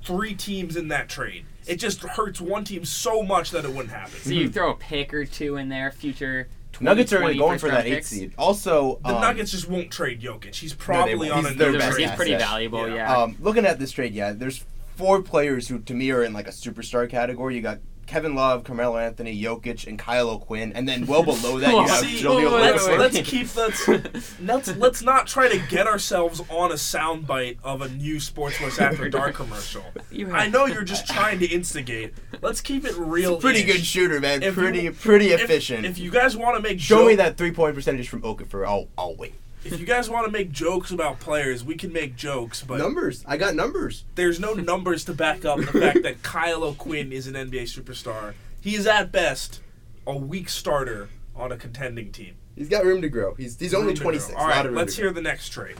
three 0.02 0.34
teams 0.34 0.76
in 0.76 0.88
that 0.88 1.08
trade. 1.08 1.44
It 1.66 1.76
just 1.76 2.00
hurts 2.02 2.40
one 2.40 2.64
team 2.64 2.84
so 2.84 3.22
much 3.22 3.50
that 3.50 3.64
it 3.64 3.68
wouldn't 3.70 3.90
happen. 3.90 4.18
so 4.20 4.30
you 4.30 4.48
throw 4.48 4.70
a 4.70 4.74
pick 4.74 5.12
or 5.12 5.24
two 5.26 5.56
in 5.56 5.68
there, 5.68 5.90
future. 5.92 6.48
20, 6.72 6.84
Nuggets 6.84 7.12
are 7.12 7.18
20 7.20 7.38
going 7.38 7.58
for 7.58 7.68
that 7.68 7.86
eight 7.86 8.04
seed. 8.06 8.32
Also, 8.38 8.98
the 9.04 9.14
um, 9.14 9.20
Nuggets 9.20 9.50
just 9.50 9.68
won't 9.68 9.90
trade 9.90 10.22
Jokic. 10.22 10.54
He's 10.54 10.72
probably 10.72 11.14
won't. 11.28 11.32
on 11.32 11.44
He's 11.44 11.52
a 11.52 11.58
their 11.58 11.72
new 11.72 11.78
best 11.78 11.92
trade. 11.96 12.06
He's 12.08 12.16
pretty 12.16 12.34
valuable, 12.36 12.88
Yeah. 12.88 12.94
yeah. 12.94 13.16
Um, 13.18 13.36
looking 13.40 13.66
at 13.66 13.78
this 13.78 13.90
trade, 13.92 14.14
yeah, 14.14 14.32
there's 14.32 14.64
four 15.00 15.22
players 15.22 15.68
who 15.68 15.78
to 15.80 15.94
me 15.94 16.10
are 16.10 16.22
in 16.22 16.32
like 16.32 16.46
a 16.46 16.50
superstar 16.52 17.08
category. 17.08 17.56
You 17.56 17.62
got 17.62 17.78
Kevin 18.06 18.34
Love, 18.34 18.64
Carmelo 18.64 18.98
Anthony, 18.98 19.40
Jokic, 19.40 19.86
and 19.86 19.96
Kyle 19.96 20.28
O'Quinn, 20.28 20.72
and 20.72 20.88
then 20.88 21.06
well 21.06 21.22
below 21.22 21.58
that 21.60 21.70
you 21.70 21.80
have 21.86 22.00
See, 22.04 22.20
Jahlil 22.22 22.52
wait, 22.52 22.60
let's, 22.60 22.86
wait, 22.86 22.90
Okafor. 22.90 22.98
wait. 22.98 22.98
let's 22.98 23.30
keep 23.30 23.56
let's, 23.56 24.40
let's 24.40 24.76
let's 24.76 25.02
not 25.02 25.26
try 25.28 25.48
to 25.48 25.58
get 25.68 25.86
ourselves 25.86 26.40
on 26.50 26.70
a 26.72 26.74
soundbite 26.74 27.58
of 27.62 27.82
a 27.82 27.88
new 27.88 28.18
Sports 28.20 28.60
After 28.80 29.08
Dark 29.08 29.36
commercial. 29.36 29.84
I 30.32 30.48
know 30.48 30.66
you're 30.66 30.82
just 30.82 31.06
trying 31.06 31.38
to 31.38 31.46
instigate. 31.46 32.14
Let's 32.42 32.60
keep 32.60 32.84
it 32.84 32.96
real. 32.96 33.38
Pretty 33.40 33.62
good 33.62 33.84
shooter, 33.86 34.18
man. 34.20 34.42
If 34.42 34.54
pretty 34.54 34.82
you- 34.82 34.92
pretty 34.92 35.28
If, 35.30 35.42
efficient. 35.42 35.86
if 35.86 35.96
you 35.98 36.10
guys 36.10 36.36
want 36.36 36.56
to 36.56 36.62
make 36.62 36.80
sure 36.80 36.96
Show 36.96 37.02
joke- 37.02 37.08
me 37.10 37.14
that 37.16 37.36
three 37.38 37.52
point 37.52 37.74
percentage 37.74 38.08
from 38.08 38.22
Okafor. 38.22 38.66
I'll 38.66 38.88
I'll 38.98 39.14
wait. 39.16 39.34
If 39.64 39.78
you 39.78 39.84
guys 39.86 40.08
want 40.08 40.24
to 40.26 40.32
make 40.32 40.50
jokes 40.50 40.90
about 40.90 41.20
players, 41.20 41.62
we 41.62 41.74
can 41.74 41.92
make 41.92 42.16
jokes, 42.16 42.62
but 42.62 42.78
numbers. 42.78 43.22
I 43.26 43.36
got 43.36 43.54
numbers. 43.54 44.04
there's 44.14 44.40
no 44.40 44.54
numbers 44.54 45.04
to 45.04 45.12
back 45.12 45.44
up 45.44 45.58
the 45.58 45.66
fact 45.66 46.02
that 46.02 46.22
Kyle 46.22 46.64
O'Quinn 46.64 47.12
is 47.12 47.26
an 47.26 47.34
NBA 47.34 47.64
superstar. 47.64 48.32
He 48.62 48.74
is 48.74 48.86
at 48.86 49.12
best 49.12 49.60
a 50.06 50.16
weak 50.16 50.48
starter 50.48 51.10
on 51.36 51.52
a 51.52 51.56
contending 51.56 52.10
team. 52.10 52.36
He's 52.56 52.68
got 52.68 52.84
room 52.84 53.02
to 53.02 53.08
grow. 53.08 53.34
He's 53.34 53.58
he's 53.58 53.74
only 53.74 53.88
Room 53.88 53.94
to 53.96 54.00
grow. 54.02 54.10
26. 54.12 54.34
All 54.34 54.42
lot 54.44 54.48
right, 54.50 54.58
of 54.60 54.64
room 54.66 54.74
let's 54.76 54.96
hear 54.96 55.12
the 55.12 55.22
next 55.22 55.50
trade. 55.50 55.76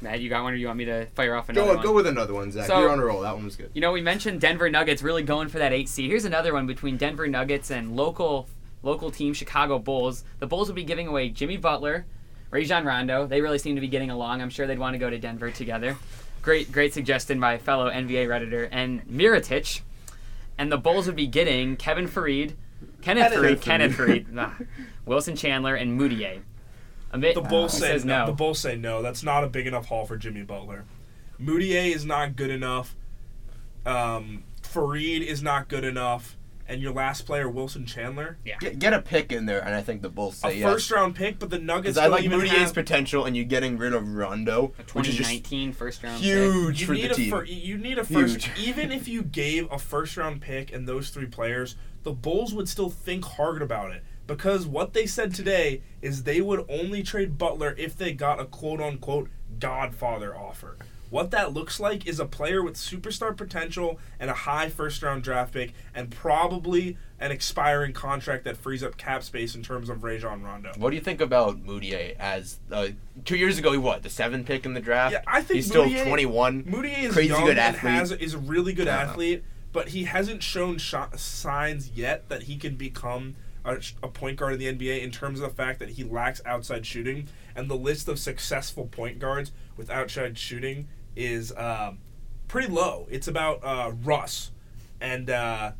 Matt, 0.00 0.20
you 0.20 0.28
got 0.28 0.42
one, 0.42 0.52
or 0.52 0.56
you 0.56 0.66
want 0.66 0.76
me 0.78 0.84
to 0.86 1.06
fire 1.14 1.34
off 1.34 1.48
another 1.48 1.66
Go 1.66 1.74
one? 1.76 1.82
go 1.84 1.92
with 1.92 2.06
another 2.06 2.34
one, 2.34 2.50
Zach. 2.52 2.66
So- 2.66 2.78
You're 2.80 2.90
on 2.90 2.98
a 3.00 3.04
roll. 3.04 3.20
That 3.22 3.34
one 3.34 3.44
was 3.44 3.56
good. 3.56 3.70
You 3.74 3.80
know, 3.80 3.92
we 3.92 4.02
mentioned 4.02 4.40
Denver 4.40 4.68
Nuggets 4.68 5.02
really 5.02 5.22
going 5.22 5.48
for 5.48 5.58
that 5.58 5.72
eight 5.72 5.88
seed. 5.88 6.10
Here's 6.10 6.26
another 6.26 6.52
one 6.52 6.66
between 6.66 6.96
Denver 6.98 7.26
Nuggets 7.26 7.70
and 7.70 7.96
local 7.96 8.48
local 8.82 9.10
team 9.10 9.32
Chicago 9.32 9.78
Bulls. 9.78 10.24
The 10.40 10.46
Bulls 10.46 10.68
will 10.68 10.74
be 10.74 10.84
giving 10.84 11.06
away 11.06 11.30
Jimmy 11.30 11.56
Butler, 11.56 12.04
Rajon 12.54 12.84
Rondo. 12.84 13.26
They 13.26 13.40
really 13.40 13.58
seem 13.58 13.74
to 13.74 13.80
be 13.80 13.88
getting 13.88 14.10
along. 14.10 14.40
I'm 14.40 14.48
sure 14.48 14.64
they'd 14.68 14.78
want 14.78 14.94
to 14.94 14.98
go 14.98 15.10
to 15.10 15.18
Denver 15.18 15.50
together. 15.50 15.96
Great, 16.40 16.70
great 16.70 16.94
suggestion 16.94 17.40
by 17.40 17.58
fellow 17.58 17.90
NBA 17.90 18.28
redditor 18.28 18.68
and 18.70 19.04
Miritich. 19.08 19.80
And 20.56 20.70
the 20.70 20.78
Bulls 20.78 21.06
would 21.06 21.16
be 21.16 21.26
getting 21.26 21.74
Kevin 21.76 22.06
Faried, 22.06 22.54
Kenneth 23.02 23.32
Kenneth 23.32 23.32
Faried, 23.32 23.60
Kenneth 23.60 23.96
Faried, 23.96 24.26
ah, 24.38 24.56
Wilson 25.04 25.34
Chandler, 25.34 25.74
and 25.74 26.00
Mudiay. 26.00 26.42
Amit, 27.12 27.34
The 27.34 27.40
Bulls 27.40 27.74
who 27.74 27.80
say 27.80 27.88
says 27.88 28.04
no. 28.04 28.20
no. 28.20 28.26
The 28.26 28.32
Bulls 28.34 28.60
say 28.60 28.76
no. 28.76 29.02
That's 29.02 29.24
not 29.24 29.42
a 29.42 29.48
big 29.48 29.66
enough 29.66 29.86
haul 29.86 30.06
for 30.06 30.16
Jimmy 30.16 30.42
Butler. 30.42 30.84
Mudiay 31.42 31.92
is 31.92 32.04
not 32.04 32.36
good 32.36 32.50
enough. 32.50 32.94
Um, 33.84 34.44
Faried 34.62 35.26
is 35.26 35.42
not 35.42 35.66
good 35.66 35.84
enough. 35.84 36.36
And 36.66 36.80
your 36.80 36.92
last 36.94 37.26
player, 37.26 37.46
Wilson 37.48 37.84
Chandler, 37.84 38.38
Get, 38.60 38.78
get 38.78 38.94
a 38.94 39.02
pick 39.02 39.32
in 39.32 39.44
there, 39.44 39.60
and 39.62 39.74
I 39.74 39.82
think 39.82 40.00
the 40.00 40.08
Bulls 40.08 40.36
a 40.42 40.48
say 40.48 40.58
yes. 40.60 40.72
first 40.72 40.90
round 40.90 41.14
pick, 41.14 41.38
but 41.38 41.50
the 41.50 41.58
Nuggets 41.58 41.94
Because 41.94 41.98
I 41.98 42.06
like 42.06 42.24
even 42.24 42.38
Mudiay's 42.40 42.58
have. 42.62 42.74
potential, 42.74 43.26
and 43.26 43.36
you're 43.36 43.44
getting 43.44 43.76
rid 43.76 43.92
of 43.92 44.08
Rondo, 44.14 44.72
A 44.78 44.82
which 44.96 45.08
is 45.08 45.14
just 45.16 45.28
2019 45.44 45.72
first 45.74 46.02
round 46.02 46.22
pick. 46.22 46.24
huge 46.32 46.80
You 46.80 46.86
for 46.86 46.92
need 46.94 47.02
the 47.04 47.10
a 47.10 47.14
team. 47.14 47.30
fir- 47.30 47.44
you 47.44 47.76
need 47.76 47.98
a 47.98 48.04
first. 48.04 48.44
Huge. 48.46 48.58
even 48.68 48.92
if 48.92 49.06
you 49.06 49.22
gave 49.22 49.70
a 49.70 49.78
first 49.78 50.16
round 50.16 50.40
pick 50.40 50.72
and 50.72 50.88
those 50.88 51.10
three 51.10 51.26
players, 51.26 51.76
the 52.02 52.12
Bulls 52.12 52.54
would 52.54 52.68
still 52.68 52.88
think 52.90 53.24
hard 53.24 53.60
about 53.60 53.90
it 53.92 54.02
because 54.26 54.66
what 54.66 54.94
they 54.94 55.04
said 55.06 55.34
today 55.34 55.82
is 56.00 56.22
they 56.22 56.40
would 56.40 56.64
only 56.70 57.02
trade 57.02 57.36
Butler 57.36 57.74
if 57.76 57.94
they 57.94 58.12
got 58.14 58.40
a 58.40 58.46
quote 58.46 58.80
unquote 58.80 59.28
Godfather 59.58 60.34
offer. 60.36 60.76
What 61.10 61.30
that 61.30 61.52
looks 61.52 61.78
like 61.78 62.06
is 62.06 62.18
a 62.18 62.26
player 62.26 62.62
with 62.62 62.74
superstar 62.74 63.36
potential 63.36 63.98
and 64.18 64.30
a 64.30 64.34
high 64.34 64.68
first 64.68 65.02
round 65.02 65.22
draft 65.22 65.52
pick, 65.52 65.72
and 65.94 66.10
probably 66.10 66.96
an 67.20 67.30
expiring 67.30 67.92
contract 67.92 68.44
that 68.44 68.56
frees 68.56 68.82
up 68.82 68.96
cap 68.96 69.22
space 69.22 69.54
in 69.54 69.62
terms 69.62 69.88
of 69.88 70.02
Rajon 70.02 70.42
Rondo. 70.42 70.72
What 70.76 70.90
do 70.90 70.96
you 70.96 71.02
think 71.02 71.20
about 71.20 71.64
Mudiay 71.64 72.16
as 72.18 72.58
uh, 72.72 72.88
two 73.24 73.36
years 73.36 73.58
ago? 73.58 73.70
He 73.72 73.78
what 73.78 74.02
the 74.02 74.10
seventh 74.10 74.46
pick 74.46 74.66
in 74.66 74.74
the 74.74 74.80
draft? 74.80 75.12
Yeah, 75.12 75.22
I 75.26 75.40
think 75.40 75.56
he's 75.56 75.66
still 75.68 75.88
21. 75.88 76.64
Mudiay 76.64 77.04
is 77.04 77.12
Crazy 77.12 77.28
young 77.28 77.42
good 77.44 77.50
and 77.58 77.60
athlete. 77.60 77.92
has 77.92 78.12
is 78.12 78.34
a 78.34 78.38
really 78.38 78.72
good 78.72 78.86
Yeah. 78.86 78.96
athlete, 79.02 79.44
but 79.72 79.88
he 79.90 80.04
hasn't 80.04 80.42
shown 80.42 80.78
sh- 80.78 80.94
signs 81.16 81.90
yet 81.94 82.28
that 82.28 82.44
he 82.44 82.56
can 82.56 82.74
become 82.74 83.36
a, 83.64 83.78
a 84.02 84.08
point 84.08 84.38
guard 84.38 84.54
in 84.54 84.58
the 84.58 84.86
NBA 84.86 85.02
in 85.02 85.10
terms 85.10 85.40
of 85.40 85.48
the 85.48 85.54
fact 85.54 85.78
that 85.78 85.90
he 85.90 86.04
lacks 86.04 86.40
outside 86.44 86.86
shooting. 86.86 87.28
And 87.56 87.70
the 87.70 87.76
list 87.76 88.08
of 88.08 88.18
successful 88.18 88.86
point 88.86 89.18
guards 89.18 89.52
with 89.76 89.90
outside 89.90 90.38
shooting 90.38 90.88
is 91.16 91.52
um, 91.56 91.98
pretty 92.48 92.68
low. 92.68 93.06
It's 93.10 93.28
about 93.28 93.64
uh, 93.64 93.92
Russ 94.02 94.50
and 95.00 95.30
uh, 95.30 95.72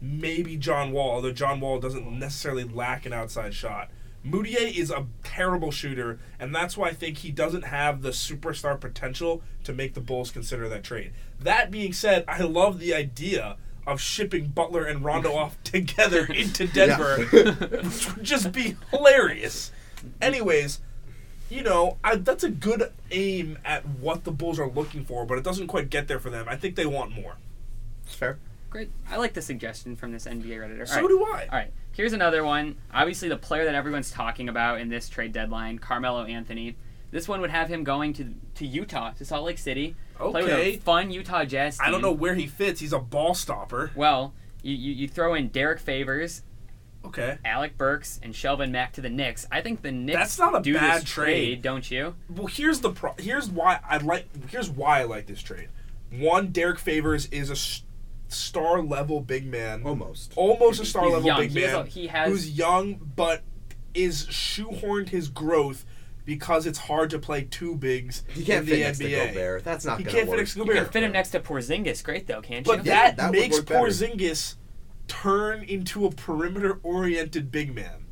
maybe 0.00 0.56
John 0.56 0.92
Wall, 0.92 1.10
although 1.10 1.32
John 1.32 1.60
Wall 1.60 1.78
doesn't 1.78 2.18
necessarily 2.18 2.64
lack 2.64 3.06
an 3.06 3.12
outside 3.12 3.54
shot. 3.54 3.90
Mudiay 4.24 4.76
is 4.76 4.90
a 4.90 5.06
terrible 5.22 5.70
shooter, 5.70 6.18
and 6.38 6.54
that's 6.54 6.76
why 6.76 6.88
I 6.88 6.92
think 6.92 7.18
he 7.18 7.30
doesn't 7.30 7.62
have 7.62 8.02
the 8.02 8.10
superstar 8.10 8.78
potential 8.78 9.42
to 9.64 9.72
make 9.72 9.94
the 9.94 10.00
Bulls 10.00 10.30
consider 10.30 10.68
that 10.68 10.84
trade. 10.84 11.12
That 11.38 11.70
being 11.70 11.94
said, 11.94 12.24
I 12.28 12.42
love 12.42 12.80
the 12.80 12.92
idea 12.94 13.56
of 13.86 14.00
shipping 14.00 14.46
Butler 14.48 14.84
and 14.84 15.04
Rondo 15.04 15.34
off 15.34 15.60
together 15.64 16.26
into 16.26 16.66
Denver, 16.66 17.24
which 17.24 18.14
would 18.14 18.24
just 18.24 18.52
be 18.52 18.76
hilarious. 18.90 19.72
Anyways, 20.20 20.80
you 21.48 21.62
know, 21.62 21.98
I, 22.04 22.16
that's 22.16 22.44
a 22.44 22.50
good 22.50 22.92
aim 23.10 23.58
at 23.64 23.86
what 23.86 24.24
the 24.24 24.30
Bulls 24.30 24.58
are 24.58 24.68
looking 24.68 25.04
for, 25.04 25.24
but 25.24 25.36
it 25.36 25.44
doesn't 25.44 25.66
quite 25.66 25.90
get 25.90 26.08
there 26.08 26.20
for 26.20 26.30
them. 26.30 26.46
I 26.48 26.56
think 26.56 26.76
they 26.76 26.86
want 26.86 27.12
more. 27.12 27.36
Fair. 28.06 28.38
Great. 28.70 28.90
I 29.10 29.16
like 29.16 29.34
the 29.34 29.42
suggestion 29.42 29.96
from 29.96 30.12
this 30.12 30.26
NBA 30.26 30.58
redditor. 30.58 30.86
So 30.86 30.96
All 30.96 31.02
right. 31.02 31.08
do 31.08 31.24
I. 31.24 31.46
All 31.50 31.58
right, 31.58 31.72
here's 31.92 32.12
another 32.12 32.44
one. 32.44 32.76
Obviously, 32.94 33.28
the 33.28 33.36
player 33.36 33.64
that 33.64 33.74
everyone's 33.74 34.12
talking 34.12 34.48
about 34.48 34.80
in 34.80 34.88
this 34.88 35.08
trade 35.08 35.32
deadline, 35.32 35.78
Carmelo 35.80 36.24
Anthony. 36.24 36.76
This 37.10 37.26
one 37.26 37.40
would 37.40 37.50
have 37.50 37.68
him 37.68 37.82
going 37.82 38.12
to 38.14 38.32
to 38.54 38.66
Utah, 38.66 39.10
to 39.12 39.24
Salt 39.24 39.44
Lake 39.44 39.58
City. 39.58 39.96
Play 40.20 40.42
with 40.42 40.52
Okay. 40.52 40.74
a 40.74 40.76
fun 40.78 41.10
Utah 41.10 41.44
Jazz 41.44 41.78
team. 41.78 41.86
I 41.86 41.90
don't 41.90 42.02
know 42.02 42.12
where 42.12 42.34
he 42.34 42.46
fits. 42.46 42.80
He's 42.80 42.92
a 42.92 42.98
ball 42.98 43.34
stopper. 43.34 43.90
Well, 43.94 44.34
you, 44.62 44.74
you, 44.74 44.92
you 44.92 45.08
throw 45.08 45.34
in 45.34 45.48
Derrick 45.48 45.80
Favors, 45.80 46.42
Okay. 47.04 47.38
Alec 47.46 47.78
Burks, 47.78 48.20
and 48.22 48.34
Shelvin 48.34 48.70
Mack 48.70 48.92
to 48.92 49.00
the 49.00 49.08
Knicks. 49.08 49.46
I 49.50 49.62
think 49.62 49.80
the 49.80 49.90
Knicks 49.90 50.18
That's 50.18 50.38
not 50.38 50.54
a 50.58 50.62
do 50.62 50.74
bad 50.74 51.00
this 51.02 51.08
trade. 51.10 51.62
don't 51.62 51.90
you? 51.90 52.14
Well, 52.28 52.46
here's 52.46 52.80
the 52.80 52.90
pro- 52.90 53.14
here's 53.18 53.48
why 53.48 53.80
I 53.88 53.96
like 53.98 54.26
here's 54.50 54.68
why 54.68 55.00
I 55.00 55.04
like 55.04 55.26
this 55.26 55.40
trade. 55.40 55.68
One, 56.12 56.48
Derrick 56.48 56.78
Favors 56.78 57.24
is 57.26 57.48
a 57.48 57.54
s- 57.54 57.82
star 58.28 58.82
level 58.82 59.20
big 59.22 59.46
man, 59.46 59.82
Almost. 59.84 60.34
almost 60.36 60.80
a 60.82 60.84
star 60.84 61.04
He's 61.04 61.12
level 61.14 61.26
young. 61.28 61.40
big 61.40 61.50
He 61.52 61.60
has 61.62 61.72
man 61.72 61.80
a- 61.80 61.88
he 61.88 62.06
has- 62.08 62.28
who's 62.28 62.50
young 62.50 62.94
but 63.16 63.42
is 63.94 64.26
shoehorned 64.26 65.08
his 65.08 65.28
growth 65.28 65.84
because 66.30 66.64
it's 66.64 66.78
hard 66.78 67.10
to 67.10 67.18
play 67.18 67.42
two 67.50 67.74
bigs 67.74 68.22
He 68.28 68.44
can't 68.44 68.60
in 68.60 68.66
fit 68.66 68.74
the 68.76 68.80
next 68.84 68.98
to 69.00 69.04
NBA. 69.06 69.26
Gobert. 69.34 69.64
That's 69.64 69.84
not 69.84 69.98
He 69.98 70.04
can't 70.04 70.28
fit 70.30 70.36
next 70.36 70.54
to 70.54 70.60
You 70.60 70.64
can 70.72 70.86
fit 70.86 71.02
him 71.02 71.10
next 71.10 71.30
to 71.30 71.40
Porzingis. 71.40 72.04
Great 72.04 72.28
though, 72.28 72.40
can't 72.40 72.64
But 72.64 72.78
you? 72.78 72.82
that, 72.84 73.16
that 73.16 73.32
makes 73.32 73.56
work 73.56 73.66
better. 73.66 73.84
Porzingis 73.88 74.54
turn 75.08 75.64
into 75.64 76.06
a 76.06 76.10
perimeter 76.12 76.78
oriented 76.84 77.50
big 77.50 77.74
man. 77.74 78.06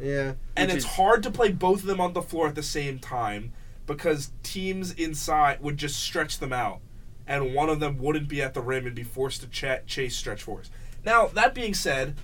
Yeah. 0.00 0.32
and 0.56 0.68
Which 0.68 0.76
it's 0.78 0.86
is- 0.86 0.92
hard 0.92 1.22
to 1.24 1.30
play 1.30 1.52
both 1.52 1.80
of 1.80 1.86
them 1.86 2.00
on 2.00 2.14
the 2.14 2.22
floor 2.22 2.48
at 2.48 2.54
the 2.54 2.62
same 2.62 2.98
time 2.98 3.52
because 3.86 4.32
teams 4.42 4.92
inside 4.94 5.60
would 5.60 5.76
just 5.76 6.00
stretch 6.02 6.38
them 6.38 6.54
out 6.54 6.80
and 7.26 7.52
one 7.54 7.68
of 7.68 7.78
them 7.78 7.98
wouldn't 7.98 8.26
be 8.26 8.40
at 8.40 8.54
the 8.54 8.62
rim 8.62 8.86
and 8.86 8.94
be 8.96 9.02
forced 9.02 9.42
to 9.42 9.48
cha- 9.48 9.80
chase 9.86 10.16
stretch 10.16 10.42
fours. 10.42 10.70
Now 11.04 11.26
that 11.26 11.54
being 11.54 11.74
said, 11.74 12.16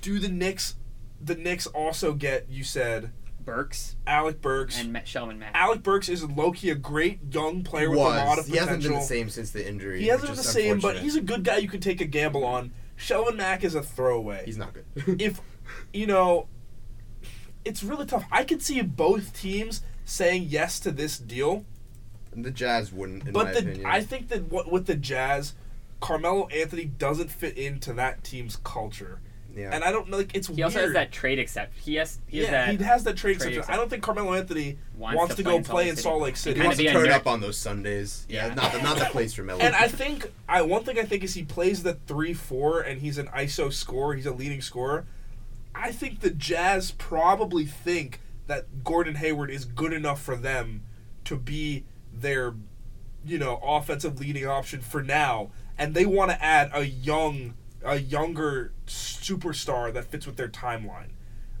do 0.00 0.20
the 0.20 0.28
Knicks 0.28 0.76
the 1.20 1.34
Knicks 1.34 1.66
also 1.66 2.12
get 2.12 2.46
you 2.48 2.62
said 2.62 3.10
Burks 3.46 3.96
Alec 4.06 4.42
Burks? 4.42 4.78
and 4.78 4.92
Matt, 4.92 5.06
Shelvin 5.06 5.38
Mack. 5.38 5.52
Alec 5.54 5.82
Burks 5.82 6.10
is 6.10 6.22
low 6.24 6.52
key 6.52 6.68
a 6.68 6.74
great 6.74 7.20
young 7.32 7.62
player 7.62 7.88
with 7.88 8.00
a 8.00 8.02
lot 8.02 8.36
Was 8.36 8.40
of 8.40 8.46
he 8.52 8.58
hasn't 8.58 8.82
been 8.82 8.92
the 8.92 9.00
same 9.00 9.30
since 9.30 9.52
the 9.52 9.66
injury. 9.66 10.00
He 10.02 10.08
hasn't 10.08 10.28
which 10.30 10.36
been 10.36 10.44
the 10.44 10.48
is 10.48 10.54
same, 10.54 10.80
but 10.80 10.96
unfortunate. 10.96 11.02
he's 11.04 11.16
a 11.16 11.20
good 11.22 11.44
guy 11.44 11.56
you 11.56 11.68
can 11.68 11.80
take 11.80 12.02
a 12.02 12.04
gamble 12.04 12.44
on. 12.44 12.72
Shelvin 12.98 13.36
Mack 13.36 13.64
is 13.64 13.74
a 13.74 13.82
throwaway. 13.82 14.42
he's 14.44 14.58
not 14.58 14.74
good. 14.74 14.84
if 15.20 15.40
you 15.92 16.06
know, 16.06 16.48
it's 17.64 17.82
really 17.82 18.04
tough. 18.04 18.24
I 18.30 18.44
could 18.44 18.62
see 18.62 18.82
both 18.82 19.32
teams 19.38 19.82
saying 20.04 20.46
yes 20.48 20.78
to 20.80 20.90
this 20.90 21.18
deal, 21.18 21.64
the 22.34 22.50
Jazz 22.50 22.92
wouldn't, 22.92 23.26
in 23.26 23.32
but 23.32 23.46
my 23.46 23.52
the 23.52 23.58
opinion. 23.60 23.86
I 23.86 24.02
think 24.02 24.28
that 24.28 24.50
what 24.50 24.70
with 24.70 24.86
the 24.86 24.94
Jazz, 24.94 25.54
Carmelo 26.00 26.48
Anthony 26.48 26.84
doesn't 26.84 27.30
fit 27.30 27.56
into 27.56 27.92
that 27.94 28.22
team's 28.24 28.56
culture, 28.56 29.20
yeah. 29.56 29.70
and 29.72 29.82
I 29.82 29.90
don't 29.90 30.08
know. 30.08 30.18
Like 30.18 30.34
it's 30.34 30.48
he 30.48 30.54
weird. 30.54 30.64
also 30.66 30.80
has 30.80 30.92
that 30.92 31.12
trade 31.12 31.38
accept. 31.38 31.76
He 31.78 31.94
has 31.94 32.18
he 32.26 32.38
has 32.38 32.46
yeah, 32.46 32.66
that 32.66 32.78
he 32.78 32.84
has 32.84 33.04
that 33.04 33.16
trade 33.16 33.40
trade 33.40 33.56
exception. 33.56 33.72
I 33.72 33.76
don't 33.76 33.88
think 33.88 34.02
Carmelo 34.02 34.34
Anthony 34.34 34.78
Wants 34.96 35.16
wants, 35.16 35.34
to 35.36 35.42
to, 35.42 35.48
go 35.48 35.60
play 35.60 35.88
in 35.88 35.96
Salt 35.96 36.22
Lake 36.22 36.36
City. 36.36 36.60
he 36.60 36.66
wants 36.66 36.78
to 36.78 36.92
turn 36.92 37.10
up 37.10 37.26
on 37.26 37.40
those 37.40 37.56
Sundays. 37.56 38.26
Yeah, 38.28 38.48
Yeah. 38.48 38.54
not 38.54 38.72
the, 38.72 38.82
not 38.82 38.98
the 38.98 39.06
place 39.06 39.34
for 39.34 39.42
Melo. 39.44 39.60
And 39.60 39.74
I 39.74 39.88
think 39.88 40.30
I 40.48 40.62
one 40.62 40.84
thing 40.84 40.98
I 40.98 41.04
think 41.04 41.24
is 41.24 41.34
he 41.34 41.44
plays 41.44 41.82
the 41.82 41.94
three 41.94 42.34
four 42.34 42.80
and 42.80 43.00
he's 43.00 43.18
an 43.18 43.26
ISO 43.28 43.72
scorer. 43.72 44.14
He's 44.14 44.26
a 44.26 44.32
leading 44.32 44.60
scorer. 44.60 45.06
I 45.74 45.92
think 45.92 46.20
the 46.20 46.30
Jazz 46.30 46.92
probably 46.92 47.66
think 47.66 48.20
that 48.46 48.84
Gordon 48.84 49.16
Hayward 49.16 49.50
is 49.50 49.64
good 49.64 49.92
enough 49.92 50.22
for 50.22 50.36
them 50.36 50.82
to 51.24 51.36
be 51.36 51.84
their, 52.12 52.54
you 53.24 53.38
know, 53.38 53.60
offensive 53.62 54.18
leading 54.20 54.46
option 54.46 54.80
for 54.80 55.02
now, 55.02 55.50
and 55.76 55.94
they 55.94 56.06
want 56.06 56.30
to 56.30 56.42
add 56.42 56.70
a 56.72 56.84
young, 56.86 57.54
a 57.86 57.96
younger 57.96 58.72
superstar 58.86 59.92
that 59.92 60.04
fits 60.06 60.26
with 60.26 60.36
their 60.36 60.48
timeline. 60.48 61.10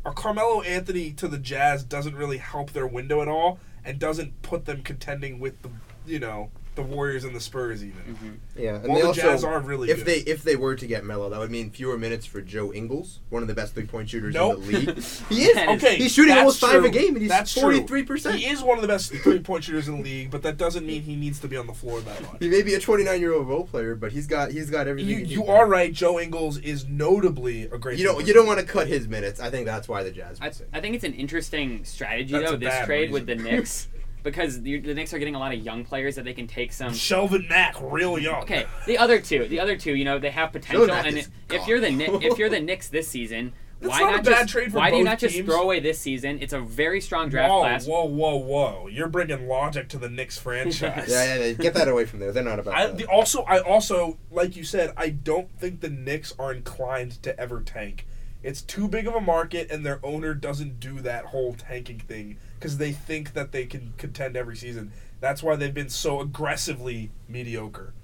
A 0.04 0.12
Carmelo 0.12 0.60
Anthony 0.62 1.12
to 1.12 1.28
the 1.28 1.38
Jazz 1.38 1.84
doesn't 1.84 2.14
really 2.14 2.38
help 2.38 2.72
their 2.72 2.86
window 2.86 3.22
at 3.22 3.28
all, 3.28 3.58
and 3.84 3.98
doesn't 3.98 4.42
put 4.42 4.64
them 4.64 4.82
contending 4.82 5.38
with 5.38 5.62
the, 5.62 5.70
you 6.04 6.18
know, 6.18 6.50
the 6.76 6.82
Warriors 6.82 7.24
and 7.24 7.34
the 7.34 7.40
Spurs 7.40 7.82
even. 7.82 8.00
Mm-hmm. 8.02 8.30
yeah, 8.60 8.76
and 8.76 8.84
Well, 8.84 8.94
they 8.94 9.00
the 9.00 9.06
also, 9.08 9.20
Jazz 9.22 9.42
are 9.44 9.58
really 9.60 9.90
if 9.90 9.98
good. 9.98 10.06
they 10.06 10.18
if 10.30 10.42
they 10.44 10.54
were 10.56 10.76
to 10.76 10.86
get 10.86 11.04
Melo, 11.04 11.28
that 11.30 11.38
would 11.38 11.50
mean 11.50 11.70
fewer 11.70 11.98
minutes 11.98 12.24
for 12.26 12.40
Joe 12.40 12.72
Ingles, 12.72 13.20
one 13.30 13.42
of 13.42 13.48
the 13.48 13.54
best 13.54 13.74
three 13.74 13.86
point 13.86 14.08
shooters 14.10 14.34
Nope. 14.34 14.58
in 14.58 14.62
the 14.62 14.78
league. 14.78 14.98
he 15.30 15.44
is 15.44 15.56
Okay, 15.56 15.96
He's 15.96 16.12
shooting 16.12 16.28
that's 16.34 16.40
almost 16.40 16.60
five 16.60 16.72
true. 16.80 16.86
a 16.86 16.90
game, 16.90 17.08
and 17.14 17.18
he's 17.22 17.28
That's 17.30 17.52
forty 17.52 17.82
three 17.82 18.04
percent. 18.04 18.38
He 18.38 18.46
is 18.46 18.62
one 18.62 18.78
of 18.78 18.82
the 18.82 18.88
best 18.88 19.12
three 19.12 19.40
point 19.40 19.64
shooters 19.64 19.88
in 19.88 19.96
the 19.98 20.02
league, 20.02 20.30
but 20.30 20.42
that 20.42 20.56
doesn't 20.58 20.86
mean 20.86 21.02
he 21.02 21.16
needs 21.16 21.40
to 21.40 21.48
be 21.48 21.56
on 21.56 21.66
the 21.66 21.74
floor 21.74 22.00
that 22.00 22.22
much. 22.22 22.36
He 22.40 22.48
may 22.48 22.62
be 22.62 22.74
a 22.74 22.80
29 22.80 23.20
year 23.20 23.32
old 23.34 23.48
role 23.48 23.64
player, 23.64 23.94
but 23.94 24.12
he's 24.12 24.26
got 24.26 24.50
he's 24.52 24.70
got 24.70 24.86
everything. 24.86 25.10
You, 25.10 25.24
you 25.24 25.46
are 25.46 25.66
right. 25.66 25.92
Joe 25.92 26.20
Ingles 26.20 26.58
is 26.58 26.86
notably 26.86 27.62
a 27.64 27.78
great. 27.78 27.98
You 27.98 28.04
don't 28.04 28.14
three-point 28.16 28.28
you 28.28 28.34
don't 28.34 28.46
want 28.46 28.60
to 28.60 28.66
cut 28.66 28.86
his 28.86 29.08
minutes. 29.08 29.40
I 29.40 29.50
think 29.50 29.66
that's 29.66 29.88
why 29.88 30.02
the 30.02 30.10
Jazz. 30.10 30.38
I, 30.40 30.52
I 30.72 30.80
think 30.80 30.94
it's 30.94 31.04
an 31.04 31.14
interesting 31.14 31.84
strategy 31.84 32.32
That's 32.32 32.50
though. 32.50 32.56
This 32.56 32.68
bad 32.68 32.86
trade 32.86 33.10
with 33.10 33.26
the 33.26 33.34
reason. 33.36 33.50
Knicks 33.50 33.88
because 34.26 34.60
the, 34.60 34.80
the 34.80 34.92
Knicks 34.92 35.14
are 35.14 35.18
getting 35.18 35.36
a 35.36 35.38
lot 35.38 35.54
of 35.54 35.60
young 35.60 35.84
players 35.84 36.16
that 36.16 36.24
they 36.24 36.34
can 36.34 36.48
take 36.48 36.72
some. 36.72 36.92
Shelvin 36.92 37.48
Mack, 37.48 37.76
real 37.80 38.18
young. 38.18 38.42
Okay, 38.42 38.66
the 38.84 38.98
other 38.98 39.20
two, 39.20 39.46
the 39.46 39.60
other 39.60 39.76
two, 39.76 39.94
you 39.94 40.04
know, 40.04 40.18
they 40.18 40.30
have 40.30 40.52
potential, 40.52 40.88
Mack 40.88 41.06
and 41.06 41.16
is 41.16 41.30
if 41.48 41.66
you're 41.66 41.80
the 41.80 41.86
Kni- 41.86 42.22
if 42.24 42.36
you're 42.36 42.50
the 42.50 42.60
Knicks 42.60 42.88
this 42.88 43.06
season, 43.06 43.52
That's 43.80 43.92
why 43.92 44.00
not 44.00 44.08
a 44.08 44.16
not 44.16 44.24
bad 44.24 44.32
just 44.40 44.48
trade 44.50 44.72
for 44.72 44.78
why 44.78 44.90
do 44.90 44.96
you 44.96 45.04
both 45.04 45.10
not 45.12 45.18
just 45.20 45.34
teams. 45.36 45.46
throw 45.48 45.62
away 45.62 45.78
this 45.78 46.00
season? 46.00 46.38
It's 46.42 46.52
a 46.52 46.60
very 46.60 47.00
strong 47.00 47.28
draft 47.28 47.50
whoa, 47.52 47.60
class. 47.60 47.86
whoa, 47.86 48.04
whoa, 48.04 48.36
whoa! 48.36 48.88
You're 48.88 49.08
bringing 49.08 49.46
logic 49.46 49.88
to 49.90 49.98
the 49.98 50.08
Knicks 50.10 50.36
franchise. 50.40 51.08
Yeah, 51.08 51.36
yeah, 51.36 51.44
yeah, 51.44 51.52
get 51.52 51.74
that 51.74 51.86
away 51.86 52.04
from 52.04 52.18
there. 52.18 52.32
They're 52.32 52.42
not 52.42 52.58
about 52.58 52.74
I, 52.74 52.86
that. 52.88 52.98
the, 52.98 53.06
also, 53.06 53.42
I 53.42 53.60
also, 53.60 54.18
like 54.32 54.56
you 54.56 54.64
said, 54.64 54.92
I 54.96 55.10
don't 55.10 55.56
think 55.58 55.80
the 55.80 55.90
Knicks 55.90 56.34
are 56.36 56.52
inclined 56.52 57.22
to 57.22 57.38
ever 57.38 57.60
tank. 57.60 58.06
It's 58.42 58.60
too 58.60 58.88
big 58.88 59.06
of 59.06 59.14
a 59.14 59.20
market, 59.20 59.70
and 59.70 59.86
their 59.86 60.04
owner 60.04 60.34
doesn't 60.34 60.78
do 60.80 61.00
that 61.00 61.26
whole 61.26 61.54
tanking 61.54 62.00
thing 62.00 62.38
because 62.58 62.78
they 62.78 62.92
think 62.92 63.32
that 63.34 63.52
they 63.52 63.66
can 63.66 63.92
contend 63.96 64.36
every 64.36 64.56
season. 64.56 64.92
That's 65.20 65.42
why 65.42 65.56
they've 65.56 65.72
been 65.74 65.88
so 65.88 66.20
aggressively 66.20 67.10
mediocre. 67.28 67.94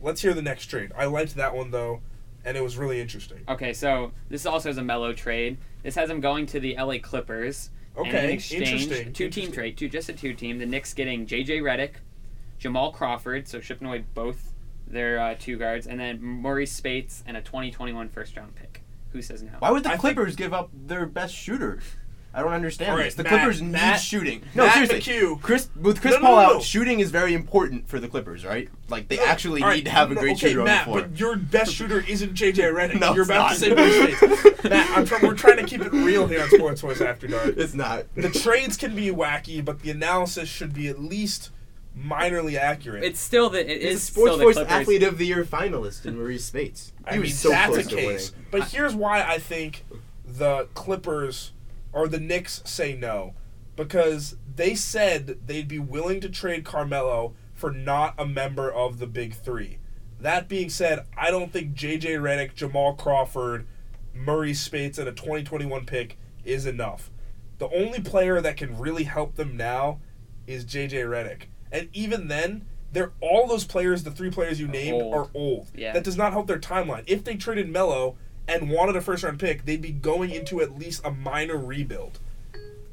Let's 0.00 0.22
hear 0.22 0.34
the 0.34 0.42
next 0.42 0.66
trade. 0.66 0.92
I 0.96 1.06
liked 1.06 1.34
that 1.36 1.54
one 1.54 1.70
though, 1.70 2.00
and 2.44 2.56
it 2.56 2.62
was 2.62 2.76
really 2.76 3.00
interesting. 3.00 3.40
Okay, 3.48 3.72
so 3.72 4.12
this 4.28 4.46
also 4.46 4.70
is 4.70 4.78
a 4.78 4.82
Melo 4.82 5.12
trade. 5.12 5.58
This 5.82 5.94
has 5.94 6.08
them 6.08 6.20
going 6.20 6.46
to 6.46 6.60
the 6.60 6.76
LA 6.76 6.98
Clippers. 6.98 7.70
and 7.96 8.06
Okay, 8.08 8.24
in 8.24 8.30
exchange, 8.30 8.68
interesting, 8.82 9.12
two 9.12 9.30
team 9.30 9.52
trade, 9.52 9.76
two 9.76 9.88
just 9.88 10.08
a 10.08 10.12
two 10.12 10.34
team. 10.34 10.58
The 10.58 10.66
Knicks 10.66 10.92
getting 10.92 11.26
JJ 11.26 11.62
Redick, 11.62 11.92
Jamal 12.58 12.92
Crawford, 12.92 13.48
so 13.48 13.60
shipping 13.60 13.88
away 13.88 14.04
both 14.14 14.52
their 14.86 15.18
uh, 15.20 15.34
two 15.38 15.56
guards, 15.56 15.86
and 15.86 15.98
then 15.98 16.20
Marreese 16.20 16.68
Speights 16.68 17.24
and 17.26 17.36
a 17.36 17.40
2021 17.40 18.08
first 18.08 18.36
round 18.36 18.54
pick. 18.54 18.82
Who 19.12 19.22
says 19.22 19.42
no? 19.42 19.52
Why 19.60 19.70
would 19.70 19.82
the 19.84 19.88
I 19.88 19.92
think- 19.92 20.00
Clippers 20.16 20.36
give 20.36 20.52
up 20.52 20.70
their 20.72 21.06
best 21.06 21.34
shooter? 21.34 21.80
I 22.36 22.42
don't 22.42 22.52
understand 22.52 22.90
All 22.90 22.96
right, 22.98 23.04
this. 23.04 23.14
The 23.14 23.22
Matt- 23.22 23.32
Clippers 23.32 23.62
need 23.62 23.72
Matt- 23.72 23.98
shooting. 24.00 24.42
No, 24.54 24.66
Matt 24.66 24.88
seriously. 24.88 25.14
McHugh. 25.14 25.40
Chris 25.40 25.68
with 25.74 26.02
Chris 26.02 26.12
No, 26.14 26.20
no, 26.20 26.26
Paul 26.26 26.36
no, 26.36 26.56
out, 26.56 26.62
shooting 26.62 27.00
is 27.00 27.10
very 27.10 27.32
important 27.32 27.88
for 27.88 27.98
the 27.98 28.08
Clippers, 28.08 28.44
right? 28.44 28.68
Like 28.90 29.08
they 29.08 29.18
actually 29.18 29.62
all 29.62 29.68
right, 29.68 29.76
need 29.76 29.86
to 29.86 29.90
have 29.90 30.10
a 30.12 30.14
great 30.14 30.36
okay, 30.36 30.48
shooter 30.50 30.62
Matt, 30.62 30.86
on 30.86 30.92
the 30.94 30.98
floor. 31.00 31.08
But 31.08 31.18
your 31.18 31.36
best 31.36 31.72
shooter 31.74 32.04
isn't 32.06 32.34
JJ 32.34 32.56
Redick. 32.74 33.00
No, 33.00 33.14
You're 33.14 33.22
it's 33.22 33.30
about 33.30 33.38
not. 33.38 33.52
to 33.54 33.56
say 33.58 33.70
Marreese 33.70 34.16
Speights. 34.42 34.64
Matt, 34.70 34.90
I'm 34.98 35.06
try- 35.06 35.18
we're 35.22 35.34
trying 35.34 35.56
to 35.56 35.64
keep 35.64 35.80
it 35.80 35.92
real 35.92 36.26
here 36.26 36.42
on 36.42 36.50
Sports 36.50 36.82
Voice 36.82 37.00
After 37.00 37.26
Dark. 37.26 37.54
it's 37.56 37.72
not. 37.74 38.04
The 38.14 38.28
trades 38.28 38.76
can 38.76 38.94
be 38.94 39.06
wacky, 39.10 39.64
but 39.64 39.80
the 39.80 39.90
analysis 39.90 40.46
should 40.48 40.74
be 40.74 40.88
at 40.88 41.00
least 41.00 41.50
minorly 41.98 42.58
accurate. 42.58 43.02
It's 43.02 43.18
still 43.18 43.48
the 43.48 43.60
it 43.60 43.80
He's 43.80 43.92
is 43.94 44.02
Sports 44.02 44.34
still 44.34 44.44
Voice 44.46 44.56
Clippers. 44.56 44.72
Athlete 44.72 45.02
of 45.02 45.16
the 45.16 45.24
Year 45.26 45.44
finalist 45.44 46.04
in 46.04 46.16
Marreese 46.18 46.40
Speights. 46.40 46.92
He 47.08 47.14
I 47.14 47.18
was 47.18 47.22
mean, 47.28 47.32
so 47.32 47.48
that's 47.48 47.72
close 47.72 47.86
a 47.86 47.88
to 47.88 47.96
case. 47.96 48.32
winning. 48.32 48.46
But 48.50 48.64
here's 48.68 48.94
why 48.94 49.22
I 49.22 49.38
think 49.38 49.84
the 50.26 50.68
Clippers 50.74 51.52
or 51.96 52.06
the 52.06 52.20
Knicks 52.20 52.60
say 52.66 52.94
no. 52.94 53.34
Because 53.74 54.36
they 54.54 54.74
said 54.74 55.38
they'd 55.46 55.66
be 55.66 55.78
willing 55.78 56.20
to 56.20 56.28
trade 56.28 56.62
Carmelo 56.62 57.34
for 57.54 57.72
not 57.72 58.14
a 58.18 58.26
member 58.26 58.70
of 58.70 58.98
the 58.98 59.06
Big 59.06 59.34
Three. 59.34 59.78
That 60.20 60.46
being 60.46 60.68
said, 60.68 61.06
I 61.16 61.30
don't 61.30 61.52
think 61.52 61.74
JJ 61.74 62.20
Redick, 62.20 62.54
Jamal 62.54 62.94
Crawford, 62.94 63.66
Murray 64.14 64.52
Speights, 64.52 64.98
and 64.98 65.08
a 65.08 65.12
2021 65.12 65.86
pick 65.86 66.18
is 66.44 66.66
enough. 66.66 67.10
The 67.58 67.68
only 67.70 68.00
player 68.00 68.42
that 68.42 68.58
can 68.58 68.78
really 68.78 69.04
help 69.04 69.36
them 69.36 69.56
now 69.56 70.00
is 70.46 70.66
JJ 70.66 71.06
Redick. 71.08 71.44
And 71.72 71.88
even 71.94 72.28
then, 72.28 72.66
they're 72.92 73.12
all 73.20 73.46
those 73.46 73.64
players, 73.64 74.04
the 74.04 74.10
three 74.10 74.30
players 74.30 74.60
you 74.60 74.68
named, 74.68 75.00
old. 75.02 75.14
are 75.14 75.30
old. 75.34 75.68
Yeah. 75.74 75.92
That 75.94 76.04
does 76.04 76.16
not 76.16 76.32
help 76.32 76.46
their 76.46 76.58
timeline. 76.58 77.04
If 77.06 77.24
they 77.24 77.36
traded 77.36 77.70
Melo 77.70 78.16
and 78.48 78.70
wanted 78.70 78.96
a 78.96 79.00
first 79.00 79.24
round 79.24 79.38
pick, 79.38 79.64
they'd 79.64 79.82
be 79.82 79.92
going 79.92 80.30
into 80.30 80.60
at 80.60 80.78
least 80.78 81.02
a 81.04 81.10
minor 81.10 81.56
rebuild. 81.56 82.18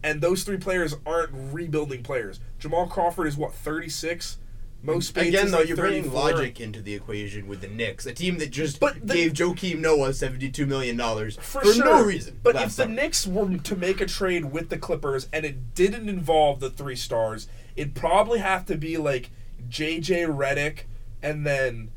And 0.04 0.22
those 0.22 0.44
three 0.44 0.58
players 0.58 0.96
aren't 1.06 1.32
rebuilding 1.34 2.04
players. 2.04 2.40
Jamal 2.60 2.88
Crawford 2.88 3.28
is 3.28 3.38
what, 3.38 3.54
36? 3.54 4.38
Most 4.86 5.08
Speights 5.10 5.30
Again, 5.30 5.52
though, 5.52 5.60
like 5.60 5.70
you're 5.70 5.78
bringing 5.78 6.12
logic 6.12 6.60
into 6.60 6.82
the 6.82 6.94
equation 6.94 7.48
with 7.48 7.62
the 7.62 7.70
Knicks, 7.70 8.06
a 8.06 8.14
team 8.14 8.38
that 8.40 8.50
just 8.52 8.82
But 8.82 9.08
the- 9.08 9.14
gave 9.14 9.32
Joakim 9.32 9.80
Noah 9.80 10.10
$72 10.10 10.68
million 10.68 10.98
For, 10.98 11.62
for, 11.62 11.74
sure. 11.74 11.86
no 11.86 12.04
reason. 12.04 12.38
But 12.44 12.58
if 12.58 12.64
the 12.64 12.70
summer. 12.70 12.94
Knicks 12.94 13.26
were 13.26 13.58
to 13.58 13.76
make 13.78 14.02
a 14.02 14.06
trade 14.06 14.52
with 14.52 14.68
the 14.68 14.78
Clippers 14.78 15.30
and 15.32 15.46
it 15.46 15.74
didn't 15.74 16.10
involve 16.10 16.60
the 16.60 16.70
three 16.70 16.98
stars, 16.98 17.48
it'd 17.78 17.96
probably 17.96 18.40
have 18.40 18.66
to 18.66 18.76
be 18.76 18.98
like 18.98 19.30
JJ 19.70 20.28
Redick 20.28 20.80
and 21.22 21.48
then 21.48 21.90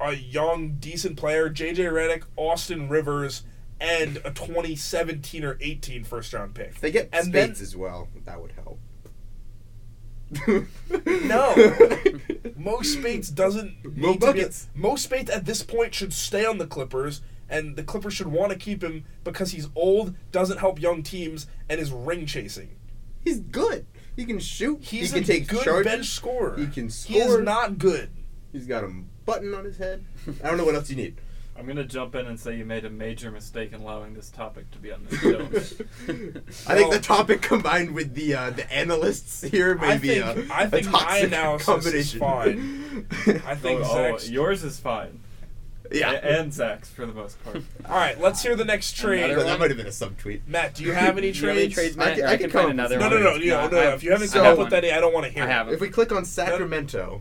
a 0.00 0.12
young, 0.14 0.76
decent 0.80 1.16
player, 1.16 1.48
JJ 1.50 1.76
Redick, 1.92 2.22
Austin 2.36 2.88
Rivers, 2.88 3.42
and 3.80 4.16
a 4.18 4.30
2017 4.30 5.44
or 5.44 5.56
18 5.60 6.04
first 6.04 6.32
round 6.32 6.54
pick. 6.54 6.68
If 6.68 6.80
they 6.80 6.90
get 6.90 7.08
and 7.12 7.32
then- 7.32 7.50
as 7.52 7.76
well, 7.76 8.08
that 8.24 8.40
would 8.40 8.52
help. 8.52 8.78
No. 11.24 11.54
Mo 12.56 12.80
Speights 12.82 13.28
doesn't 13.30 13.76
Mo 13.96 14.10
need 14.12 14.20
to 14.20 14.26
be. 14.32 14.38
buckets. 14.40 14.68
Mo 14.74 14.96
Speights 14.96 15.30
at 15.30 15.44
this 15.44 15.62
point 15.62 15.94
should 15.94 16.12
stay 16.12 16.44
on 16.44 16.58
the 16.58 16.66
Clippers, 16.66 17.22
and 17.48 17.76
the 17.76 17.82
Clippers 17.82 18.12
should 18.14 18.26
want 18.28 18.52
to 18.52 18.58
keep 18.58 18.82
him 18.82 19.04
because 19.24 19.52
he's 19.52 19.68
old, 19.74 20.14
doesn't 20.32 20.58
help 20.58 20.80
young 20.80 21.02
teams, 21.02 21.46
and 21.68 21.80
is 21.80 21.90
ring 21.92 22.26
chasing. 22.26 22.76
He's 23.24 23.40
good. 23.40 23.86
He 24.16 24.24
can 24.24 24.38
shoot. 24.38 24.82
He's 24.82 25.12
he 25.12 25.20
can 25.20 25.22
a 25.22 25.26
take 25.26 25.48
good 25.48 25.62
charges. 25.64 25.92
bench 25.92 26.06
scorer. 26.06 26.56
He 26.58 26.66
can 26.66 26.90
score. 26.90 27.14
He 27.14 27.20
is 27.22 27.38
not 27.40 27.78
good. 27.78 28.10
He's 28.52 28.66
got 28.66 28.84
a 28.84 28.92
button 29.28 29.54
on 29.54 29.64
his 29.64 29.76
head. 29.76 30.04
I 30.42 30.48
don't 30.48 30.56
know 30.56 30.64
what 30.64 30.74
else 30.74 30.88
you 30.90 30.96
need. 30.96 31.20
I'm 31.56 31.66
gonna 31.66 31.84
jump 31.84 32.14
in 32.14 32.26
and 32.26 32.38
say 32.38 32.56
you 32.56 32.64
made 32.64 32.84
a 32.84 32.90
major 32.90 33.30
mistake 33.32 33.72
in 33.72 33.80
allowing 33.82 34.14
this 34.14 34.30
topic 34.30 34.70
to 34.70 34.78
be 34.78 34.90
on 34.92 35.04
this 35.10 35.20
show. 35.20 35.40
I 36.72 36.74
think 36.76 36.92
the 36.92 37.00
topic 37.02 37.42
combined 37.42 37.90
with 37.94 38.14
the 38.14 38.34
uh, 38.34 38.50
the 38.50 38.72
analysts 38.72 39.42
here 39.42 39.74
may 39.74 39.88
I 39.94 39.98
be 39.98 40.08
think- 40.20 40.50
a, 40.50 40.54
I 40.54 40.62
a 40.62 40.68
think 40.70 40.86
my 40.90 40.98
toxic 41.00 41.24
analysis 41.24 41.94
is 41.94 42.18
combination. 42.18 43.06
I 43.44 43.54
think 43.56 43.80
oh, 43.80 43.88
oh, 43.90 43.94
Zach's. 43.94 44.30
yours 44.30 44.62
is 44.64 44.78
fine. 44.78 45.18
yeah, 45.90 46.12
A- 46.12 46.38
and 46.40 46.54
Zach's 46.54 46.88
for 46.90 47.04
the 47.06 47.12
most 47.12 47.42
part. 47.44 47.56
All 47.88 47.96
right, 47.96 48.20
let's 48.20 48.40
hear 48.40 48.54
the 48.54 48.64
next 48.64 48.96
trade. 48.96 49.24
Another 49.24 49.42
that 49.44 49.58
might 49.58 49.70
have 49.70 49.76
been 49.78 49.86
a 49.86 49.90
subtweet. 49.90 50.42
Matt, 50.46 50.74
do 50.76 50.84
you 50.84 50.92
have 50.92 51.18
any 51.18 51.32
Do 51.32 51.40
you 51.40 51.48
have 51.48 51.56
any 51.56 51.68
trades? 51.70 51.96
trades, 51.96 51.98
I 51.98 52.14
can- 52.14 52.24
Or 52.24 52.28
I 52.28 52.32
I 52.32 52.36
can 52.36 52.42
can 52.44 52.50
come 52.52 52.60
find 52.68 52.72
another 52.78 52.98
No, 52.98 53.08
one. 53.08 53.10
no, 53.10 53.18
no, 53.18 53.36
no, 53.36 53.36
no, 53.36 53.58
I 53.58 53.68
no. 53.68 53.94
If 53.94 54.04
you 54.04 54.12
haven't 54.12 54.30
I 54.30 54.32
come 54.32 54.44
have 54.44 54.52
up 54.52 54.58
one. 54.58 54.66
with 54.66 54.74
any, 54.74 54.92
I 54.92 55.00
don't 55.00 55.12
want 55.12 55.26
to 55.26 55.32
hear. 55.32 55.42
I 55.42 55.46
them. 55.46 55.54
have 55.56 55.68
'em. 55.68 55.74
If 55.74 55.80
we 55.80 55.88
click 55.88 56.12
on 56.12 56.24
Sacramento, 56.24 57.20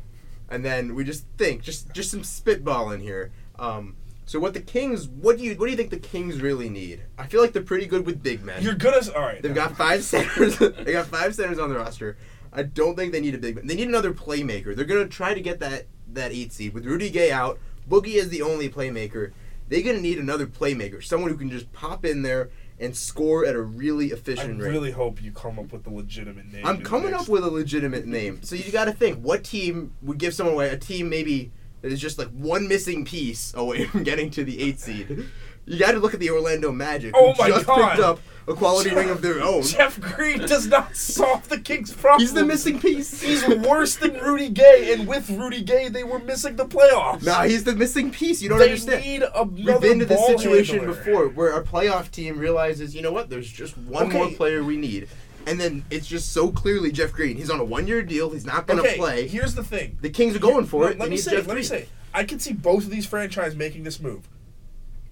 and 0.49 0.63
then 0.63 0.95
we 0.95 1.03
just 1.03 1.25
think, 1.37 1.61
just 1.61 1.91
just 1.93 2.11
some 2.11 2.23
spitball 2.23 2.91
in 2.91 3.01
here. 3.01 3.31
Um, 3.59 3.95
so 4.25 4.39
what 4.39 4.53
the 4.53 4.59
Kings? 4.59 5.07
What 5.07 5.37
do 5.37 5.43
you 5.43 5.55
what 5.55 5.65
do 5.65 5.71
you 5.71 5.77
think 5.77 5.89
the 5.89 5.97
Kings 5.99 6.41
really 6.41 6.69
need? 6.69 7.03
I 7.17 7.27
feel 7.27 7.41
like 7.41 7.53
they're 7.53 7.63
pretty 7.63 7.85
good 7.85 8.05
with 8.05 8.21
big 8.21 8.43
men. 8.43 8.61
You're 8.61 8.75
gonna 8.75 9.01
all 9.15 9.21
right. 9.21 9.41
They've 9.41 9.55
got 9.55 9.77
five 9.77 10.03
centers. 10.03 10.57
they 10.59 10.91
got 10.91 11.07
five 11.07 11.33
centers 11.33 11.59
on 11.59 11.69
the 11.69 11.75
roster. 11.75 12.17
I 12.51 12.63
don't 12.63 12.95
think 12.95 13.11
they 13.11 13.21
need 13.21 13.35
a 13.35 13.37
big 13.37 13.55
man. 13.55 13.67
They 13.67 13.75
need 13.75 13.87
another 13.87 14.13
playmaker. 14.13 14.75
They're 14.75 14.85
gonna 14.85 15.07
try 15.07 15.33
to 15.33 15.41
get 15.41 15.59
that 15.59 15.85
that 16.13 16.31
eight 16.31 16.51
seed 16.51 16.73
with 16.73 16.85
Rudy 16.85 17.09
Gay 17.09 17.31
out. 17.31 17.59
Boogie 17.89 18.15
is 18.15 18.29
the 18.29 18.41
only 18.41 18.69
playmaker. 18.69 19.31
They're 19.69 19.81
gonna 19.81 20.01
need 20.01 20.17
another 20.17 20.45
playmaker, 20.45 21.03
someone 21.03 21.31
who 21.31 21.37
can 21.37 21.49
just 21.49 21.71
pop 21.71 22.03
in 22.03 22.21
there 22.21 22.49
and 22.79 22.95
score 22.95 23.45
at 23.45 23.55
a 23.55 23.61
really 23.61 24.11
I 24.11 24.15
efficient 24.15 24.61
rate. 24.61 24.67
I 24.67 24.71
really 24.71 24.91
hope 24.91 25.21
you 25.21 25.31
come 25.31 25.57
up 25.59 25.71
with 25.71 25.87
a 25.87 25.89
legitimate 25.89 26.51
name. 26.51 26.65
I'm 26.65 26.81
coming 26.81 27.13
up 27.13 27.27
with 27.27 27.43
a 27.43 27.49
legitimate 27.49 28.05
name. 28.05 28.41
So 28.43 28.55
you 28.55 28.71
got 28.71 28.85
to 28.85 28.91
think 28.91 29.19
what 29.19 29.43
team 29.43 29.93
would 30.01 30.17
give 30.17 30.33
someone 30.33 30.55
away? 30.55 30.69
A 30.69 30.77
team 30.77 31.09
maybe 31.09 31.51
that 31.81 31.91
is 31.91 31.99
just 31.99 32.17
like 32.17 32.29
one 32.29 32.67
missing 32.67 33.05
piece 33.05 33.53
away 33.55 33.85
from 33.87 34.03
getting 34.03 34.29
to 34.31 34.43
the 34.43 34.61
eight 34.61 34.79
seed. 34.79 35.25
You 35.67 35.77
got 35.77 35.91
to 35.91 35.99
look 35.99 36.13
at 36.13 36.19
the 36.19 36.29
Orlando 36.29 36.71
Magic. 36.71 37.13
Oh 37.15 37.33
my 37.37 37.49
just 37.49 37.65
God. 37.67 37.89
picked 37.91 38.01
up 38.01 38.19
a 38.47 38.53
quality 38.53 38.95
ring 38.95 39.09
of 39.09 39.21
their 39.21 39.41
own. 39.41 39.61
Jeff 39.63 39.99
Green 39.99 40.39
does 40.39 40.67
not 40.67 40.95
solve 40.95 41.49
the 41.49 41.59
Kings' 41.59 41.91
problem. 41.93 42.21
He's 42.21 42.33
the 42.33 42.45
missing 42.45 42.79
piece. 42.79 43.21
He's 43.21 43.45
worse 43.45 43.97
than 43.97 44.13
Rudy 44.13 44.47
Gay, 44.49 44.93
and 44.93 45.05
with 45.05 45.29
Rudy 45.29 45.61
Gay, 45.61 45.89
they 45.89 46.05
were 46.05 46.19
missing 46.19 46.55
the 46.55 46.65
playoffs. 46.65 47.23
Nah, 47.25 47.43
he's 47.43 47.65
the 47.65 47.75
missing 47.75 48.09
piece. 48.11 48.41
You 48.41 48.47
don't 48.47 48.59
they 48.59 48.65
understand. 48.69 49.03
need 49.03 49.23
another 49.23 49.43
We've 49.51 49.81
been 49.81 49.99
to 49.99 50.05
this 50.05 50.25
situation 50.25 50.77
handler. 50.77 50.95
before 50.95 51.27
where 51.27 51.57
a 51.59 51.63
playoff 51.63 52.09
team 52.11 52.39
realizes, 52.39 52.95
you 52.95 53.01
know 53.01 53.11
what, 53.11 53.29
there's 53.29 53.51
just 53.51 53.77
one 53.77 54.07
Okay. 54.07 54.17
more 54.17 54.29
player 54.31 54.63
we 54.63 54.77
need. 54.77 55.09
And 55.45 55.59
then 55.59 55.83
it's 55.91 56.07
just 56.07 56.31
so 56.31 56.49
clearly 56.49 56.91
Jeff 56.93 57.11
Green. 57.11 57.35
He's 57.35 57.49
on 57.49 57.59
a 57.59 57.63
one 57.65 57.87
year 57.87 58.01
deal. 58.03 58.29
He's 58.29 58.45
not 58.45 58.67
going 58.67 58.81
to 58.81 58.87
Okay, 58.87 58.97
play. 58.97 59.27
here's 59.27 59.55
the 59.55 59.63
thing. 59.63 59.97
The 60.01 60.09
Kings 60.09 60.35
are 60.35 60.39
going 60.39 60.65
for 60.65 60.89
it. 60.89 60.97
Let 60.99 61.09
me 61.09 61.17
say. 61.17 61.31
Jeff 61.31 61.47
Let 61.47 61.57
me 61.57 61.63
say. 61.63 61.87
I 62.13 62.23
can 62.23 62.39
see 62.39 62.53
both 62.53 62.83
of 62.85 62.89
these 62.89 63.05
franchises 63.05 63.57
making 63.57 63.83
this 63.83 63.99
move. 63.99 64.27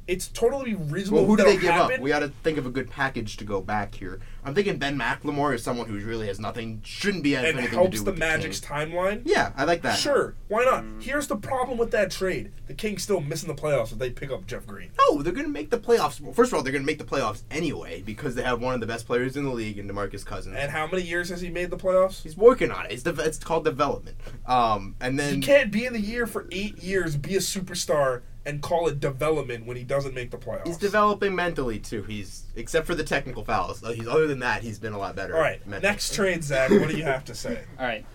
It's 0.08 0.28
totally 0.28 0.76
reasonable. 0.76 1.22
Well, 1.24 1.26
who 1.26 1.38
do 1.38 1.44
they 1.46 1.54
give 1.58 1.72
happen. 1.72 1.96
up? 1.96 2.00
We 2.02 2.10
got 2.12 2.20
to 2.20 2.28
think 2.44 2.60
of 2.60 2.66
a 2.68 2.70
good 2.70 2.90
package 2.92 3.38
to 3.38 3.44
go 3.44 3.60
back 3.60 3.96
here. 3.96 4.20
I'm 4.44 4.54
thinking 4.54 4.78
Ben 4.78 4.96
McLemore 5.00 5.56
is 5.56 5.64
someone 5.64 5.88
who 5.88 5.98
really 5.98 6.28
has 6.28 6.40
nothing, 6.40 6.82
shouldn't 6.86 7.24
be 7.24 7.36
and 7.36 7.46
anything 7.48 7.72
to 7.72 7.76
helps 7.76 7.98
do 7.98 8.04
the 8.06 8.12
with 8.12 8.20
Magic's 8.20 8.60
Kings. 8.60 8.72
timeline. 8.92 9.22
Yeah, 9.26 9.52
I 9.58 9.64
like 9.64 9.82
that. 9.82 9.98
Sure, 9.98 10.36
why 10.48 10.64
not? 10.64 10.86
Here's 11.00 11.26
the 11.26 11.36
problem 11.36 11.80
with 11.80 11.90
that 11.92 12.12
trade: 12.12 12.52
the 12.68 12.76
Kings 12.76 13.02
still 13.02 13.20
missing 13.20 13.48
the 13.48 13.60
playoffs 13.60 13.92
if 13.92 13.98
they 13.98 14.12
pick 14.12 14.30
up 14.30 14.46
Jeff 14.46 14.68
Green. 14.68 14.92
No, 15.10 15.24
they're 15.24 15.34
going 15.34 15.48
to 15.48 15.52
make 15.52 15.72
the 15.72 15.80
playoffs. 15.80 16.22
Well, 16.22 16.34
first 16.34 16.52
of 16.52 16.58
all, 16.58 16.62
they're 16.64 16.72
going 16.72 16.84
to 16.84 16.88
make 16.88 17.00
the 17.00 17.04
playoffs 17.04 17.42
anyway 17.50 18.04
because 18.06 18.36
they 18.36 18.44
have 18.44 18.62
one 18.62 18.76
of 18.76 18.82
the 18.82 18.88
best 18.88 19.08
players 19.08 19.36
in 19.36 19.44
the 19.46 19.52
league 19.52 19.80
in 19.80 19.88
DeMarcus 19.88 20.24
Cousins. 20.24 20.56
And 20.56 20.70
how 20.70 20.86
many 20.86 21.02
years 21.02 21.30
has 21.30 21.42
he 21.42 21.50
made 21.50 21.72
the 21.72 21.78
playoffs? 21.78 22.22
He's 22.22 22.38
working 22.38 22.70
on 22.70 22.86
it. 22.86 22.92
It's, 22.92 23.02
de- 23.02 23.20
it's 23.24 23.40
called 23.40 23.66
development. 23.66 24.18
Um, 24.46 24.96
and 25.02 25.18
then 25.18 25.36
He 25.36 25.42
can't 25.42 25.72
be 25.72 25.86
in 25.88 25.94
the 25.94 26.00
year 26.02 26.28
for 26.28 26.46
eight 26.52 26.78
years, 26.84 27.16
be 27.18 27.36
a 27.36 27.40
superstar, 27.40 28.22
and 28.46 28.62
call 28.62 28.88
it 28.88 29.00
development 29.00 29.66
when 29.66 29.76
he 29.78 29.84
doesn't 29.84 30.14
make 30.14 30.32
the 30.32 30.38
playoffs. 30.38 30.68
He's 30.68 30.78
developing 30.78 31.34
mentally 31.36 31.80
too. 31.80 32.04
He's 32.04 32.44
except 32.56 32.86
for 32.88 32.96
the 32.96 33.04
technical 33.04 33.44
fouls. 33.44 33.82
He's 33.96 34.08
other 34.08 34.28
than 34.28 34.40
that, 34.40 34.62
he's 34.64 34.80
been 34.80 34.94
a 34.94 34.98
lot 35.00 35.16
better. 35.16 35.36
All 35.36 35.42
right, 35.42 35.66
mentally. 35.68 35.90
next 35.92 36.14
trade, 36.14 36.44
Zach. 36.44 36.70
What 36.70 36.90
do 36.90 36.98
you 36.98 37.04
have 37.04 37.26
to 37.26 37.36
say? 37.36 37.64
All 37.80 37.86
right. 37.86 38.06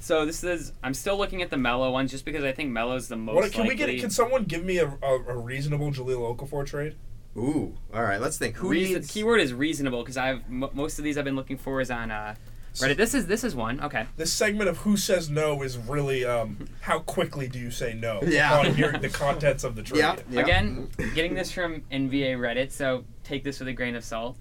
So 0.00 0.24
this 0.24 0.44
is 0.44 0.72
I'm 0.82 0.94
still 0.94 1.18
looking 1.18 1.42
at 1.42 1.50
the 1.50 1.56
Melo 1.56 1.90
ones 1.90 2.10
just 2.12 2.24
because 2.24 2.44
I 2.44 2.52
think 2.52 2.70
Melo's 2.70 3.08
the 3.08 3.16
most 3.16 3.34
What, 3.34 3.52
can 3.52 3.62
we 3.64 3.70
likely. 3.70 3.94
get? 3.94 4.00
Can 4.02 4.10
someone 4.10 4.44
give 4.44 4.64
me 4.64 4.78
a, 4.78 4.86
a, 5.02 5.14
a 5.28 5.36
reasonable 5.38 5.90
Jahlil 5.90 6.36
Okafor 6.36 6.64
trade? 6.66 6.94
Ooh, 7.36 7.74
all 7.92 8.02
right. 8.02 8.20
Let's 8.20 8.38
think. 8.38 8.56
Who 8.56 8.68
Reason- 8.70 8.94
needs? 8.94 9.10
keyword 9.12 9.40
is 9.40 9.52
reasonable 9.52 10.02
because 10.02 10.16
I've 10.16 10.42
m- 10.48 10.70
most 10.72 10.98
of 10.98 11.04
these 11.04 11.18
I've 11.18 11.24
been 11.24 11.36
looking 11.36 11.58
for 11.58 11.80
is 11.80 11.90
on 11.90 12.10
uh, 12.10 12.34
Reddit. 12.78 12.96
This 12.96 13.14
is 13.14 13.26
this 13.26 13.44
is 13.44 13.54
one. 13.54 13.80
Okay. 13.80 14.06
This 14.16 14.32
segment 14.32 14.68
of 14.68 14.78
Who 14.78 14.96
Says 14.96 15.28
No 15.30 15.62
is 15.62 15.78
really 15.78 16.24
um, 16.24 16.68
how 16.80 16.98
quickly 17.00 17.48
do 17.48 17.58
you 17.58 17.70
say 17.70 17.94
no? 17.94 18.20
Yeah. 18.22 18.58
On 18.58 18.74
hearing 18.74 19.00
the 19.00 19.08
contents 19.08 19.64
of 19.64 19.74
the 19.76 19.82
trade. 19.82 19.96
Yeah. 19.98 20.16
yeah. 20.30 20.40
Again, 20.40 20.88
getting 21.14 21.34
this 21.34 21.50
from 21.52 21.82
NBA 21.90 22.36
Reddit, 22.38 22.70
so 22.70 23.04
take 23.24 23.44
this 23.44 23.58
with 23.60 23.68
a 23.68 23.72
grain 23.72 23.94
of 23.96 24.04
salt. 24.04 24.36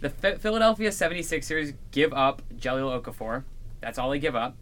The 0.00 0.10
Ph- 0.10 0.38
Philadelphia 0.38 0.90
76ers 0.90 1.74
give 1.90 2.12
up 2.12 2.42
Jahlil 2.56 3.02
Okafor. 3.02 3.44
That's 3.80 3.98
all 3.98 4.10
they 4.10 4.18
give 4.18 4.36
up. 4.36 4.56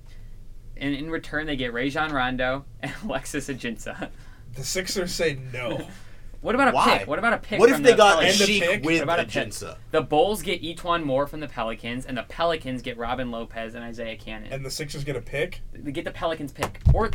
And 0.76 0.94
in 0.94 1.10
return, 1.10 1.46
they 1.46 1.56
get 1.56 1.72
Rajon 1.72 2.12
Rondo 2.12 2.64
and 2.80 2.92
Alexis 3.04 3.48
Ajinça. 3.48 4.10
The 4.54 4.64
Sixers 4.64 5.12
say 5.12 5.38
no. 5.52 5.86
What 6.40 6.54
about 6.54 6.68
a 6.68 6.72
Why? 6.72 6.98
pick? 6.98 7.08
What 7.08 7.18
about 7.18 7.32
a 7.32 7.38
pick? 7.38 7.58
What 7.58 7.68
if 7.70 7.82
they 7.82 7.90
the 7.90 7.96
got 7.96 8.18
a 8.18 8.26
Pelicans? 8.26 8.40
a 8.40 8.46
Sheik 8.46 8.62
pick? 8.62 8.84
with 8.84 8.94
What 8.98 9.02
about 9.02 9.18
a 9.18 9.22
a 9.22 9.24
pick? 9.26 9.48
Jinsa? 9.48 9.76
The 9.90 10.02
Bulls 10.02 10.42
get 10.42 10.62
each 10.62 10.84
one 10.84 11.02
more 11.04 11.26
from 11.26 11.40
the 11.40 11.48
Pelicans, 11.48 12.06
and 12.06 12.16
the 12.16 12.22
Pelicans 12.22 12.80
get 12.82 12.96
Robin 12.96 13.30
Lopez 13.30 13.74
and 13.74 13.82
Isaiah 13.84 14.16
Canaan. 14.16 14.52
and 14.52 14.64
the 14.64 14.70
Sixers 14.70 15.02
get 15.04 15.16
a 15.16 15.20
pick. 15.20 15.62
they 15.72 15.90
get 15.90 16.04
the 16.04 16.12
Pelicans 16.12 16.52
pick, 16.52 16.80
or 16.94 17.10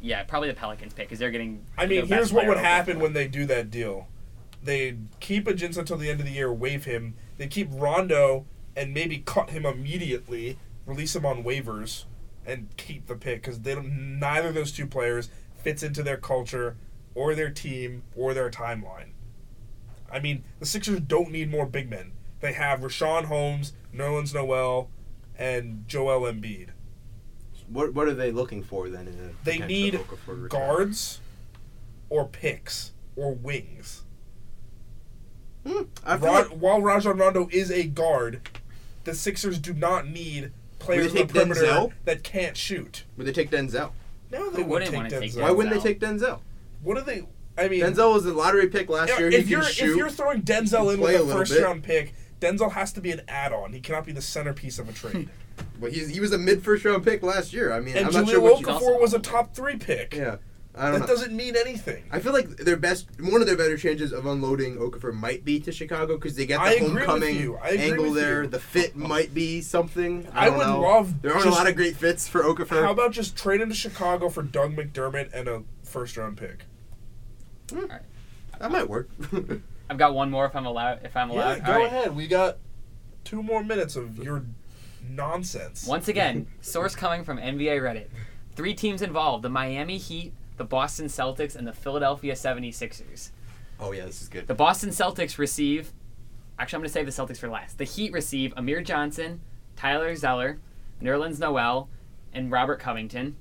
yeah, 0.00 0.22
probably 0.24 0.48
the 0.48 0.54
Pelicans 0.54 0.94
pick 0.94 1.06
because 1.08 1.18
they're 1.18 1.30
getting. 1.30 1.64
I 1.76 1.86
mean, 1.86 2.02
the 2.02 2.06
best 2.06 2.12
here's 2.12 2.32
what 2.32 2.40
player 2.42 2.48
would 2.50 2.58
over 2.58 2.66
happen 2.66 2.98
when 2.98 3.12
they 3.12 3.28
do 3.28 3.44
that 3.46 3.70
deal. 3.70 4.08
They 4.62 4.96
keep 5.20 5.46
Ajinça 5.46 5.78
until 5.78 5.96
the 5.98 6.08
end 6.08 6.20
of 6.20 6.26
the 6.26 6.32
year, 6.32 6.52
waive 6.52 6.84
him. 6.84 7.14
They 7.36 7.48
keep 7.48 7.68
Rondo 7.72 8.46
and 8.74 8.94
maybe 8.94 9.18
cut 9.18 9.50
him 9.50 9.66
immediately, 9.66 10.56
release 10.86 11.14
him 11.14 11.26
on 11.26 11.44
waivers, 11.44 12.04
and 12.46 12.68
keep 12.78 13.06
the 13.06 13.16
pick 13.16 13.42
because 13.42 13.60
they 13.60 13.74
don't. 13.74 14.18
Neither 14.18 14.48
of 14.48 14.54
those 14.54 14.72
two 14.72 14.86
players 14.86 15.28
fits 15.56 15.82
into 15.82 16.02
their 16.02 16.16
culture, 16.16 16.76
or 17.14 17.34
their 17.34 17.50
team, 17.50 18.02
or 18.16 18.34
their 18.34 18.50
timeline. 18.50 19.10
I 20.10 20.18
mean, 20.20 20.44
the 20.60 20.66
Sixers 20.66 21.00
don't 21.00 21.30
need 21.30 21.50
more 21.50 21.66
big 21.66 21.88
men. 21.88 22.12
They 22.40 22.52
have 22.52 22.80
Richaun 22.80 23.24
Holmes, 23.26 23.72
Nerlens 23.94 24.34
Noel, 24.34 24.90
and 25.38 25.84
Joel 25.88 26.22
Embiid. 26.30 26.68
What 27.68 27.94
What 27.94 28.08
are 28.08 28.14
they 28.14 28.30
looking 28.30 28.62
for 28.62 28.88
then? 28.88 29.08
In 29.08 29.14
a 29.14 29.44
They 29.44 29.58
need 29.58 29.98
guards, 30.48 31.20
or 32.10 32.26
picks, 32.26 32.92
or 33.16 33.32
wings. 33.34 34.02
Hmm, 35.66 35.82
I 36.04 36.16
feel 36.18 36.26
Ra- 36.26 36.32
like 36.32 36.48
while 36.48 36.82
Rajon 36.82 37.16
Rondo 37.18 37.48
is 37.52 37.70
a 37.70 37.84
guard, 37.84 38.40
the 39.04 39.14
Sixers 39.14 39.58
do 39.58 39.72
not 39.72 40.08
need 40.08 40.50
players 40.80 41.08
on 41.12 41.14
the 41.14 41.18
take 41.20 41.28
perimeter 41.32 41.62
Denzel? 41.62 41.92
that 42.04 42.22
can't 42.24 42.56
shoot. 42.56 43.04
would 43.16 43.26
they 43.26 43.32
take 43.32 43.50
Denzel? 43.50 43.92
No, 44.30 44.50
they 44.50 44.62
Who 44.62 44.68
wouldn't 44.68 44.68
wouldn't 44.68 44.90
take 44.90 44.96
wanna 44.96 45.10
take 45.10 45.32
Denzel. 45.32 45.42
Why 45.42 45.50
wouldn't 45.52 45.74
they 45.74 45.80
take 45.80 46.00
Denzel? 46.00 46.40
What 46.82 46.96
do 46.96 47.02
they? 47.04 47.22
I 47.56 47.68
mean, 47.68 47.80
Denzel 47.82 48.14
was 48.14 48.24
a 48.26 48.32
lottery 48.32 48.68
pick 48.68 48.88
last 48.88 49.10
yeah, 49.10 49.18
year. 49.18 49.28
if 49.30 49.48
you're 49.48 49.60
can 49.62 49.90
if 49.90 49.96
you're 49.96 50.08
throwing 50.10 50.42
Denzel 50.42 50.92
in 50.94 51.00
with 51.00 51.20
a 51.20 51.22
a 51.22 51.26
first 51.26 51.52
bit. 51.52 51.62
round 51.62 51.82
pick, 51.82 52.14
Denzel 52.40 52.72
has 52.72 52.92
to 52.94 53.00
be 53.00 53.10
an 53.10 53.22
add-on. 53.28 53.72
He 53.72 53.80
cannot 53.80 54.06
be 54.06 54.12
the 54.12 54.22
centerpiece 54.22 54.78
of 54.78 54.88
a 54.88 54.92
trade. 54.92 55.28
but 55.80 55.92
he's, 55.92 56.08
he 56.08 56.18
was 56.20 56.32
a 56.32 56.38
mid 56.38 56.64
first 56.64 56.84
round 56.84 57.04
pick 57.04 57.22
last 57.22 57.52
year. 57.52 57.72
I 57.72 57.80
mean, 57.80 57.96
and 57.96 58.06
I'm 58.06 58.12
not 58.12 58.28
sure 58.28 58.40
Jahlil 58.40 58.52
what 58.52 58.60
you. 58.60 58.66
Okafor 58.66 59.00
was 59.00 59.12
a 59.14 59.18
top 59.18 59.54
three 59.54 59.76
pick. 59.76 60.14
Yeah, 60.14 60.36
I 60.74 60.84
don't 60.90 60.92
that 60.92 61.00
know. 61.00 61.06
doesn't 61.06 61.36
mean 61.36 61.54
anything. 61.54 62.04
I 62.10 62.20
feel 62.20 62.32
like 62.32 62.48
their 62.56 62.78
best, 62.78 63.08
one 63.20 63.42
of 63.42 63.46
their 63.46 63.56
better 63.58 63.76
chances 63.76 64.12
of 64.14 64.24
unloading 64.24 64.76
Okafor 64.78 65.12
might 65.12 65.44
be 65.44 65.60
to 65.60 65.70
Chicago 65.72 66.16
because 66.16 66.34
they 66.34 66.46
get 66.46 66.56
the 66.56 66.64
I 66.64 66.78
homecoming 66.78 67.36
you. 67.36 67.56
I 67.56 67.68
agree 67.68 67.90
angle 67.90 68.12
there. 68.14 68.44
you. 68.44 68.48
The 68.48 68.60
fit 68.60 68.96
might 68.96 69.34
be 69.34 69.60
something. 69.60 70.26
I, 70.32 70.46
I 70.46 70.48
would 70.48 70.66
know. 70.66 70.80
love 70.80 71.20
There 71.20 71.32
aren't 71.32 71.44
just- 71.44 71.54
a 71.54 71.58
lot 71.60 71.68
of 71.68 71.76
great 71.76 71.96
fits 71.96 72.26
for 72.26 72.42
Okafor. 72.42 72.82
How 72.82 72.92
about 72.92 73.12
just 73.12 73.36
trading 73.36 73.68
to 73.68 73.74
Chicago 73.74 74.30
for 74.30 74.42
Doug 74.42 74.74
McDermott 74.74 75.28
and 75.34 75.48
a 75.48 75.62
first 75.84 76.16
round 76.16 76.38
pick? 76.38 76.64
Hmm. 77.72 77.86
that 78.58 78.70
might 78.70 78.88
work. 78.88 79.08
I've 79.90 79.98
got 79.98 80.14
one 80.14 80.30
more 80.30 80.46
if 80.46 80.56
I'm 80.56 80.66
allowed. 80.66 81.04
If 81.04 81.16
I'm 81.16 81.30
allowed. 81.30 81.58
Yeah, 81.58 81.66
go 81.66 81.72
right. 81.76 81.86
ahead. 81.86 82.16
We 82.16 82.26
got 82.26 82.58
two 83.24 83.42
more 83.42 83.62
minutes 83.62 83.96
of 83.96 84.18
your 84.22 84.44
nonsense. 85.08 85.86
Once 85.86 86.08
again, 86.08 86.46
source 86.60 86.94
coming 86.94 87.24
from 87.24 87.38
NBA 87.38 87.80
Reddit. 87.80 88.08
Three 88.54 88.74
teams 88.74 89.02
involved: 89.02 89.42
the 89.44 89.48
Miami 89.50 89.98
Heat, 89.98 90.32
the 90.56 90.64
Boston 90.64 91.06
Celtics, 91.06 91.56
and 91.56 91.66
the 91.66 91.72
Philadelphia 91.72 92.34
76ers. 92.34 93.30
oh 93.80 93.92
yeah, 93.92 94.06
this 94.06 94.22
is 94.22 94.28
good. 94.28 94.46
The 94.46 94.54
Boston 94.54 94.90
Celtics 94.90 95.38
receive. 95.38 95.92
Actually, 96.58 96.76
I'm 96.76 96.80
going 96.82 96.88
to 96.88 96.92
save 96.92 97.06
the 97.06 97.12
Celtics 97.34 97.38
for 97.38 97.48
last. 97.48 97.78
The 97.78 97.84
Heat 97.84 98.12
receive 98.12 98.52
Amir 98.56 98.82
Johnson, 98.82 99.40
Tyler 99.74 100.14
Zeller, 100.14 100.60
Nerlens 101.02 101.38
Noel, 101.38 101.88
and 102.32 102.50
Robert 102.50 102.78
Covington. 102.78 103.36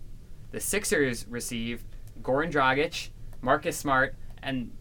The 0.51 0.59
Sixers 0.59 1.27
receive 1.27 1.83
Goran 2.21 2.51
Dragic, 2.51 3.09
Marcus 3.41 3.77
Smart, 3.77 4.15
and 4.43 4.71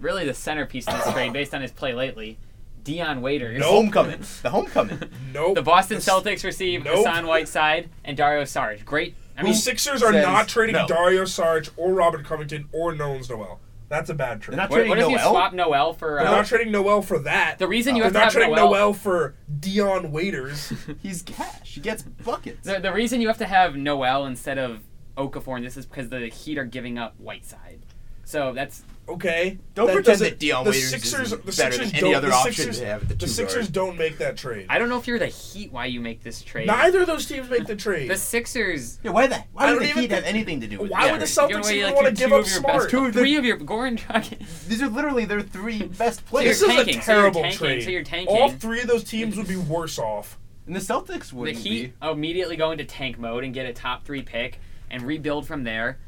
really 0.00 0.24
the 0.24 0.34
centerpiece 0.34 0.86
of 0.88 0.94
this 1.04 1.12
trade, 1.12 1.32
based 1.32 1.54
on 1.54 1.62
his 1.62 1.70
play 1.72 1.92
lately, 1.94 2.38
Dion 2.84 3.20
Waiters. 3.22 3.58
The 3.58 3.64
homecoming. 3.66 4.20
The 4.42 4.50
homecoming. 4.50 5.02
Nope. 5.32 5.54
The 5.56 5.62
Boston 5.62 5.96
s- 5.98 6.08
Celtics 6.08 6.44
receive 6.44 6.84
Nope. 6.84 6.98
Hassan 6.98 7.26
Whiteside 7.26 7.90
and 8.04 8.16
Dario 8.16 8.42
Saric. 8.44 8.84
Great. 8.84 9.14
I 9.36 9.42
The 9.42 9.46
mean, 9.48 9.54
Sixers 9.54 10.02
are 10.02 10.12
says 10.12 10.24
not 10.24 10.48
trading 10.48 10.76
no. 10.76 10.86
Dario 10.86 11.22
Saric 11.24 11.70
or 11.76 11.92
Robert 11.94 12.24
Covington 12.24 12.68
or 12.72 12.92
Nerlens 12.94 13.28
Noel. 13.28 13.60
That's 13.88 14.08
a 14.10 14.14
bad 14.14 14.40
trade. 14.40 14.54
They're 14.56 14.64
not 14.64 14.70
what, 14.70 14.76
trading 14.78 14.88
what 14.90 14.98
if 14.98 15.08
you 15.10 15.16
Noel? 15.16 15.30
swap 15.30 15.52
Noel 15.52 15.92
for? 15.92 16.16
They're 16.18 16.26
Uh, 16.28 16.36
not 16.36 16.46
trading 16.46 16.72
Noel 16.72 17.02
for 17.02 17.18
that. 17.20 17.58
the 17.58 17.68
reason 17.68 17.94
you 17.96 18.02
They're 18.02 18.06
have 18.06 18.12
to 18.14 18.18
not 18.18 18.24
have 18.24 18.32
trading 18.32 18.54
Noel. 18.56 18.70
Noel 18.72 18.92
for 18.94 19.34
Dion 19.60 20.10
Waiters. 20.10 20.72
He's 21.02 21.22
cash. 21.22 21.74
He 21.74 21.80
gets 21.80 22.02
buckets. 22.02 22.66
The, 22.66 22.78
the 22.80 22.92
reason 22.92 23.20
you 23.20 23.28
have 23.28 23.38
to 23.38 23.46
have 23.46 23.76
Noel 23.76 24.26
instead 24.26 24.58
of 24.58 24.80
Okafor, 25.16 25.56
and 25.56 25.64
this 25.66 25.76
is 25.76 25.86
because 25.86 26.08
the 26.08 26.26
Heat 26.28 26.58
are 26.58 26.64
giving 26.64 26.98
up 26.98 27.14
Whiteside. 27.18 27.80
So 28.26 28.52
that's 28.52 28.82
Okay. 29.08 29.56
Don't 29.76 29.86
that 29.86 29.92
pretend 29.92 30.18
doesn't- 30.18 30.28
that 30.30 30.38
Dion 30.40 30.64
the 30.64 30.70
Waiters 30.72 30.90
Sixers, 30.90 31.20
is 31.26 31.30
the 31.30 31.36
better 31.36 31.52
Sixers 31.52 31.78
than 31.78 31.88
any 31.90 32.00
don't- 32.00 32.14
other 32.16 32.26
the 32.26 32.34
option 32.34 32.52
Sixers, 32.54 32.80
they 32.80 32.86
have 32.86 33.02
at 33.02 33.08
the 33.08 33.14
the 33.14 33.28
Sixers 33.28 33.66
guard. 33.66 33.72
don't 33.72 33.96
make 33.96 34.18
that 34.18 34.36
trade. 34.36 34.66
I 34.68 34.80
don't 34.80 34.88
know 34.88 34.98
if 34.98 35.06
you're 35.06 35.20
the 35.20 35.28
Heat 35.28 35.70
why 35.70 35.86
you 35.86 36.00
make 36.00 36.24
this 36.24 36.42
trade. 36.42 36.66
Neither 36.66 37.02
of 37.02 37.06
those 37.06 37.24
teams 37.26 37.48
make 37.48 37.66
the 37.66 37.76
trade. 37.86 38.10
The 38.10 38.16
Sixers. 38.16 38.98
Yeah, 39.04 39.12
why 39.12 39.28
the 39.28 39.44
Why 39.52 39.66
don't 39.66 39.76
would 39.78 39.82
the 39.84 40.00
Heat 40.00 40.10
have 40.10 40.24
anything 40.24 40.60
to 40.60 40.66
do 40.66 40.80
with 40.80 40.90
Why 40.90 41.06
it? 41.08 41.12
would 41.12 41.20
the 41.20 41.24
Celtics 41.26 41.66
away, 41.66 41.74
even 41.76 41.86
like, 41.86 41.94
want 42.02 42.06
to 42.08 42.12
give 42.14 42.32
up 42.32 42.46
Smart? 42.46 42.78
best- 42.78 42.90
Two 42.90 43.04
of 43.04 43.12
three 43.12 43.36
of 43.36 43.44
your 43.44 43.58
Goran 43.58 43.96
Dragic. 43.96 44.66
These 44.66 44.82
are 44.82 44.88
literally 44.88 45.24
their 45.24 45.40
three 45.40 45.82
best 45.84 46.28
So 46.28 46.40
This 46.42 46.58
players. 46.58 46.62
is 46.62 46.62
a 46.64 46.66
tanking, 46.66 46.94
so 47.00 47.12
terrible 47.12 47.42
tanking, 47.42 47.58
trade. 47.58 47.84
so 47.84 47.90
you're 47.90 48.02
tanking. 48.02 48.36
All 48.36 48.50
three 48.50 48.80
of 48.80 48.88
those 48.88 49.04
teams 49.04 49.36
would 49.36 49.46
be 49.46 49.54
worse 49.54 50.00
off. 50.00 50.36
And 50.66 50.74
the 50.74 50.80
Celtics 50.80 51.30
the 51.30 51.36
wouldn't 51.36 51.58
Heat 51.58 51.92
immediately 52.02 52.56
go 52.56 52.72
into 52.72 52.84
tank 52.84 53.20
mode 53.20 53.44
and 53.44 53.54
get 53.54 53.66
a 53.66 53.72
top 53.72 54.04
three 54.04 54.22
pick 54.22 54.58
and 54.90 55.02
rebuild 55.04 55.46
from 55.46 55.62
there. 55.62 56.00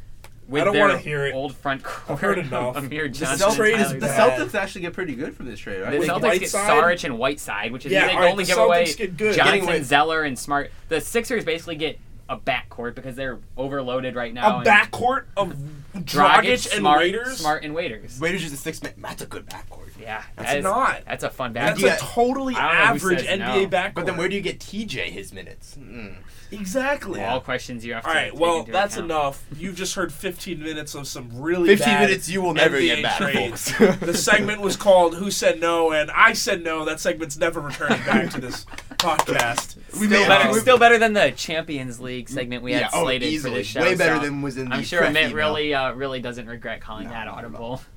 With 0.49 0.63
I 0.63 0.65
don't 0.65 0.75
their 0.75 0.87
wanna 0.89 0.99
hear 0.99 1.27
it. 1.27 1.35
old 1.35 1.55
front 1.55 1.83
court. 1.83 2.11
I've 2.11 2.21
heard 2.21 2.39
enough. 2.47 2.77
of 2.77 2.85
Amir 2.85 3.05
be. 3.09 3.13
The, 3.13 3.19
Johnson. 3.27 3.49
Celtics- 3.51 3.57
trade 3.57 3.75
is 3.75 3.79
Tyler 3.89 3.95
the 3.95 4.01
bad. 4.07 4.39
Celtics 4.41 4.55
actually 4.55 4.81
get 4.81 4.93
pretty 4.95 5.15
good 5.15 5.37
from 5.37 5.47
this 5.47 5.61
trade, 5.61 5.83
right? 5.83 5.91
The 5.93 5.99
With 5.99 6.09
Celtics 6.09 6.21
get 6.23 6.41
Whiteside? 6.41 6.71
Saric 6.85 7.05
and 7.05 7.19
Whiteside, 7.19 7.73
which 7.73 7.85
is 7.87 7.93
Yeah, 7.93 8.07
they 8.07 8.13
all 8.15 8.21
right, 8.21 8.31
only 8.33 8.45
the 8.45 8.49
give 8.49 8.59
Celtics 8.59 8.67
away 8.67 8.93
get 8.95 9.17
good. 9.19 9.35
Getting 9.37 9.65
Johnson, 9.67 9.85
Zeller, 9.85 10.23
and 10.23 10.39
Smart. 10.39 10.71
The 10.89 11.01
Sixers 11.03 11.45
basically 11.45 11.77
get 11.77 11.99
a 12.29 12.37
backcourt 12.37 12.95
because 12.95 13.17
they're 13.17 13.39
overloaded 13.57 14.15
right 14.15 14.33
now. 14.35 14.57
A 14.57 14.59
and 14.59 14.67
backcourt 14.67 15.25
of 15.37 15.55
Dragic, 15.95 16.05
Dragic 16.05 16.49
and 16.73 16.81
Smart, 16.81 16.99
Waiters. 17.01 17.39
Smart 17.39 17.65
and 17.65 17.75
Waiters. 17.75 18.21
Waiters 18.21 18.45
is 18.45 18.53
a 18.53 18.57
six 18.57 18.83
man. 18.83 18.93
That's 18.99 19.23
a 19.23 19.27
good 19.27 19.47
backcourt. 19.47 19.87
Yeah, 20.01 20.23
That's 20.37 20.49
that 20.51 20.59
is- 20.59 20.65
not. 20.65 21.03
That's 21.07 21.25
a 21.25 21.31
fun 21.31 21.53
That's 21.55 21.81
backcourt. 21.81 21.85
Yeah. 21.85 21.95
a 21.95 21.99
totally 21.99 22.55
I 22.55 22.59
don't 22.59 22.75
know 22.75 23.09
who 23.09 23.15
average 23.15 23.27
NBA 23.27 23.39
no. 23.39 23.67
backcourt. 23.77 23.95
But 23.95 24.07
then 24.07 24.17
where 24.17 24.29
do 24.29 24.37
you 24.37 24.41
get 24.43 24.61
TJ 24.61 25.11
his 25.11 25.33
minutes? 25.33 25.77
Mm. 25.79 26.17
exactly? 26.53 27.23
All 27.23 27.41
questions 27.41 27.85
you 27.85 27.95
have 27.95 28.05
to 28.05 28.09
All 28.09 28.15
right. 28.15 28.31
take 28.31 28.41
Well, 28.41 28.61
into 28.61 28.73
that's 28.73 28.95
account. 28.97 29.11
enough. 29.11 29.45
You've 29.57 29.75
just 29.77 29.95
heard 29.97 30.13
15 30.13 30.61
minutes 30.63 30.95
of 30.95 31.07
some 31.09 31.31
really 31.41 31.69
15 31.69 31.87
bad 31.87 32.09
minutes 32.09 32.29
you 32.29 32.41
will 32.43 32.55
never 32.55 32.77
NBA 32.77 32.87
get 32.97 33.03
back, 33.03 33.19
trades. 33.19 33.71
folks. 33.73 33.99
the 33.99 34.15
segment 34.15 34.61
was 34.61 34.77
called 34.77 35.17
"Who 35.17 35.31
Said 35.31 35.61
No," 35.61 35.91
and 35.93 36.11
I 36.13 36.33
said 36.33 36.63
no. 36.63 36.85
That 36.85 37.01
segment's 37.01 37.37
never 37.37 37.61
returning 37.61 38.03
back 38.05 38.31
to 38.31 38.41
this 38.41 38.67
podcast. 38.99 39.77
We 39.99 40.07
Still 40.07 40.21
made 40.21 40.29
better, 40.29 40.61
still 40.61 40.79
better 40.79 40.99
than 40.99 41.13
the 41.15 41.31
Champions 41.33 42.01
League 42.01 42.29
segment 42.29 42.63
we 42.63 42.73
had 42.73 42.83
Yeah, 42.83 42.89
oh, 42.93 43.05
slated 43.05 43.29
easily. 43.29 43.53
for 43.53 43.59
this 43.59 43.67
show. 43.67 43.81
Way 43.81 43.95
better 43.95 44.17
so 44.17 44.23
than 44.23 44.43
was 44.43 44.57
in 44.59 44.69
the 44.69 44.77
I'm 44.77 44.83
sure 44.83 45.01
prep 45.01 45.13
Amit 45.13 45.23
email. 45.31 45.35
really, 45.37 45.75
uh, 45.75 45.93
really 45.93 46.21
doesn't 46.21 46.47
regret 46.47 46.81
calling 46.81 47.05
No, 47.05 47.11
that 47.13 47.29
audible. 47.29 47.81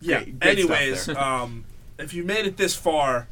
Yeah. 0.00 0.18
Great- 0.24 0.38
great 0.40 0.58
Anyways, 0.58 1.08
um, 1.10 1.64
if 1.98 2.12
you 2.12 2.24
made 2.24 2.44
it 2.46 2.56
this 2.58 2.74
far, 2.76 3.26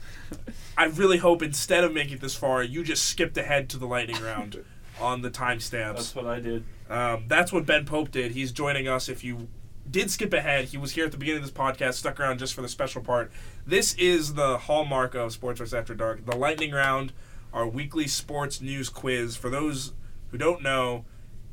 I 0.76 0.84
really 0.86 1.18
hope 1.18 1.42
instead 1.42 1.84
of 1.84 1.92
making 1.92 2.14
it 2.14 2.20
this 2.20 2.34
far, 2.34 2.62
you 2.62 2.82
just 2.82 3.04
skipped 3.06 3.36
ahead 3.36 3.68
to 3.70 3.78
the 3.78 3.86
lightning 3.86 4.22
round 4.22 4.64
on 5.00 5.20
the 5.20 5.30
timestamps. 5.30 5.96
That's 5.96 6.14
what 6.14 6.26
I 6.26 6.40
did. 6.40 6.64
Um, 6.88 7.24
that's 7.28 7.52
what 7.52 7.66
Ben 7.66 7.84
Pope 7.84 8.10
did. 8.10 8.32
He's 8.32 8.52
joining 8.52 8.88
us. 8.88 9.08
If 9.10 9.22
you 9.22 9.48
did 9.92 10.10
skip 10.10 10.32
ahead, 10.32 10.66
he 10.66 10.78
was 10.78 10.92
here 10.92 11.04
at 11.04 11.12
the 11.12 11.18
beginning 11.18 11.42
of 11.42 11.44
this 11.44 11.56
podcast, 11.56 11.94
stuck 11.94 12.18
around 12.18 12.38
just 12.38 12.54
for 12.54 12.62
the 12.62 12.68
special 12.68 13.02
part. 13.02 13.30
This 13.66 13.94
is 13.94 14.34
the 14.34 14.56
hallmark 14.56 15.14
of 15.14 15.32
Sports 15.32 15.60
Voice 15.60 15.74
After 15.74 15.94
Dark. 15.94 16.24
The 16.24 16.34
lightning 16.34 16.72
round, 16.72 17.12
our 17.52 17.68
weekly 17.68 18.08
sports 18.08 18.62
news 18.62 18.88
quiz. 18.88 19.36
For 19.36 19.50
those 19.50 19.92
who 20.30 20.38
don't 20.38 20.62
know, 20.62 21.04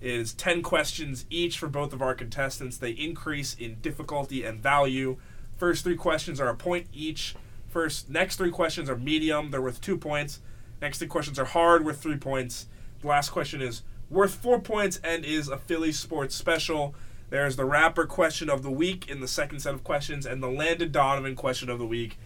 is 0.02 0.34
10 0.34 0.62
questions 0.62 1.26
each 1.30 1.60
for 1.60 1.68
both 1.68 1.92
of 1.92 2.02
our 2.02 2.16
contestants. 2.16 2.78
They 2.78 2.92
increase 2.92 3.54
in 3.54 3.82
difficulty 3.82 4.46
and 4.46 4.62
value. 4.62 5.18
First 5.58 5.84
three 5.84 5.98
questions 5.98 6.40
are 6.40 6.48
a 6.48 6.56
point 6.56 6.88
each. 6.94 7.36
First, 7.68 8.10
next 8.10 8.38
three 8.38 8.52
questions 8.52 8.90
are 8.90 8.96
medium. 8.96 9.52
They're 9.52 9.62
worth 9.62 9.82
two 9.82 9.98
points. 9.98 10.40
Next 10.82 11.00
three 11.00 11.08
questions 11.08 11.38
are 11.38 11.46
hard, 11.46 11.86
worth 11.86 12.02
three 12.02 12.18
points. 12.18 12.68
The 13.02 13.08
last 13.08 13.32
question 13.32 13.62
is 13.62 13.84
worth 14.10 14.34
four 14.34 14.62
points 14.62 14.98
and 15.04 15.26
is 15.26 15.50
a 15.50 15.58
Philly 15.58 15.92
sports 15.92 16.36
special. 16.36 16.96
There's 17.30 17.56
the 17.56 17.66
rapper 17.66 18.06
question 18.06 18.50
of 18.50 18.64
the 18.64 18.72
week 18.72 19.08
in 19.10 19.20
the 19.20 19.28
second 19.28 19.60
set 19.60 19.74
of 19.74 19.84
questions, 19.84 20.26
and 20.26 20.42
the 20.42 20.48
Landon 20.50 20.92
Donovan 20.92 21.36
question 21.36 21.70
of 21.70 21.78
the 21.80 21.86
week. 21.86 22.18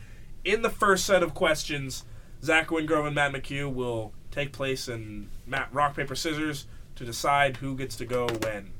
In 0.46 0.62
the 0.62 0.70
first 0.70 1.06
set 1.06 1.22
of 1.24 1.34
questions, 1.34 2.06
Zach 2.42 2.68
Wingrove 2.70 3.06
and 3.08 3.16
Matt 3.16 3.34
McHugh 3.34 3.74
will 3.74 4.14
take 4.32 4.52
place 4.52 4.88
in 4.88 5.30
Matt 5.46 5.70
rock 5.74 5.96
paper 5.96 6.16
scissors 6.16 6.68
to 6.96 7.06
decide 7.06 7.58
who 7.58 7.76
gets 7.76 7.96
to 7.98 8.06
go 8.06 8.28
when. 8.42 8.72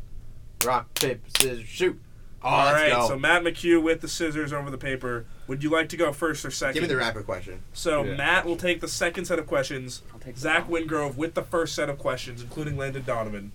Rock, 0.66 0.94
paper, 0.96 1.22
scissors, 1.40 1.68
shoot. 1.68 2.00
Oh, 2.42 2.50
All 2.50 2.66
let's 2.66 2.76
right, 2.82 2.92
go. 2.92 3.08
so 3.08 3.18
Matt 3.20 3.44
McHugh 3.44 3.82
with 3.82 4.02
the 4.02 4.08
scissors 4.10 4.52
over 4.52 4.70
the 4.70 4.78
paper. 4.78 5.26
Would 5.48 5.64
you 5.64 5.70
like 5.70 5.88
to 5.90 5.98
go 5.98 6.12
first 6.12 6.44
or 6.46 6.52
second? 6.52 6.74
Give 6.74 6.84
me 6.84 6.88
the 6.90 6.98
rapper 6.98 7.22
question. 7.24 7.62
So 7.74 8.04
Yeah. 8.04 8.16
Matt 8.16 8.46
will 8.46 8.58
take 8.58 8.82
the 8.82 8.88
second 8.88 9.26
set 9.26 9.40
of 9.40 9.48
questions. 9.48 10.02
I'll 10.14 10.20
take 10.20 10.38
Zach. 10.38 10.68
Wingrove 10.68 11.16
with 11.16 11.34
the 11.36 11.44
first 11.44 11.74
set 11.76 11.90
of 11.90 11.98
questions, 11.98 12.42
including 12.42 12.78
Landon 12.78 13.04
Donovan. 13.06 13.52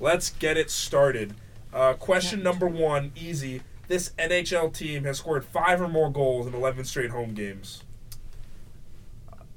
Let's 0.00 0.30
get 0.30 0.56
it 0.56 0.70
started. 0.70 1.34
Uh, 1.72 1.94
question 1.94 2.42
number 2.42 2.66
one, 2.66 3.12
easy. 3.16 3.62
This 3.88 4.10
NHL 4.18 4.72
team 4.74 5.04
has 5.04 5.18
scored 5.18 5.44
five 5.44 5.80
or 5.80 5.88
more 5.88 6.10
goals 6.10 6.46
in 6.46 6.54
11 6.54 6.84
straight 6.84 7.10
home 7.10 7.34
games. 7.34 7.82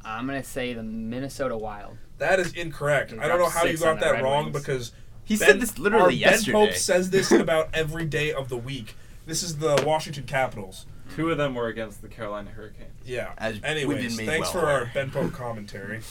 I'm 0.03 0.27
gonna 0.27 0.43
say 0.43 0.73
the 0.73 0.83
Minnesota 0.83 1.57
Wild. 1.57 1.97
That 2.19 2.39
is 2.39 2.53
incorrect. 2.53 3.11
They 3.11 3.19
I 3.19 3.27
don't 3.27 3.39
know 3.39 3.49
how 3.49 3.65
you 3.65 3.77
got 3.77 3.99
that 4.01 4.11
Red 4.13 4.23
wrong 4.23 4.45
Wings. 4.45 4.57
because 4.59 4.91
He 5.23 5.35
Ben- 5.37 5.47
said 5.47 5.59
this 5.61 5.77
our 5.77 5.83
literally 5.83 6.13
Ben 6.19 6.31
yesterday. 6.33 6.51
Pope 6.51 6.73
says 6.73 7.09
this 7.09 7.31
about 7.31 7.69
every 7.73 8.05
day 8.05 8.31
of 8.31 8.49
the 8.49 8.57
week. 8.57 8.95
This 9.25 9.41
is 9.41 9.57
the 9.57 9.81
Washington 9.85 10.25
Capitals. 10.25 10.85
Two 11.15 11.31
of 11.31 11.37
them 11.37 11.55
were 11.55 11.67
against 11.67 12.01
the 12.01 12.07
Carolina 12.07 12.51
Hurricanes. 12.51 12.93
Yeah. 13.05 13.33
As 13.37 13.59
Anyways, 13.63 14.15
thanks 14.17 14.53
well 14.53 14.63
for 14.63 14.69
our. 14.69 14.91
Ben 14.93 15.11
Pope 15.11 15.33
commentary. 15.33 16.01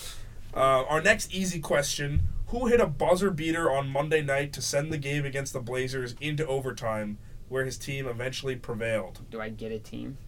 Uh, 0.55 0.85
our 0.89 1.01
next 1.03 1.33
easy 1.35 1.59
question: 1.61 2.23
Who 2.49 2.67
hit 2.67 2.81
a 2.81 2.87
buzzer 2.87 3.31
beater 3.31 3.71
on 3.71 3.89
Monday 3.89 4.23
night 4.23 4.53
to 4.55 4.63
send 4.63 4.93
the 4.93 4.99
game 4.99 5.25
against 5.25 5.53
the 5.53 5.61
Blazers 5.61 6.15
into 6.21 6.47
overtime, 6.47 7.19
where 7.49 7.65
his 7.65 7.77
team 7.79 8.07
eventually 8.07 8.57
prevailed? 8.57 9.21
Do 9.31 9.41
I 9.41 9.49
get 9.49 9.73
a 9.73 9.79
team? 9.79 10.19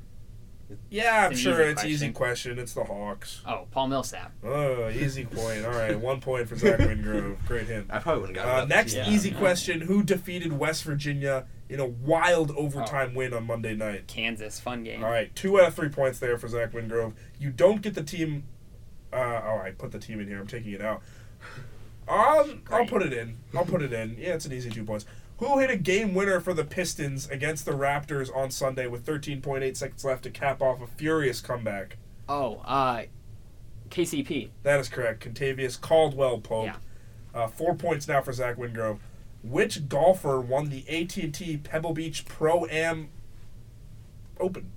Yeah, 0.91 1.27
I'm 1.27 1.31
It's 1.33 1.41
an 1.41 1.45
sure 1.45 1.61
easy 1.63 1.71
it's 1.71 1.85
easy 1.85 2.11
question. 2.11 2.13
question. 2.55 2.59
It's 2.59 2.75
the 2.75 2.83
Hawks. 2.83 3.41
Oh, 3.47 3.69
Paul 3.71 3.87
Millsap. 3.87 4.33
Oh, 4.43 4.89
easy 4.89 5.25
point. 5.25 5.65
All 5.65 5.71
right, 5.71 5.97
one 5.97 6.21
point 6.21 6.49
for 6.49 6.57
Zach 6.57 6.81
Wingrove. 6.81 7.37
Great 7.47 7.69
hint. 7.69 7.87
I 7.89 8.01
probably 8.01 8.23
wouldn't 8.23 8.39
have 8.39 8.47
got 8.47 8.59
Uh, 8.59 8.63
it. 8.65 8.69
next 8.69 8.95
Yeah. 8.95 9.09
easy 9.09 9.31
question: 9.31 9.83
Who 9.83 10.03
defeated 10.03 10.53
West 10.53 10.83
Virginia 10.83 11.47
in 11.69 11.79
a 11.79 11.87
wild 11.87 12.51
overtime 12.57 13.11
Oh. 13.15 13.19
win 13.19 13.33
on 13.33 13.47
Monday 13.47 13.77
night? 13.77 14.09
Kansas, 14.09 14.59
fun 14.59 14.83
game. 14.83 15.05
All 15.05 15.11
right, 15.11 15.33
two 15.37 15.61
out 15.61 15.69
of 15.69 15.75
three 15.77 15.89
points 15.89 16.19
there 16.19 16.37
for 16.37 16.49
Zach 16.49 16.73
Wingrove. 16.73 17.13
You 17.39 17.51
don't 17.51 17.81
get 17.81 17.95
the 17.95 18.03
team. 18.03 18.43
Uh, 19.17 19.41
all 19.47 19.57
right, 19.57 19.77
put 19.79 19.93
the 19.93 19.99
team 19.99 20.21
in 20.21 20.29
here. 20.29 20.39
I'm 20.39 20.47
taking 20.47 20.73
it 20.73 20.83
out. 20.83 21.03
I'll 22.09 22.55
Great. 22.65 22.89
put 22.91 23.03
it 23.03 23.13
in. 23.13 23.39
I'll 23.55 23.65
put 23.65 23.83
it 23.83 23.93
in. 23.93 24.17
Yeah, 24.19 24.35
it's 24.35 24.45
an 24.45 24.53
easy 24.53 24.71
two 24.71 24.85
points. 24.85 25.07
Who 25.39 25.59
hit 25.59 25.71
a 25.71 25.77
game 25.77 26.15
winner 26.15 26.39
for 26.41 26.55
the 26.55 26.65
Pistons 26.65 27.29
against 27.29 27.65
the 27.65 27.73
Raptors 27.73 28.35
on 28.35 28.51
Sunday 28.51 28.87
with 28.87 29.05
13.8 29.05 29.77
seconds 29.77 30.05
left 30.05 30.23
to 30.25 30.31
cap 30.31 30.63
off 30.63 30.81
a 30.83 30.87
furious 30.87 31.41
comeback? 31.41 31.97
Oh, 32.29 32.57
uh, 32.65 33.03
KCP. 33.91 34.51
That 34.63 34.81
is 34.81 34.89
correct. 34.89 35.25
Kentavious 35.27 35.81
Caldwell 35.81 36.39
Pope. 36.39 36.67
Yeah. 36.67 36.77
Uh, 37.35 37.49
four 37.49 37.75
points 37.75 38.09
now 38.09 38.21
for 38.23 38.33
Zach 38.33 38.57
Wingrove. 38.57 38.99
Which 39.43 39.89
golfer 39.89 40.41
won 40.41 40.71
the 40.71 40.85
AT&T 40.89 41.59
Pebble 41.59 41.93
Beach 41.93 42.25
Pro 42.25 42.67
Am 42.67 43.09
Open? 44.41 44.71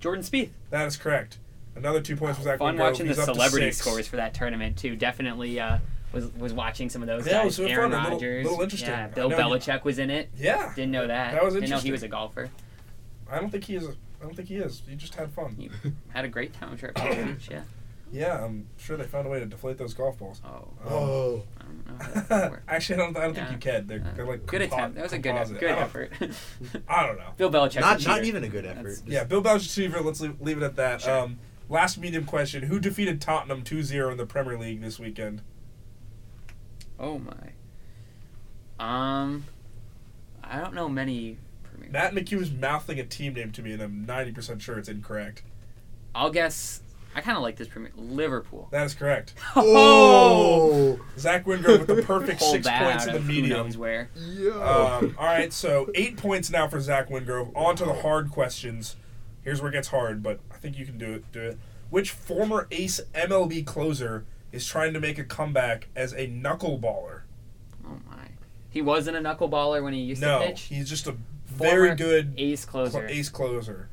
Jordan 0.00 0.24
Spieth. 0.24 0.50
That 0.70 0.86
is 0.86 0.96
correct. 0.96 1.38
Another 1.74 2.00
two 2.00 2.16
points 2.16 2.38
for 2.38 2.44
Zach 2.44 2.58
Fun 2.58 2.76
Wingrove. 2.76 2.80
watching 2.80 3.06
the 3.06 3.12
He's 3.14 3.18
up 3.18 3.26
to 3.28 3.34
celebrity 3.34 3.70
scores 3.72 4.06
for 4.06 4.16
that 4.16 4.34
tournament 4.34 4.76
too. 4.76 4.94
Definitely 4.96 5.58
uh, 5.58 5.78
was 6.12 6.32
was 6.34 6.52
watching 6.52 6.88
some 6.90 7.02
of 7.02 7.08
those 7.08 7.26
Yeah, 7.26 7.32
it 7.32 7.36
guys. 7.36 7.44
was 7.46 7.58
really 7.60 7.72
Aaron 7.72 7.92
fun, 7.92 8.00
a 8.12 8.14
little- 8.16 8.28
little 8.42 8.60
interesting. 8.62 8.90
Yeah, 8.90 9.06
Bill 9.08 9.30
know 9.30 9.36
you- 9.38 9.42
Belichick 9.44 9.84
was 9.84 9.98
in 9.98 10.10
it. 10.10 10.28
Yeah, 10.36 10.72
Didn't 10.76 10.90
know 10.92 11.06
that. 11.06 11.32
That 11.32 11.44
was 11.44 11.54
interesting. 11.54 11.60
Didn't 11.60 11.70
know 11.70 11.78
he 11.86 11.92
was 11.92 12.02
a 12.02 12.08
golfer. 12.08 12.50
I 13.30 13.38
don't 13.40 13.50
think 13.50 13.64
he 13.64 13.76
is. 13.76 13.86
I 13.88 14.24
don't 14.24 14.36
think 14.36 14.48
he 14.48 14.56
is. 14.56 14.82
He 14.88 14.94
just 14.96 15.14
had 15.14 15.32
fun. 15.32 15.56
He 15.58 15.70
had 16.12 16.24
a 16.24 16.28
great 16.28 16.52
time 16.52 16.76
trip. 16.76 16.94
to 16.94 17.02
the 17.02 17.24
beach, 17.32 17.48
Yeah. 17.50 17.62
Yeah, 18.12 18.44
I'm 18.44 18.66
sure 18.76 18.98
they 18.98 19.04
found 19.04 19.26
a 19.26 19.30
way 19.30 19.40
to 19.40 19.46
deflate 19.46 19.78
those 19.78 19.94
golf 19.94 20.18
balls. 20.18 20.42
Oh, 20.44 20.68
Oh. 20.86 21.42
I 21.58 21.62
don't 21.64 21.86
know. 21.86 22.04
How 22.04 22.20
that. 22.50 22.52
Actually, 22.68 22.96
I 22.96 22.98
don't. 23.06 23.16
I 23.16 23.20
don't 23.22 23.34
Yeah. 23.34 23.48
think 23.48 23.64
you 23.64 23.72
can. 23.72 23.86
They're, 23.86 24.00
Uh, 24.00 24.14
they're 24.14 24.26
like 24.26 24.44
good 24.44 24.60
compo- 24.68 24.76
attempt. 24.76 24.96
That 24.96 25.02
was 25.04 25.12
a 25.14 25.18
good 25.18 25.28
composite. 25.30 25.58
good 25.60 25.70
I 25.70 25.74
don't- 25.76 25.82
effort. 25.84 26.12
I 26.88 27.06
don't 27.06 27.16
know. 27.16 27.30
Bill 27.38 27.50
Belichick. 27.50 27.80
Not, 27.80 28.06
not 28.06 28.24
even 28.24 28.44
a 28.44 28.48
good 28.48 28.66
effort. 28.66 28.82
That's- 28.82 29.02
Yeah, 29.06 29.24
Bill 29.24 29.42
Belichick's 29.42 29.62
receiver. 29.64 30.02
Let's 30.02 30.20
leave, 30.20 30.38
leave 30.42 30.58
it 30.58 30.62
at 30.62 30.76
that. 30.76 31.00
Sure. 31.00 31.20
Um, 31.20 31.38
last 31.72 31.98
medium 31.98 32.24
question: 32.24 32.64
Who 32.64 32.78
defeated 32.78 33.20
Tottenham 33.20 33.62
2-0 33.64 34.12
in 34.12 34.16
the 34.18 34.26
Premier 34.26 34.58
League 34.58 34.80
this 34.80 34.98
weekend? 35.00 35.42
Oh 37.00 37.18
my. 37.18 37.32
Um, 38.78 39.44
I 40.44 40.60
don't 40.60 40.74
know 40.74 40.88
many. 40.88 41.38
Premier 41.64 41.90
Matt 41.90 42.14
McHugh 42.14 42.40
is 42.40 42.50
mouthing 42.52 43.00
a 43.00 43.04
team 43.04 43.34
name 43.34 43.50
to 43.52 43.62
me, 43.62 43.72
and 43.72 43.82
I'm 43.82 44.06
90% 44.06 44.60
sure 44.60 44.78
it's 44.78 44.88
incorrect. 44.88 45.42
I'll 46.14 46.30
guess. 46.30 46.82
I 47.14 47.20
kind 47.20 47.36
of 47.36 47.42
like 47.42 47.56
this 47.56 47.68
Premier 47.68 47.92
Liverpool. 47.94 48.68
That 48.70 48.84
is 48.86 48.94
correct. 48.94 49.34
Oh. 49.56 50.98
Zach 51.18 51.44
Wingrove 51.44 51.86
with 51.86 51.96
the 51.96 52.02
perfect 52.06 52.40
six 52.40 52.66
points 52.66 53.06
in 53.06 53.12
the 53.12 53.18
of 53.18 53.24
who 53.24 53.32
medium. 53.32 53.50
knows 53.50 53.76
where. 53.76 54.08
Yo. 54.16 54.52
Um, 54.62 55.14
all 55.18 55.26
right, 55.26 55.52
so 55.52 55.90
eight 55.94 56.16
points 56.16 56.50
now 56.50 56.68
for 56.68 56.80
Zach 56.80 57.08
Wingrove. 57.10 57.54
On 57.54 57.76
to 57.76 57.84
the 57.84 57.92
hard 57.94 58.30
questions. 58.30 58.96
Here's 59.42 59.60
where 59.60 59.70
it 59.70 59.74
gets 59.74 59.88
hard, 59.88 60.22
but 60.22 60.40
I 60.52 60.56
think 60.56 60.78
you 60.78 60.86
can 60.86 60.98
do 60.98 61.12
it. 61.14 61.30
Do 61.32 61.40
it. 61.40 61.58
Which 61.90 62.10
former 62.10 62.68
ace 62.70 63.00
MLB 63.14 63.66
closer 63.66 64.24
is 64.52 64.66
trying 64.66 64.92
to 64.94 65.00
make 65.00 65.18
a 65.18 65.24
comeback 65.24 65.88
as 65.96 66.12
a 66.12 66.26
knuckleballer? 66.28 67.22
Oh 67.84 67.98
my. 68.08 68.28
He 68.70 68.80
wasn't 68.80 69.16
a 69.16 69.20
knuckleballer 69.20 69.82
when 69.82 69.92
he 69.92 70.00
used 70.00 70.22
No, 70.22 70.38
to 70.40 70.46
pitch. 70.46 70.62
he's 70.62 70.88
just 70.88 71.06
a 71.06 71.16
very 71.46 71.94
good 71.94 72.32
ace 72.38 72.64
closer. 72.64 73.06
ace 73.06 73.28
closer. 73.28 73.88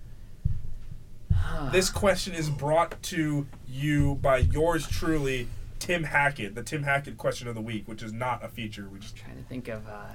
This 1.71 1.89
question 1.89 2.33
is 2.33 2.49
brought 2.49 3.01
to 3.03 3.45
you 3.67 4.15
by 4.15 4.37
yours 4.37 4.87
truly, 4.87 5.47
Tim 5.79 6.03
Hackett, 6.03 6.55
the 6.55 6.63
Tim 6.63 6.83
Hackett 6.83 7.17
question 7.17 7.47
of 7.47 7.55
the 7.55 7.61
week, 7.61 7.87
which 7.87 8.01
is 8.03 8.13
not 8.13 8.43
a 8.43 8.47
feature. 8.47 8.87
We 8.91 8.99
just 8.99 9.15
trying 9.15 9.35
to 9.37 9.43
think 9.43 9.67
of. 9.67 9.87
Uh, 9.87 10.05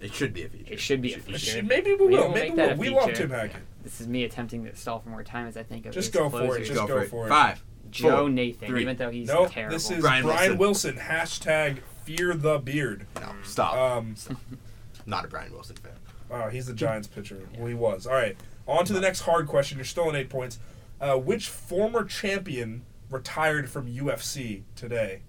It 0.00 0.14
should 0.14 0.32
be 0.32 0.44
a 0.44 0.48
feature. 0.48 0.72
it 0.72 0.80
should 0.80 1.02
be 1.02 1.12
a 1.12 1.16
Should 1.16 1.26
we 1.26 1.32
feature. 1.34 1.46
should- 1.52 1.68
maybe 1.68 1.94
we 1.94 2.06
We 2.06 2.12
will. 2.14 2.28
will 2.28 2.34
Maybe 2.34 2.50
we 2.50 2.56
that 2.56 2.66
will. 2.68 2.74
a 2.74 2.76
We 2.78 2.88
love 2.90 3.04
feature. 3.06 3.16
Tim 3.22 3.30
Hackett. 3.30 3.62
This 3.82 4.00
is 4.00 4.08
me 4.08 4.24
attempting 4.24 4.64
to 4.64 4.74
stall 4.76 4.98
for 5.00 5.08
more 5.10 5.22
time 5.22 5.46
as 5.46 5.56
I 5.56 5.62
think 5.62 5.86
of 5.86 5.92
Just 5.92 6.08
ace 6.10 6.14
go 6.14 6.30
for 6.30 6.56
it, 6.56 6.64
just 6.64 6.74
Go 6.74 6.86
go 6.86 6.94
for 6.98 7.02
it. 7.04 7.08
for 7.08 7.26
it. 7.26 7.28
Five. 7.28 7.62
Joe 7.90 8.18
four, 8.20 8.30
Nathan, 8.30 8.68
three. 8.68 8.82
even 8.82 8.96
though 8.96 9.10
he's 9.10 9.28
Nope. 9.28 9.50
terrible. 9.52 9.74
This 9.76 9.90
is 9.90 10.00
Brian 10.00 10.22
Brian, 10.24 10.56
Wilson. 10.58 10.94
Wilson. 10.96 11.06
Hashtag 11.14 11.78
fear 12.04 12.34
the 12.34 12.58
beard. 12.58 13.06
No, 13.20 13.32
stop. 13.42 13.74
Um, 13.74 14.14
Not 15.06 15.24
a 15.24 15.28
Brian 15.28 15.52
Wilson 15.52 15.76
fan. 15.76 15.92
Oh, 16.30 16.48
he's 16.48 16.66
the 16.66 16.72
Giants 16.74 17.08
pitcher. 17.08 17.48
Well, 17.58 17.66
he 17.66 17.74
was. 17.74 18.06
All 18.06 18.12
right. 18.14 18.36
On 18.66 18.84
to 18.84 18.92
the 18.92 19.00
next 19.00 19.20
hard 19.22 19.48
question. 19.48 19.76
You're 19.78 19.84
still 19.84 20.04
on 20.08 20.14
eight 20.14 20.28
points. 20.28 20.60
Uh, 21.00 21.16
which 21.16 21.48
former 21.48 22.04
champion 22.04 22.84
retired 23.10 23.68
from 23.68 23.86
UFC 23.88 24.62
today? 24.76 25.22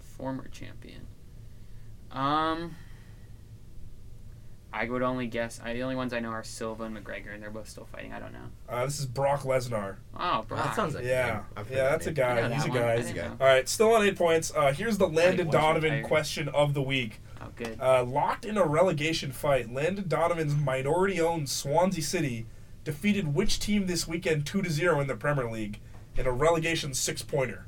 former 0.00 0.46
champion. 0.48 1.06
Um, 2.10 2.76
I 4.74 4.88
would 4.88 5.02
only 5.02 5.26
guess. 5.26 5.60
I, 5.62 5.74
the 5.74 5.82
only 5.82 5.96
ones 5.96 6.12
I 6.14 6.20
know 6.20 6.30
are 6.30 6.42
Silva 6.42 6.84
and 6.84 6.96
McGregor, 6.96 7.34
and 7.34 7.42
they're 7.42 7.50
both 7.50 7.68
still 7.68 7.84
fighting. 7.84 8.12
I 8.12 8.18
don't 8.20 8.32
know. 8.32 8.38
Uh, 8.68 8.86
this 8.86 8.98
is 9.00 9.06
Brock 9.06 9.42
Lesnar. 9.42 9.96
Oh, 10.18 10.44
Brock. 10.48 10.64
That 10.64 10.74
sounds 10.76 10.94
like 10.94 11.04
Yeah, 11.04 11.42
I've 11.56 11.70
yeah, 11.70 11.90
that's 11.90 12.06
a 12.06 12.10
name. 12.12 12.24
I 12.26 12.40
guy. 12.40 12.48
know 12.48 12.54
He's 12.54 12.64
a 12.64 12.68
one. 12.68 12.78
guy. 12.78 12.96
He's 12.96 13.10
a 13.10 13.14
guy. 13.14 13.26
All 13.28 13.46
right, 13.46 13.68
still 13.68 13.92
on 13.94 14.02
eight 14.02 14.16
points. 14.16 14.50
Uh, 14.56 14.72
here's 14.72 14.96
the 14.98 15.06
Landon 15.08 15.50
Donovan 15.50 15.90
retired. 15.90 16.04
question 16.06 16.48
of 16.48 16.72
the 16.74 16.82
week. 16.82 17.20
Oh, 17.40 17.48
good. 17.56 17.78
Uh, 17.80 18.02
locked 18.04 18.44
in 18.46 18.56
a 18.56 18.64
relegation 18.64 19.30
fight, 19.32 19.70
Landon 19.72 20.06
Donovan's 20.08 20.54
minority-owned 20.54 21.48
Swansea 21.50 22.02
City 22.02 22.46
defeated 22.84 23.34
which 23.34 23.58
team 23.60 23.86
this 23.86 24.08
weekend 24.08 24.46
two 24.46 24.62
to 24.62 24.70
zero 24.70 25.00
in 25.00 25.06
the 25.06 25.16
Premier 25.16 25.50
League 25.50 25.80
in 26.16 26.26
a 26.26 26.32
relegation 26.32 26.94
six-pointer? 26.94 27.66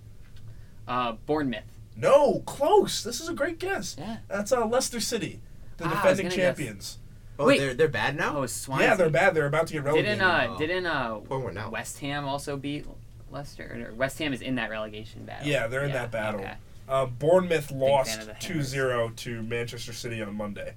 Uh, 0.88 1.12
Bournemouth. 1.26 1.64
No, 1.96 2.40
close. 2.46 3.02
This 3.02 3.20
is 3.20 3.28
a 3.28 3.34
great 3.34 3.58
guess. 3.58 3.94
Yeah. 3.98 4.16
That's 4.28 4.52
uh, 4.52 4.66
Leicester 4.66 5.00
City, 5.00 5.40
the 5.76 5.84
Ah, 5.86 5.90
defending 5.90 6.26
gonna 6.26 6.36
guess. 6.36 6.56
champions. 6.56 6.98
Oh, 7.38 7.46
Wait. 7.46 7.58
they're 7.58 7.74
they're 7.74 7.88
bad 7.88 8.16
now. 8.16 8.38
Oh, 8.38 8.46
Swansea. 8.46 8.88
Yeah, 8.88 8.94
they're 8.94 9.10
bad. 9.10 9.34
They're 9.34 9.46
about 9.46 9.66
to 9.68 9.72
get 9.72 9.82
relegated. 9.82 10.18
Didn't 10.18 10.22
uh, 10.30 10.46
Oh. 10.50 10.58
didn't 10.58 10.86
uh, 10.86 11.16
Pour 11.18 11.40
one 11.40 11.56
out. 11.58 11.72
West 11.72 11.98
Ham 11.98 12.24
also 12.26 12.56
beat 12.56 12.86
Leicester? 13.30 13.88
Or 13.90 13.94
West 13.94 14.18
Ham 14.20 14.32
is 14.32 14.40
in 14.40 14.54
that 14.54 14.70
relegation 14.70 15.24
battle. 15.24 15.46
Yeah, 15.48 15.66
they're 15.66 15.84
in 15.84 15.92
that 15.92 16.10
battle. 16.12 16.40
Okay. 16.40 16.54
Uh, 16.88 17.06
Bournemouth 17.06 17.70
lost 17.72 18.20
of 18.20 18.28
2-0 18.38 19.16
to 19.16 19.42
Manchester 19.42 19.92
City 19.94 20.20
on 20.22 20.36
Monday. 20.36 20.74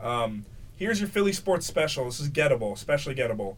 Um, 0.00 0.46
here's 0.76 0.98
your 0.98 1.08
Philly 1.10 1.32
sports 1.32 1.66
special. 1.66 2.06
This 2.06 2.18
is 2.20 2.30
gettable, 2.30 2.72
especially 2.72 3.14
gettable. 3.14 3.56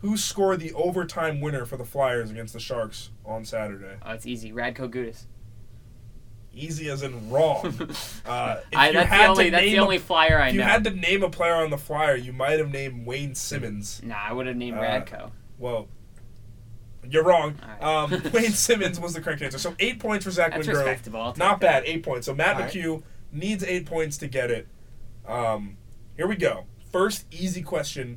Who 0.00 0.16
scored 0.16 0.60
the 0.60 0.72
overtime 0.72 1.40
winner 1.40 1.64
for 1.66 1.76
the 1.76 1.84
Flyers 1.84 2.30
against 2.30 2.54
the 2.54 2.60
Sharks 2.60 3.10
on 3.24 3.44
Saturday? 3.44 3.96
Oh, 4.04 4.12
it's 4.12 4.26
easy. 4.26 4.52
Radko 4.52 4.88
Gudas. 4.90 5.24
Easy 6.54 6.88
as 6.90 7.02
in 7.02 7.30
wrong. 7.30 7.62
Uh, 8.26 8.60
if 8.72 8.78
I, 8.78 8.86
you 8.88 8.92
that's 8.94 9.08
had 9.10 9.18
the 9.20 9.24
to 9.24 9.28
only 9.30 9.50
that's 9.50 9.64
the 9.64 9.76
a- 9.76 9.82
only 9.82 9.98
flyer 9.98 10.40
I 10.40 10.48
If 10.48 10.54
you 10.54 10.62
had 10.62 10.82
to 10.84 10.90
name 10.90 11.22
a 11.22 11.28
player 11.30 11.54
on 11.56 11.68
the 11.70 11.76
Flyer, 11.76 12.16
you 12.16 12.32
might 12.32 12.58
have 12.58 12.70
named 12.70 13.04
Wayne 13.06 13.34
Simmonds. 13.34 14.00
Nah, 14.02 14.16
I 14.28 14.32
would 14.32 14.46
have 14.46 14.56
named 14.56 14.78
Uh, 14.78 14.82
Radko. 14.82 15.30
Well, 15.58 15.88
you're 17.08 17.22
wrong. 17.24 17.56
All 17.82 18.04
Um, 18.06 18.22
Wayne 18.32 18.52
Simmonds 18.52 18.98
was 18.98 19.12
the 19.12 19.20
correct 19.20 19.42
answer. 19.42 19.58
So 19.58 19.74
eight 19.78 19.98
points 20.00 20.24
for 20.24 20.30
Zach 20.30 20.52
That's 20.52 20.66
Wingrove. 20.66 20.74
respectable. 20.86 21.34
Not 21.36 21.60
that. 21.60 21.60
bad. 21.60 21.82
Eight 21.84 22.02
points. 22.02 22.24
So 22.26 22.34
Matt 22.34 22.56
All 22.56 22.62
right. 22.62 22.72
McHugh 22.72 23.02
needs 23.30 23.62
eight 23.64 23.84
points 23.84 24.16
to 24.18 24.26
get 24.26 24.50
it. 24.50 24.66
Um, 25.28 25.76
here 26.16 26.26
we 26.26 26.36
go. 26.36 26.64
First 26.90 27.26
easy 27.30 27.60
question. 27.62 28.16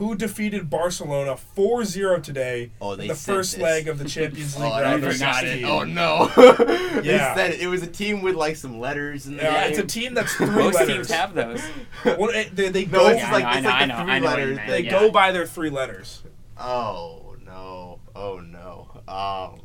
Who 0.00 0.14
defeated 0.14 0.70
Barcelona 0.70 1.36
4-0 1.56 2.22
today 2.22 2.70
Oh, 2.80 2.94
in 2.94 3.06
the 3.06 3.14
said 3.14 3.34
first 3.34 3.52
this. 3.52 3.62
leg 3.62 3.86
of 3.86 3.98
the 3.98 4.08
Champions 4.08 4.56
League 4.58 4.66
Oh, 4.66 4.72
I 4.72 4.82
round 4.82 5.04
of 5.04 5.12
forgot 5.12 5.40
16? 5.40 5.62
it. 5.62 5.68
Oh 5.68 5.84
no! 5.84 6.26
they 7.02 7.14
Yeah. 7.16 7.34
said 7.34 7.50
it. 7.50 7.60
It 7.60 7.66
was 7.66 7.82
a 7.82 7.86
team 7.86 8.22
with 8.22 8.34
like 8.34 8.56
some 8.56 8.80
letters 8.80 9.26
in 9.26 9.36
the 9.36 9.42
Yeah, 9.42 9.60
name. 9.60 9.70
it's 9.70 9.78
a 9.78 9.84
team 9.86 10.14
that's 10.14 10.32
three 10.36 10.46
Most 10.48 10.76
letters. 10.76 10.96
teams 11.08 11.10
have 11.10 11.34
those. 11.34 11.62
Well, 12.06 12.30
eh, 12.30 12.48
they, 12.50 12.70
they 12.70 12.86
No, 12.86 12.98
go. 13.00 13.10
Yeah, 13.10 13.30
like 13.30 13.44
I 13.44 13.58
it's 13.58 13.62
know, 13.62 13.68
like 13.70 13.88
the 13.88 13.94
I 13.94 14.02
three 14.04 14.20
know 14.20 14.26
what 14.30 14.38
you 14.40 14.44
letters. 14.54 14.58
they 14.68 14.80
yeah. 14.84 14.90
go 14.90 15.10
by 15.10 15.32
their 15.32 15.44
three 15.46 15.68
letters. 15.70 16.22
Oh 16.58 17.36
no! 17.44 18.00
Oh 18.16 18.38
no! 18.40 18.88
Um, 19.06 19.60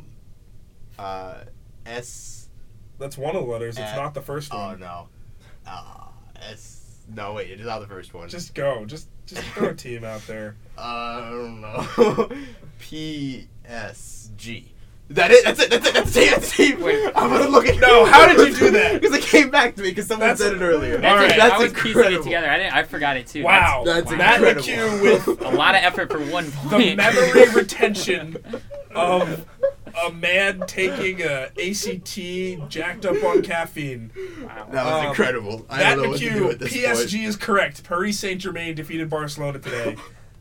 uh, 1.00 1.46
S. 1.86 2.50
That's 3.00 3.18
one 3.18 3.38
of 3.38 3.46
the 3.46 3.50
letters. 3.52 3.78
It's 3.78 3.94
Uh, 3.94 3.96
not 3.96 4.14
the 4.14 4.22
first 4.22 4.54
Oh 4.54 4.58
one. 4.58 4.82
no! 4.82 5.08
Uh, 5.66 6.08
S. 6.52 6.82
No 7.08 7.32
wait, 7.34 7.52
it 7.52 7.62
is 7.62 7.66
not 7.68 7.80
the 7.80 7.88
first 7.88 8.14
one. 8.14 8.28
Just 8.28 8.54
go. 8.54 8.84
Just 8.86 9.08
just 9.26 9.42
throw 9.50 9.70
a 9.70 9.74
team 9.74 10.04
out 10.04 10.26
there. 10.28 10.56
uh, 10.78 10.82
I 10.82 11.30
don't 11.30 11.62
know. 11.62 12.30
P 12.80 13.48
S 13.66 14.30
G. 14.38 14.72
That 15.12 15.30
it? 15.30 15.44
That's 15.46 15.62
it. 15.62 15.70
That's 15.70 15.88
it. 15.88 15.94
That's 15.94 16.16
it. 16.18 16.32
That's 16.32 16.60
it. 16.60 16.80
Wait. 16.80 17.06
I'm 17.16 17.30
gonna 17.30 17.48
look 17.48 17.68
at. 17.68 17.80
No, 17.80 18.06
how 18.06 18.28
did 18.28 18.40
you 18.50 18.56
do 18.58 18.72
that? 18.72 18.94
Because 19.02 19.16
it 19.16 19.24
came 19.24 19.52
back 19.52 19.76
to 19.76 19.82
me 19.84 19.90
because 19.90 20.08
someone 20.08 20.30
That's- 20.30 20.40
said 20.40 20.60
it 20.62 20.66
earlier. 20.66 20.98
That's 20.98 21.14
Alright, 21.14 21.38
that's 21.38 21.54
I 21.54 21.58
was 21.60 21.74
piecing 21.74 21.90
incredible. 21.92 22.22
it 22.22 22.24
together. 22.24 22.50
I 22.50 22.58
didn't. 22.58 22.74
I 22.74 22.84
forgot 22.84 23.18
it 23.18 23.28
too. 23.28 23.44
Wow. 23.44 23.84
That's 23.86 24.10
Matt 24.12 24.38
incredible. 24.42 24.64
McHugh 24.68 25.02
with 25.28 25.42
a 25.42 25.50
lot 25.50 25.76
of 25.76 25.84
effort 25.84 26.12
for 26.12 26.20
one 26.32 26.52
point. 26.52 26.72
the 26.72 26.96
memory 26.96 27.50
retention 27.54 28.38
of 28.96 29.46
a 30.08 30.12
man 30.12 30.62
taking 30.68 31.22
a 31.22 31.46
ACT 31.62 32.70
jacked 32.70 33.06
up 33.06 33.24
on 33.24 33.42
caffeine. 33.42 34.12
wow. 34.44 34.68
That 34.72 34.86
was 34.86 35.04
Um, 35.04 35.08
incredible. 35.10 35.66
I 35.70 35.78
Matt 35.78 35.96
don't 35.96 36.04
know 36.04 36.10
what 36.12 36.20
to 36.20 36.30
do 36.30 36.36
McHugh, 36.46 36.52
at 36.52 36.60
this 36.60 36.74
PSG 36.74 37.18
point. 37.18 37.28
is 37.30 37.36
correct. 37.36 37.84
Paris 37.84 38.20
Saint 38.20 38.42
Germain 38.42 38.76
defeated 38.76 39.10
Barcelona 39.10 39.60
today. 39.60 39.96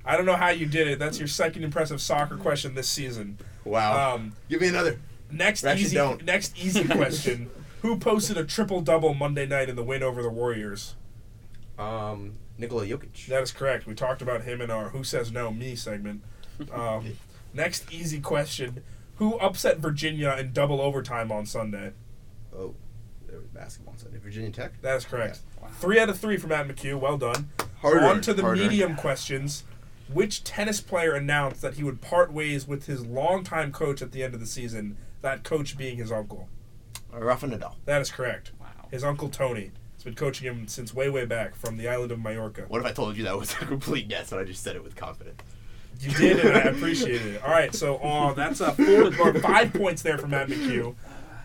I 0.04 0.16
don't 0.16 0.26
know 0.26 0.36
how 0.36 0.48
you 0.50 0.66
did 0.66 0.88
it. 0.88 0.98
That's 0.98 1.18
your 1.18 1.28
second 1.28 1.64
impressive 1.64 2.00
soccer 2.00 2.36
question 2.36 2.74
this 2.74 2.88
season. 2.88 3.38
Wow. 3.64 4.14
Um, 4.16 4.32
Give 4.50 4.60
me 4.60 4.68
another. 4.68 4.98
next 5.30 5.64
Actually, 5.64 5.84
easy, 5.84 5.96
don't. 5.96 6.24
next 6.24 6.58
easy 6.58 6.84
question: 6.88 7.50
Who 7.82 7.98
posted 7.98 8.36
a 8.36 8.44
triple 8.44 8.80
double 8.82 9.14
Monday 9.14 9.46
night 9.46 9.68
in 9.70 9.76
the 9.76 9.82
win 9.82 10.02
over 10.02 10.22
the 10.22 10.28
Warriors? 10.28 10.94
Um, 11.78 12.34
Nikola 12.58 12.86
Jokic. 12.86 13.26
That 13.26 13.42
is 13.42 13.50
correct. 13.50 13.86
We 13.86 13.94
talked 13.94 14.20
about 14.22 14.42
him 14.42 14.60
in 14.60 14.70
our 14.70 14.90
"Who 14.90 15.02
Says 15.04 15.32
No 15.32 15.50
Me" 15.50 15.74
segment. 15.74 16.22
Um, 16.72 17.16
next 17.52 17.90
easy 17.92 18.20
question: 18.20 18.84
Who 19.16 19.38
upset 19.38 19.78
Virginia 19.78 20.36
in 20.38 20.52
double 20.52 20.80
overtime 20.80 21.30
on 21.30 21.46
Sunday? 21.46 21.92
Oh, 22.56 22.74
there 23.28 23.38
was 23.38 23.48
basketball 23.48 23.92
on 23.92 23.98
Sunday. 23.98 24.18
Virginia 24.18 24.50
Tech. 24.50 24.80
That 24.82 24.96
is 24.96 25.04
correct. 25.04 25.40
Wow. 25.60 25.68
Three 25.72 25.98
out 26.00 26.08
of 26.08 26.18
three 26.18 26.36
from 26.36 26.50
Matt 26.50 26.66
McHugh. 26.68 26.98
Well 26.98 27.16
done. 27.18 27.50
Harder, 27.80 28.00
On 28.06 28.20
to 28.22 28.34
the 28.34 28.42
harder. 28.42 28.62
medium 28.62 28.96
questions. 28.96 29.64
Which 30.12 30.44
tennis 30.44 30.80
player 30.80 31.14
announced 31.14 31.62
that 31.62 31.74
he 31.74 31.82
would 31.84 32.00
part 32.00 32.32
ways 32.32 32.66
with 32.68 32.86
his 32.86 33.06
longtime 33.06 33.72
coach 33.72 34.02
at 34.02 34.12
the 34.12 34.22
end 34.22 34.34
of 34.34 34.40
the 34.40 34.46
season? 34.46 34.96
That 35.22 35.44
coach 35.44 35.78
being 35.78 35.96
his 35.96 36.12
uncle. 36.12 36.48
Uh, 37.12 37.20
Rafa 37.24 37.46
Nadal. 37.46 37.76
That 37.86 38.02
is 38.02 38.10
correct. 38.10 38.52
Wow. 38.60 38.66
His 38.90 39.02
uncle 39.04 39.28
Tony 39.30 39.70
has 39.94 40.04
been 40.04 40.14
coaching 40.14 40.46
him 40.46 40.68
since 40.68 40.92
way, 40.92 41.08
way 41.08 41.24
back 41.24 41.54
from 41.54 41.76
the 41.78 41.88
island 41.88 42.12
of 42.12 42.20
Mallorca. 42.20 42.64
What 42.68 42.80
if 42.80 42.86
I 42.86 42.92
told 42.92 43.16
you 43.16 43.24
that 43.24 43.38
was 43.38 43.52
a 43.52 43.56
complete 43.66 44.08
guess 44.08 44.30
and 44.32 44.40
I 44.40 44.44
just 44.44 44.62
said 44.62 44.76
it 44.76 44.84
with 44.84 44.94
confidence? 44.96 45.40
You 46.00 46.10
did, 46.12 46.40
and 46.44 46.56
I 46.56 46.60
appreciate 46.62 47.22
it. 47.22 47.42
All 47.42 47.50
right, 47.50 47.74
so 47.74 47.96
uh, 47.96 48.32
that's 48.34 48.60
a 48.60 48.72
four 48.72 49.28
or 49.28 49.34
five 49.40 49.72
points 49.72 50.02
there 50.02 50.18
for 50.18 50.26
Matt 50.26 50.48
McHugh. 50.48 50.94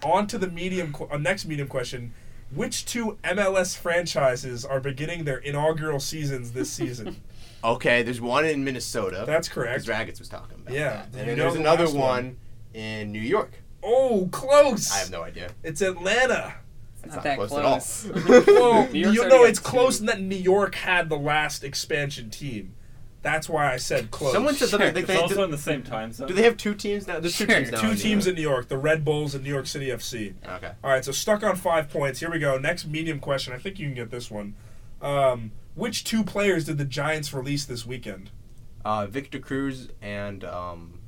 On 0.03 0.27
to 0.27 0.37
the 0.37 0.47
medium, 0.47 0.91
qu- 0.93 1.07
uh, 1.11 1.17
next 1.17 1.45
medium 1.45 1.67
question: 1.67 2.13
Which 2.53 2.85
two 2.85 3.17
MLS 3.23 3.77
franchises 3.77 4.65
are 4.65 4.79
beginning 4.79 5.23
their 5.25 5.37
inaugural 5.37 5.99
seasons 5.99 6.51
this 6.53 6.69
season? 6.69 7.21
Okay, 7.63 8.03
there's 8.03 8.21
one 8.21 8.45
in 8.45 8.63
Minnesota. 8.63 9.23
That's 9.27 9.49
correct. 9.49 9.73
Because 9.73 9.87
Raggets 9.89 10.19
was 10.19 10.29
talking 10.29 10.55
about 10.61 10.73
Yeah, 10.73 10.89
that. 10.89 11.11
did 11.11 11.19
And 11.21 11.29
then 11.31 11.37
there's 11.37 11.53
the 11.55 11.59
another 11.59 11.85
one, 11.87 11.95
one? 11.97 12.37
in 12.73 13.11
New 13.11 13.19
York. 13.19 13.51
Oh, 13.83 14.29
close. 14.31 14.91
I 14.91 14.97
have 14.99 15.11
no 15.11 15.23
idea. 15.23 15.51
It's 15.63 15.81
Atlanta. 15.81 16.53
It's 17.03 17.15
Not 17.15 17.15
not, 17.15 17.23
that 17.23 17.37
close, 17.37 17.49
close. 17.49 18.05
at 18.05 18.29
all. 18.29 18.43
Well, 18.47 18.89
New 18.91 18.99
York's 18.99 19.17
you 19.17 19.27
know 19.27 19.43
it's 19.45 19.59
two. 19.59 19.65
close 19.69 19.99
in 20.01 20.05
that 20.07 20.19
New 20.21 20.35
York 20.37 20.75
had 20.75 21.07
the 21.09 21.17
last 21.17 21.63
expansion 21.63 22.29
team. 22.29 22.73
That's 23.21 23.49
why 23.49 23.73
I 23.73 23.77
said 23.77 24.11
close. 24.11 24.31
Someone 24.33 24.55
said 24.55 24.69
something. 24.69 24.93
They, 24.93 25.01
It's 25.01 25.07
they, 25.07 25.17
also 25.17 25.35
do, 25.35 25.43
in 25.43 25.51
the 25.51 25.57
same 25.57 25.83
time 25.83 26.13
zone. 26.13 26.27
do 26.29 26.33
they 26.33 26.43
have 26.43 26.55
two 26.55 26.73
teams 26.73 27.05
now? 27.05 27.19
There's 27.19 27.37
two 27.37 27.45
Sure. 27.45 27.55
teams 27.55 27.71
now. 27.71 27.81
two 27.81 27.89
in 27.91 27.97
teams 27.97 28.25
New 28.25 28.29
in 28.31 28.35
New 28.37 28.41
York: 28.41 28.69
the 28.69 28.77
Red 28.77 29.03
Bulls 29.03 29.35
and 29.35 29.43
New 29.43 29.49
York 29.49 29.67
City 29.67 29.87
FC. 29.87 30.35
Okay. 30.47 30.71
All 30.83 30.89
right, 30.89 31.03
so 31.03 31.11
stuck 31.11 31.43
on 31.43 31.55
five 31.57 31.89
points. 31.89 32.19
Here 32.21 32.31
we 32.31 32.39
go. 32.39 32.57
Next 32.57 32.85
medium 32.87 33.19
question. 33.19 33.51
I 33.53 33.57
think 33.57 33.77
you 33.77 33.87
can 33.87 33.95
get 33.95 34.09
this 34.09 34.31
one. 34.31 34.55
Um, 35.01 35.51
which 35.75 36.03
two 36.03 36.23
players 36.23 36.65
did 36.65 36.77
the 36.77 36.85
Giants 36.85 37.33
release 37.33 37.65
this 37.65 37.85
weekend? 37.85 38.31
Uh, 38.85 39.05
Victor 39.07 39.39
Cruz 39.39 39.89
and 40.01 40.43
um, 40.45 40.99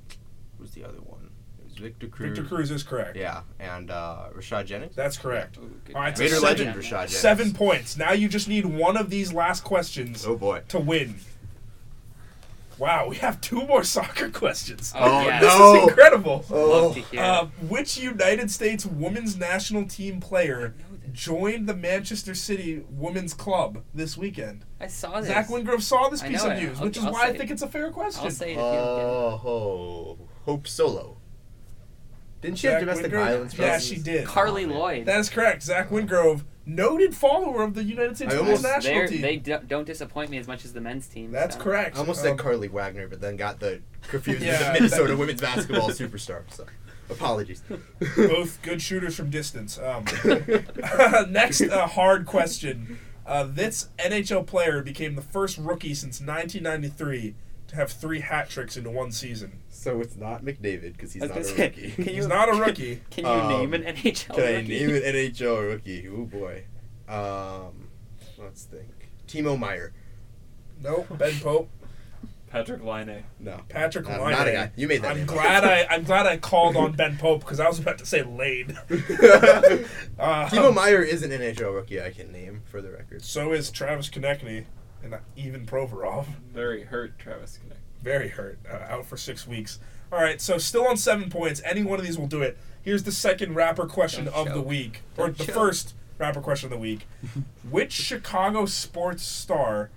who's 0.58 0.72
the 0.72 0.84
other 0.84 1.00
one? 1.00 1.30
It 1.60 1.64
was 1.70 1.78
Victor 1.78 2.08
Cruz. 2.08 2.38
Victor 2.38 2.44
Cruz 2.44 2.72
is 2.72 2.84
correct. 2.84 3.16
Yeah, 3.16 3.42
and 3.60 3.90
uh, 3.90 4.26
Rashad 4.36 4.66
Jennings. 4.66 4.96
That's 4.98 5.18
correct. 5.18 5.58
Ooh, 5.58 5.72
All 5.96 6.02
right, 6.02 6.10
guess. 6.10 6.18
so 6.18 6.24
Raider 6.24 6.36
seven- 6.36 6.66
legend 6.68 6.76
Rashad 6.76 6.90
Jennings. 6.92 7.16
Seven 7.18 7.54
points. 7.54 7.96
Now 7.98 8.12
you 8.12 8.28
just 8.28 8.50
need 8.50 8.66
one 8.66 8.98
of 8.98 9.10
these 9.10 9.32
last 9.32 9.64
questions 9.64 10.26
Oh 10.26 10.36
boy. 10.36 10.64
to 10.68 10.80
win. 10.80 11.16
Wow, 12.82 13.10
we 13.10 13.18
have 13.18 13.40
two 13.42 13.64
more 13.68 13.84
soccer 13.96 14.30
questions. 14.30 14.92
Oh, 14.96 15.00
Oh, 15.04 15.22
yes. 15.22 15.42
This 15.44 15.60
no. 15.60 15.76
is 15.76 15.88
incredible. 15.90 16.46
Love 16.50 16.96
to 16.96 17.02
hear. 17.02 17.22
Uh, 17.22 17.46
which 17.70 17.96
United 17.98 18.50
States 18.50 18.88
women's 18.88 19.38
national 19.38 19.86
team 19.86 20.20
player 20.20 20.74
joined 21.14 21.68
the 21.70 21.76
Manchester 21.76 22.34
City 22.34 22.84
Women's 22.90 23.36
Club 23.36 23.84
this 23.94 24.18
weekend. 24.18 24.66
I 24.80 24.88
saw 24.88 25.20
this. 25.20 25.30
Zach 25.30 25.48
Wingrove 25.50 25.82
saw 25.84 26.10
this 26.10 26.24
piece 26.24 26.44
of 26.44 26.58
news, 26.58 26.80
I'll- 26.80 26.86
which 26.86 26.98
is 26.98 27.04
I'll 27.06 27.14
why 27.14 27.26
I 27.28 27.38
think 27.38 27.52
it. 27.52 27.54
it's 27.54 27.62
a 27.62 27.68
fair 27.68 27.92
question. 27.92 28.24
I'll 28.24 28.32
say 28.32 28.48
it 28.48 28.52
if 28.54 28.58
you 28.58 28.62
don't 28.64 28.96
get 28.96 29.04
it. 29.04 29.52
Oh, 29.52 30.18
Hope 30.46 30.68
Solo. 30.68 31.18
Didn't 32.42 32.58
she 32.58 32.66
have 32.66 32.76
Zach 32.76 32.80
domestic 32.82 33.12
Wingrove? 33.12 33.26
violence? 33.26 33.54
Yeah, 33.54 33.60
problems? 33.60 33.86
she 33.88 33.96
did. 33.98 34.26
Carli 34.26 34.66
Oh. 34.66 34.80
Lloyd. 34.80 35.06
That 35.06 35.20
is 35.20 35.30
correct. 35.30 35.62
Zach 35.62 35.92
Wingrove, 35.92 36.44
noted 36.66 37.16
follower 37.16 37.64
of 37.64 37.74
the 37.74 37.84
United 37.84 38.16
States 38.16 38.34
I 38.34 38.38
women's 38.40 38.64
almost- 38.64 38.86
national 38.86 38.94
They're- 38.96 39.08
team. 39.08 39.22
They 39.22 39.36
do, 39.38 39.58
don't 39.68 39.86
disappoint 39.86 40.30
me 40.30 40.38
as 40.38 40.48
much 40.48 40.64
as 40.66 40.74
the 40.74 40.82
men's 40.82 41.08
team. 41.08 41.32
That's 41.32 41.56
so. 41.56 41.62
correct. 41.62 41.96
I 41.96 42.00
almost 42.00 42.20
Um, 42.22 42.26
said 42.28 42.38
Carly 42.38 42.68
Wagner, 42.68 43.08
but 43.08 43.20
then 43.22 43.36
got 43.36 43.60
the 43.60 43.82
confused 44.10 44.42
Yeah, 44.42 44.52
with 44.52 44.60
that- 44.60 44.74
the 44.74 44.80
Minnesota 44.82 45.18
women's 45.18 45.42
basketball 45.42 45.90
superstar. 45.90 46.44
So, 46.50 46.66
apologies. 47.10 47.64
both 48.16 48.62
good 48.62 48.82
shooters 48.82 49.16
from 49.16 49.30
distance. 49.30 49.78
Um, 49.80 50.06
next, 51.32 51.62
uh, 51.62 51.88
hard 51.88 52.26
question. 52.26 53.00
Uh, 53.26 53.44
this 53.44 53.90
NHL 54.00 54.46
player 54.46 54.82
became 54.82 55.16
the 55.16 55.22
first 55.22 55.58
rookie 55.58 55.94
since 55.94 56.20
1993 56.22 57.22
to 57.22 57.34
have 57.74 57.92
three 57.92 58.20
hat 58.22 58.50
tricks 58.50 58.78
in 58.78 58.92
one 58.94 59.12
season. 59.12 59.60
so 59.70 60.00
it's 60.02 60.16
not 60.16 60.44
McDavid 60.44 60.94
because 60.94 61.14
he's 61.14 61.24
I 61.24 61.28
was 61.28 61.36
not 61.36 61.38
a 61.38 61.42
gonna 61.42 61.56
say, 61.56 61.64
rookie. 61.64 61.92
can 62.04 62.14
He's 62.14 62.28
not 62.28 62.50
a 62.50 62.54
rookie. 62.60 63.02
Can 63.10 63.26
you 63.26 63.32
Um, 63.32 63.50
name 63.50 63.74
an 63.74 63.84
NHL 63.84 63.96
rookie? 64.04 64.12
Can 64.34 64.44
I 64.44 64.52
rookie? 64.58 64.68
name 64.68 64.90
an 64.96 65.02
NHL 65.02 65.68
rookie? 65.70 66.08
Oh 66.10 66.26
boy. 66.26 66.64
Um, 67.08 67.88
let's 68.38 68.64
think. 68.64 69.12
Timo 69.28 69.58
Meier. 69.58 69.94
Nope. 70.82 71.08
Ben 71.18 71.34
Pope. 71.40 71.70
Patrick 72.50 72.84
Laine. 72.84 73.24
No. 73.40 73.62
Patrick 73.70 74.10
Laine. 74.10 74.32
not 74.32 74.46
a 74.48 74.52
guy. 74.52 74.72
You 74.76 74.90
made 74.90 75.04
that 75.04 75.12
I'm 75.12 75.18
name 75.20 75.26
glad 75.26 75.64
I 75.64 75.86
I'm 75.90 76.04
glad 76.04 76.26
I 76.28 76.36
called 76.36 76.76
on 76.76 76.92
Ben 76.92 77.18
Pope 77.18 77.40
because 77.42 77.62
I 77.62 77.68
was 77.70 77.80
about 77.80 77.98
to 78.00 78.06
say 78.06 78.24
Lane. 78.24 78.78
Uh, 80.20 80.48
Timo 80.50 80.74
Meier 80.74 81.02
is 81.02 81.24
an 81.24 81.32
NHL 81.32 81.74
rookie 81.74 82.00
I 82.02 82.12
can 82.12 82.32
name 82.32 82.62
for 82.66 82.82
the 82.82 82.92
record. 82.92 83.24
So 83.24 83.54
is 83.54 83.72
Travis 83.72 84.10
Konecny 84.10 84.66
and 85.04 85.16
even 85.36 85.66
Provorov. 85.66 86.26
Very 86.54 86.84
hurt 86.84 87.18
Travis 87.20 87.60
Konecny. 87.64 87.78
Very 88.04 88.30
hurt. 88.30 88.60
Uh, 88.70 88.76
out 88.90 89.06
for 89.06 89.18
six 89.18 89.48
weeks. 89.48 89.80
All 90.12 90.20
right, 90.22 90.42
so 90.42 90.58
still 90.58 90.88
on 90.88 90.98
seven 90.98 91.30
points. 91.30 91.62
Any 91.64 91.84
one 91.84 92.00
of 92.00 92.06
these 92.06 92.18
will 92.18 92.28
do 92.28 92.42
it. 92.42 92.58
Here's 92.82 93.04
the 93.04 93.12
second 93.12 93.54
rapper 93.56 93.86
question 93.86 94.26
Don't 94.26 94.48
of 94.48 94.54
the 94.54 94.62
week, 94.62 95.02
or 95.18 95.28
Don't 95.28 95.38
the 95.38 95.46
choke. 95.46 95.56
first 95.56 95.94
rapper 96.18 96.42
question 96.42 96.68
of 96.68 96.72
the 96.72 96.78
week. 96.78 97.08
Which 97.70 97.92
Chicago 97.94 98.66
sports 98.66 99.24
star 99.24 99.90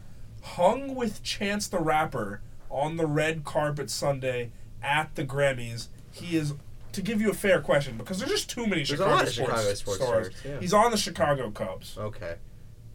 hung 0.42 0.94
with 0.94 1.22
Chance 1.22 1.68
the 1.68 1.78
Rapper 1.80 2.42
on 2.70 2.96
the 2.96 3.06
red 3.06 3.44
carpet 3.44 3.90
Sunday 3.90 4.50
at 4.82 5.14
the 5.14 5.24
Grammys? 5.24 5.88
He 6.12 6.36
is. 6.36 6.54
To 6.92 7.02
give 7.02 7.20
you 7.20 7.28
a 7.28 7.34
fair 7.34 7.60
question, 7.60 7.96
because 7.98 8.18
there's 8.20 8.30
just 8.30 8.48
too 8.48 8.68
many 8.68 8.84
There's 8.84 8.92
a 8.92 8.96
Chicago, 8.98 9.10
lot 9.16 9.22
of 9.24 9.28
sports, 9.30 9.50
Chicago 9.50 9.74
sports 9.74 10.00
stars. 10.04 10.26
stars, 10.36 10.44
yeah. 10.44 10.60
He's 10.60 10.72
on 10.72 10.92
the 10.92 10.96
Chicago 10.96 11.50
Cubs, 11.50 11.98
Okay. 11.98 12.36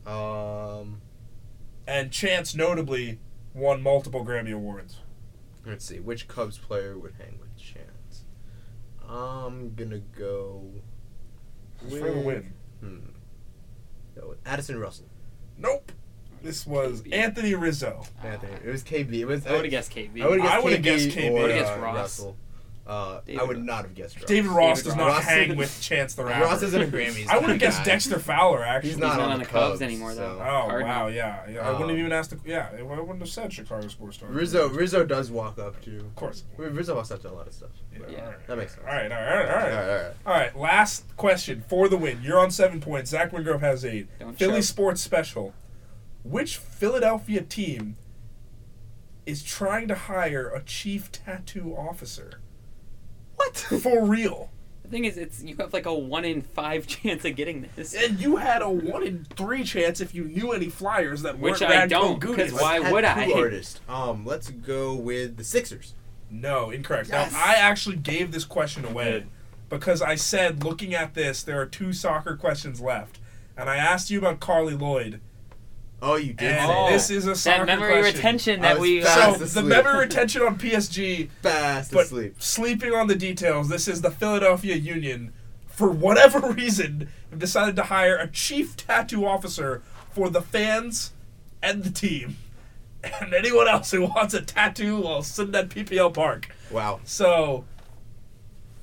Um, 0.07 1.01
and 1.89 2.11
Chance 2.11 2.55
notably 2.55 3.19
won 3.53 3.81
multiple 3.81 4.23
Grammy 4.23 4.53
awards. 4.53 4.97
let's 5.65 5.83
see. 5.85 5.99
Which 5.99 6.27
Cubs 6.27 6.57
player 6.57 6.97
would 6.97 7.13
hang 7.17 7.39
with 7.39 7.55
Chance? 7.57 8.23
I'm 9.07 9.73
gonna 9.75 9.99
go. 9.99 10.63
For 11.79 11.95
the 11.95 12.11
with- 12.13 12.25
win. 12.25 12.53
Hmm. 12.81 12.99
Go 14.19 14.29
with 14.29 14.37
Addison 14.45 14.79
Russell. 14.79 15.09
Nope. 15.57 15.91
This 16.41 16.65
was 16.65 17.01
KB. 17.01 17.13
Anthony 17.13 17.53
Rizzo. 17.55 18.03
Anthony. 18.23 18.53
It 18.63 18.69
was 18.69 18.83
KB. 18.83 19.13
It 19.13 19.25
was. 19.25 19.45
I 19.45 19.51
would 19.53 19.65
have 19.65 19.71
guessed 19.71 19.91
KB. 19.91 20.21
I 20.21 20.27
would 20.29 20.39
I 20.39 20.45
have 20.45 20.63
would've 20.63 20.81
guessed 20.81 21.05
guessed 21.05 21.17
KB. 21.17 21.23
KB. 21.23 21.31
Or, 21.31 21.41
Would've 21.41 21.57
guessed 21.57 21.71
uh, 21.73 21.79
Ross. 21.81 21.95
Russell. 21.95 22.37
Uh, 22.89 23.21
I 23.39 23.43
would 23.43 23.63
not 23.63 23.83
have 23.83 23.93
guessed 23.93 24.15
Ross. 24.17 24.25
David 24.25 24.49
Ross 24.49 24.77
David 24.81 24.89
does 24.89 24.97
Ross. 24.97 25.13
not 25.15 25.23
hang 25.23 25.55
with 25.55 25.79
Chance 25.79 26.15
the 26.15 26.25
Rapper. 26.25 26.43
Ross 26.45 26.63
isn't 26.63 26.81
a 26.81 26.85
Grammys. 26.87 27.27
I 27.27 27.37
would 27.37 27.49
have 27.51 27.59
guessed 27.59 27.85
guy. 27.85 27.91
Actually. 27.91 28.19
Fowler. 28.19 28.63
Actually, 28.63 28.89
He's 28.89 28.95
He's 28.95 29.01
not, 29.01 29.17
not 29.17 29.25
on, 29.27 29.31
on 29.33 29.39
the 29.39 29.45
the 29.45 29.51
Cubs 29.51 29.69
Cubs 29.73 29.81
anymore, 29.83 30.11
so. 30.13 30.17
though. 30.21 30.39
Oh 30.41 30.65
Cardinal. 30.67 30.87
wow, 30.87 31.07
yeah, 31.07 31.47
yeah. 31.47 31.59
I 31.59 31.71
wouldn't 31.71 31.83
Um, 31.83 31.89
have 31.91 31.99
even 31.99 32.11
asked. 32.11 32.31
The, 32.31 32.39
yeah, 32.49 32.69
I 32.75 32.81
wouldn't 32.81 33.19
have 33.19 33.29
said 33.29 33.53
Chicago 33.53 33.87
sports 33.89 34.17
star. 34.17 34.29
Rizzo. 34.29 34.69
Rizzo 34.69 35.05
does 35.05 35.29
walk 35.29 35.59
up 35.59 35.79
to. 35.83 35.97
Of 35.97 36.15
course. 36.15 36.45
Rizzo 36.57 36.95
walks 36.95 37.11
up 37.11 37.21
to 37.21 37.29
a 37.29 37.31
lot 37.31 37.45
of 37.45 37.53
stuff. 37.53 37.69
Yeah, 37.93 37.99
Yeah. 38.09 38.19
all 38.21 38.25
right. 38.31 38.47
That 38.47 38.57
makes 38.57 38.73
sense. 38.73 38.85
All 38.87 38.93
right, 38.95 39.11
all 39.11 39.17
right, 39.21 39.27
all 39.29 39.37
right, 39.37 39.49
all 39.49 39.53
All 39.53 39.61
right. 39.61 39.71
right, 39.75 39.89
all 39.89 39.95
right. 40.03 40.13
All 40.25 40.33
right, 40.33 40.57
last 40.57 41.15
question 41.15 41.63
for 41.67 41.87
the 41.89 41.97
win. 41.97 42.21
You're 42.23 42.39
on 42.39 42.49
seven 42.49 42.81
points. 42.81 43.11
Zach 43.11 43.31
Wingrove 43.31 43.59
has 43.59 43.85
eight. 43.85 44.07
Don't 44.19 44.35
Philly 44.37 44.55
choke. 44.55 44.63
Sports 44.63 45.01
Special. 45.01 45.53
Which 46.23 46.57
Philadelphia 46.57 47.41
team 47.43 47.97
is 49.25 49.43
trying 49.43 49.87
to 49.89 49.95
hire 49.95 50.49
a 50.49 50.63
chief 50.63 51.11
tattoo 51.11 51.75
officer? 51.77 52.39
What? 53.39 53.57
For 53.81 54.03
real. 54.03 54.49
The 54.83 54.89
thing 54.89 55.05
is, 55.05 55.17
it's 55.17 55.43
you 55.43 55.55
have 55.57 55.71
like 55.71 55.85
a 55.85 55.93
one 55.93 56.25
in 56.25 56.41
five 56.41 56.87
chance 56.87 57.23
of 57.25 57.35
getting 57.35 57.67
this. 57.75 57.93
And 57.93 58.19
you 58.19 58.37
had 58.37 58.61
a 58.61 58.69
one 58.69 59.03
in 59.03 59.25
three 59.35 59.63
chance 59.63 60.01
if 60.01 60.13
you 60.15 60.25
knew 60.25 60.51
any 60.51 60.67
flyers 60.69 61.21
that 61.21 61.37
Which 61.39 61.61
weren't 61.61 61.71
I 61.71 61.85
Radko 61.85 61.89
don't, 61.89 62.19
Gudas. 62.19 62.49
'cause 62.51 62.61
why 62.61 62.79
would 62.91 63.03
I? 63.05 63.13
tattoo 63.25 63.33
Artist. 63.39 63.81
Um, 63.87 64.25
let's 64.25 64.49
go 64.49 64.93
with 64.95 65.37
the 65.37 65.43
Sixers. 65.43 65.93
No, 66.31 66.69
incorrect. 66.69 67.09
Yes. 67.09 67.31
Now, 67.31 67.39
I 67.43 67.53
actually 67.55 67.95
gave 67.97 68.31
this 68.31 68.45
question 68.45 68.83
away 68.85 69.25
because 69.69 70.01
I 70.01 70.15
said, 70.15 70.63
looking 70.63 70.93
at 70.93 71.13
this, 71.13 71.41
there 71.43 71.59
are 71.61 71.65
two 71.65 71.93
soccer 71.93 72.35
questions 72.35 72.81
left. 72.81 73.19
And 73.57 73.69
I 73.69 73.77
asked 73.77 74.09
you 74.09 74.19
about 74.19 74.39
Carli 74.39 74.79
Lloyd. 74.79 75.19
Oh, 76.01 76.15
you 76.15 76.33
did. 76.33 76.51
And 76.53 76.67
say 76.69 76.75
Oh, 76.77 76.91
this 76.91 77.09
is 77.09 77.27
a 77.27 77.35
soccer 77.35 77.65
that 77.65 77.79
memory 77.79 77.91
question. 78.01 78.15
retention 78.15 78.59
I 78.59 78.61
that 78.63 78.73
was 78.79 78.81
we. 78.81 79.01
fast 79.01 79.37
So, 79.39 79.59
Uh, 79.59 79.63
the 79.63 79.67
memory 79.67 79.99
retention 79.99 80.41
on 80.43 80.57
PSG, 80.57 81.29
fast 81.41 81.91
but 81.91 82.05
asleep. 82.05 82.35
sleeping 82.41 82.93
on 82.93 83.07
the 83.07 83.15
details, 83.15 83.67
this 83.69 83.87
is 83.87 84.01
the 84.01 84.11
Philadelphia 84.11 84.75
Union, 84.75 85.33
for 85.67 85.89
whatever 85.89 86.39
reason, 86.53 87.09
have 87.29 87.39
decided 87.39 87.75
to 87.75 87.83
hire 87.83 88.17
a 88.17 88.27
chief 88.27 88.77
tattoo 88.77 89.25
officer 89.25 89.81
for 90.13 90.29
the 90.29 90.41
fans 90.41 91.11
and 91.61 91.83
the 91.83 91.89
team. 91.91 92.37
And 93.21 93.33
anyone 93.33 93.67
else 93.69 93.91
who 93.91 94.01
wants 94.07 94.33
a 94.33 94.41
tattoo 94.41 94.99
while 94.99 95.23
sitting 95.23 95.55
at 95.55 95.69
PPL 95.69 96.13
Park. 96.13 96.49
Wow. 96.69 96.99
So 97.05 97.63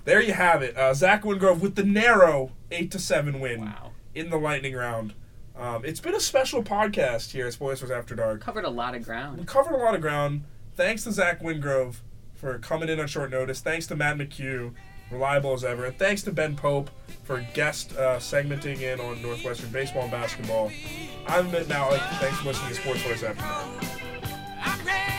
there 0.06 0.22
you 0.22 0.32
have 0.32 0.62
it. 0.62 0.74
Uh, 0.74 0.94
Zach 0.94 1.22
Wingrove 1.22 1.60
with 1.60 1.74
the 1.74 1.84
narrow 1.84 2.52
eight 2.70 2.90
to 2.92 2.98
seven 2.98 3.40
win 3.40 3.60
wow, 3.60 3.90
in 4.14 4.30
the 4.30 4.38
lightning 4.38 4.74
round. 4.74 5.12
Um, 5.58 5.84
it's 5.84 6.00
been 6.00 6.14
a 6.14 6.20
special 6.20 6.62
podcast 6.62 7.30
here 7.30 7.46
at 7.46 7.54
Spoilers 7.54 7.90
After 7.90 8.14
Dark. 8.14 8.40
covered 8.42 8.64
a 8.64 8.70
lot 8.70 8.94
of 8.94 9.00
We 9.00 9.04
ground. 9.06 9.46
covered 9.46 9.74
a 9.74 9.78
lot 9.78 9.94
of 9.94 10.00
ground. 10.02 10.44
Thanks 10.74 11.04
to 11.04 11.12
Zach 11.12 11.40
Wingrove 11.40 11.96
for 12.34 12.58
coming 12.58 12.88
in 12.90 13.00
on 13.00 13.06
short 13.06 13.30
notice. 13.30 13.60
Thanks 13.62 13.86
to 13.86 13.96
Matt 13.96 14.18
McHugh, 14.18 14.74
reliable 15.10 15.54
as 15.54 15.64
ever. 15.64 15.86
And 15.86 15.98
thanks 15.98 16.22
to 16.24 16.32
Ben 16.32 16.56
Pope 16.56 16.90
for 17.24 17.40
guest 17.54 17.92
uh, 17.96 18.18
segmenting 18.18 18.80
in 18.82 19.00
on 19.00 19.22
Northwestern 19.22 19.70
baseball 19.70 20.02
and 20.02 20.10
basketball. 20.10 20.70
I'm 21.26 21.50
Mitt 21.50 21.68
Malik. 21.68 22.02
Thanks 22.20 22.36
for 22.38 22.48
listening 22.48 22.74
to 22.74 22.80
Sports 22.80 23.02
Voice 23.02 23.22
After 23.22 23.40
Dark. 23.42 25.15